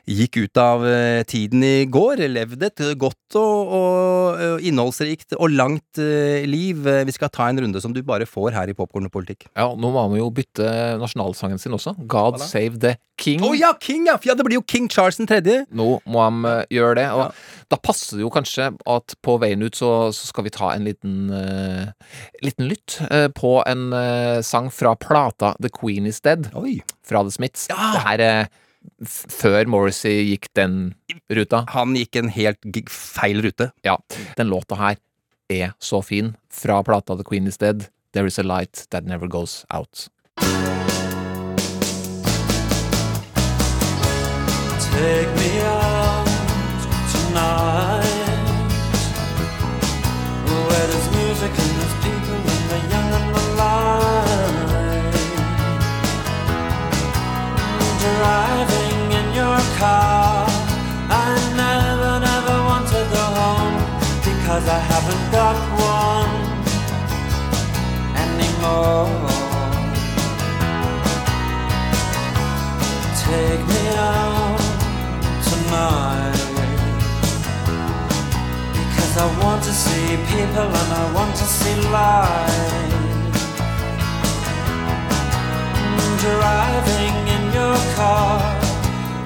gikk 0.10 0.41
ut 0.43 0.62
av 0.62 0.86
eh, 0.88 1.22
tiden 1.28 1.64
i 1.66 1.86
går. 1.91 2.26
Levde 2.32 2.72
et 2.72 2.84
godt 2.99 3.39
og, 3.39 3.76
og 3.78 4.66
innholdsrikt 4.68 5.38
og 5.38 5.54
langt 5.56 6.02
liv. 6.02 6.84
Vi 7.08 7.16
skal 7.16 7.32
ta 7.32 7.47
en 7.49 7.62
runde 7.64 7.82
som 7.84 7.93
du 7.95 8.02
bare 8.06 8.28
får 8.28 8.56
her 8.58 8.72
i 8.72 8.76
Popkorn 8.76 9.08
og 9.08 9.14
politikk. 9.14 9.47
Ja, 9.56 9.70
nå 9.72 9.91
må 9.93 10.04
han 10.04 10.18
jo 10.20 10.28
bytte 10.36 10.68
nasjonalsangen 11.02 11.62
sin 11.62 11.76
også. 11.78 11.95
God 12.12 12.41
save 12.43 12.82
the 12.82 12.97
king. 13.22 13.43
Å 13.45 13.54
ja, 13.56 13.72
King, 13.82 14.08
ja! 14.10 14.18
Ja, 14.26 14.36
det 14.36 14.45
blir 14.47 14.60
jo 14.60 14.66
King 14.68 14.89
Charles 14.91 15.20
3. 15.20 15.64
Nå 15.72 15.88
må 16.10 16.24
han 16.26 16.43
gjøre 16.74 16.97
det, 16.99 17.08
og 17.16 17.41
da 17.72 17.78
passer 17.80 18.18
det 18.20 18.26
jo 18.26 18.32
kanskje 18.34 18.70
at 18.89 19.16
på 19.24 19.38
veien 19.42 19.64
ut 19.64 19.78
så, 19.78 19.92
så 20.16 20.30
skal 20.30 20.46
vi 20.48 20.54
ta 20.56 20.72
en 20.74 20.88
liten, 20.88 21.30
uh, 21.30 21.92
liten 22.44 22.68
lytt 22.72 22.98
uh, 23.10 23.28
på 23.34 23.58
en 23.68 23.88
uh, 23.94 24.42
sang 24.46 24.72
fra 24.74 24.96
plata 25.00 25.54
The 25.62 25.72
Queen 25.74 26.10
Is 26.10 26.22
Dead 26.22 26.50
fra 26.52 27.24
The 27.24 27.32
Smiths. 27.34 27.68
Det 27.72 28.04
her 28.08 28.26
er 28.26 28.52
før 29.06 29.68
Morrissey 29.70 30.24
gikk 30.32 30.50
den 30.58 30.96
ruta. 31.30 31.64
Han 31.76 31.94
gikk 31.98 32.18
en 32.18 32.32
helt 32.34 32.62
gig- 32.74 32.89
feil 32.89 33.42
rute. 33.46 33.72
Ja. 33.86 33.98
Den 34.38 34.50
låta 34.50 34.76
her 34.80 34.98
er 35.52 35.74
så 35.80 36.02
fin. 36.02 36.36
Fra 36.50 36.82
plata 36.84 37.16
The 37.20 37.28
Queen 37.28 37.48
Is 37.48 37.58
Dead. 37.62 37.89
There 38.14 38.28
is 38.28 38.39
a 38.39 38.44
light 38.44 38.88
that 38.92 39.06
never 39.06 39.28
goes 39.28 39.66
out. 39.70 40.08
Take 44.92 45.41
tonight 47.32 48.04
Where 50.46 50.88
there's 50.88 51.10
music 51.16 51.70
see 79.82 80.16
people 80.34 80.70
and 80.82 80.92
I 81.02 81.06
want 81.18 81.34
to 81.42 81.48
see 81.58 81.76
life 81.90 82.90
Driving 86.22 87.18
in 87.36 87.44
your 87.58 87.78
car. 87.98 88.38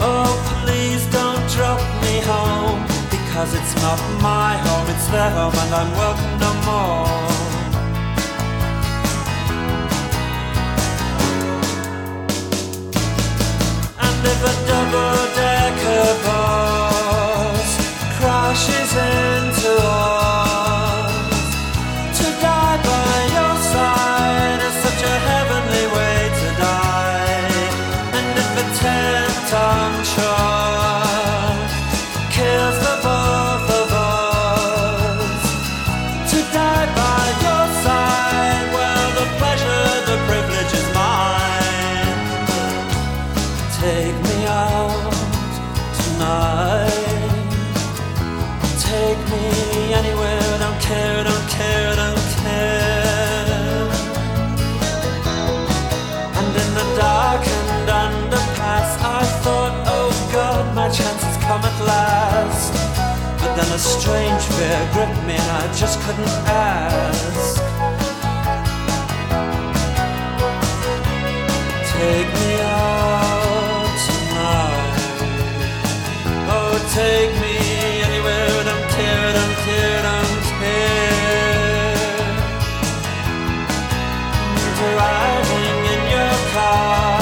Oh 0.10 0.32
please 0.52 1.04
don't 1.18 1.44
drop 1.56 1.82
me 2.04 2.16
home 2.32 2.80
Because 3.16 3.52
it's 3.60 3.76
not 3.86 4.00
my 4.22 4.52
home, 4.66 4.88
it's 4.94 5.08
their 5.14 5.32
home 5.38 5.56
and 5.64 5.72
I'm 5.80 5.92
welcome 6.02 6.36
no 6.46 6.52
more. 6.70 7.26
And 14.06 14.20
if 14.32 14.40
a 14.52 14.54
double-decker 14.70 15.35
strange 64.06 64.44
fear 64.54 64.82
gripped 64.94 65.22
me 65.26 65.34
and 65.34 65.52
I 65.62 65.66
just 65.82 66.00
couldn't 66.04 66.36
ask. 66.46 67.58
Take 71.94 72.30
me 72.40 72.52
out 72.62 73.96
tonight. 74.06 75.00
Oh, 76.54 76.74
take 77.02 77.34
me 77.44 77.56
anywhere 78.08 78.50
and 78.62 78.70
I'm 78.74 78.84
teared, 78.94 79.36
I'm 79.44 79.54
teared, 79.66 80.06
I'm 80.18 80.32
teared. 80.50 81.96
Driving 84.82 85.78
in 85.94 86.02
your 86.16 86.36
car, 86.54 87.18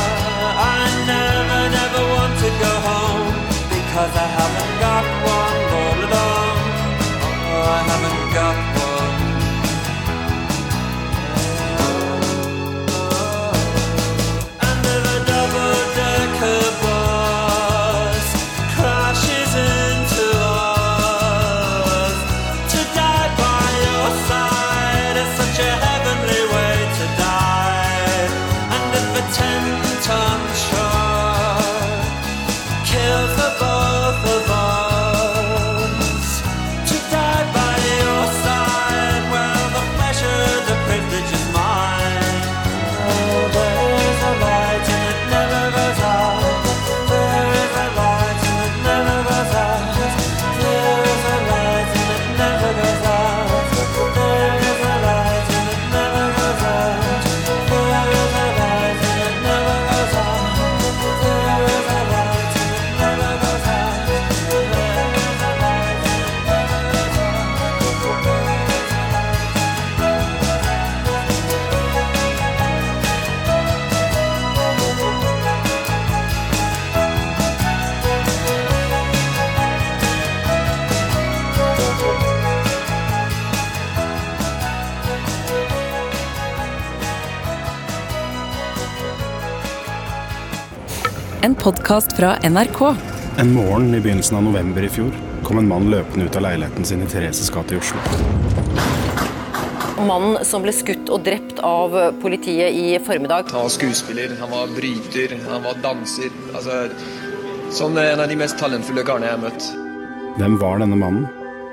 I 0.75 0.81
never, 1.11 1.61
never 1.79 2.01
want 2.13 2.33
to 2.43 2.49
go 2.65 2.73
home 2.89 3.27
because 3.75 4.13
I 4.25 4.42
podkast 91.63 92.13
fra 92.17 92.35
NRK. 92.43 92.95
En 93.37 93.53
morgen 93.53 93.95
i 93.95 93.99
begynnelsen 93.99 94.37
av 94.37 94.43
november 94.43 94.83
i 94.83 94.89
fjor 94.91 95.13
kom 95.47 95.61
en 95.61 95.67
mann 95.67 95.85
løpende 95.91 96.25
ut 96.27 96.35
av 96.35 96.43
leiligheten 96.43 96.83
sin 96.85 97.05
i 97.05 97.07
Thereses 97.07 97.47
gate 97.55 97.77
i 97.77 97.79
Oslo. 97.79 98.01
Mannen 100.03 100.43
som 100.43 100.65
ble 100.65 100.73
skutt 100.75 101.07
og 101.07 101.23
drept 101.23 101.61
av 101.63 101.95
politiet 102.19 102.75
i 102.75 102.97
formiddag. 103.05 103.47
Han 103.55 103.69
var 103.69 103.71
skuespiller, 103.71 104.35
han 104.41 104.51
var 104.51 104.75
bryter, 104.75 105.37
han 105.47 105.63
var 105.63 105.79
danser. 105.85 106.35
Altså, 106.51 106.81
sånn 107.71 107.95
en 108.01 108.25
av 108.25 108.27
de 108.27 108.39
mest 108.43 108.59
talentfulle 108.59 109.07
karene 109.07 109.31
jeg 109.31 109.37
har 109.37 109.43
møtt. 109.45 109.71
Hvem 110.41 110.59
var 110.59 110.83
denne 110.83 110.99
mannen? 110.99 111.29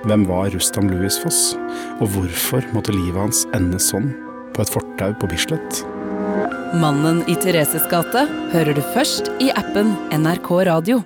Hvem 0.06 0.28
var 0.30 0.54
Rustam 0.54 0.86
Louis 0.92 1.18
Foss? 1.18 1.56
Og 1.98 2.14
hvorfor 2.14 2.62
måtte 2.76 2.94
livet 2.94 3.24
hans 3.26 3.42
ende 3.58 3.82
sånn, 3.82 4.12
på 4.54 4.62
et 4.62 4.70
fortau 4.70 5.10
på 5.18 5.34
Bislett? 5.34 5.82
Mannen 6.74 7.24
i 7.26 7.34
Thereses 7.34 7.86
gate 7.90 8.22
hører 8.52 8.76
du 8.76 8.82
først 8.94 9.26
i 9.42 9.48
appen 9.58 9.90
NRK 10.14 10.52
Radio. 10.68 11.00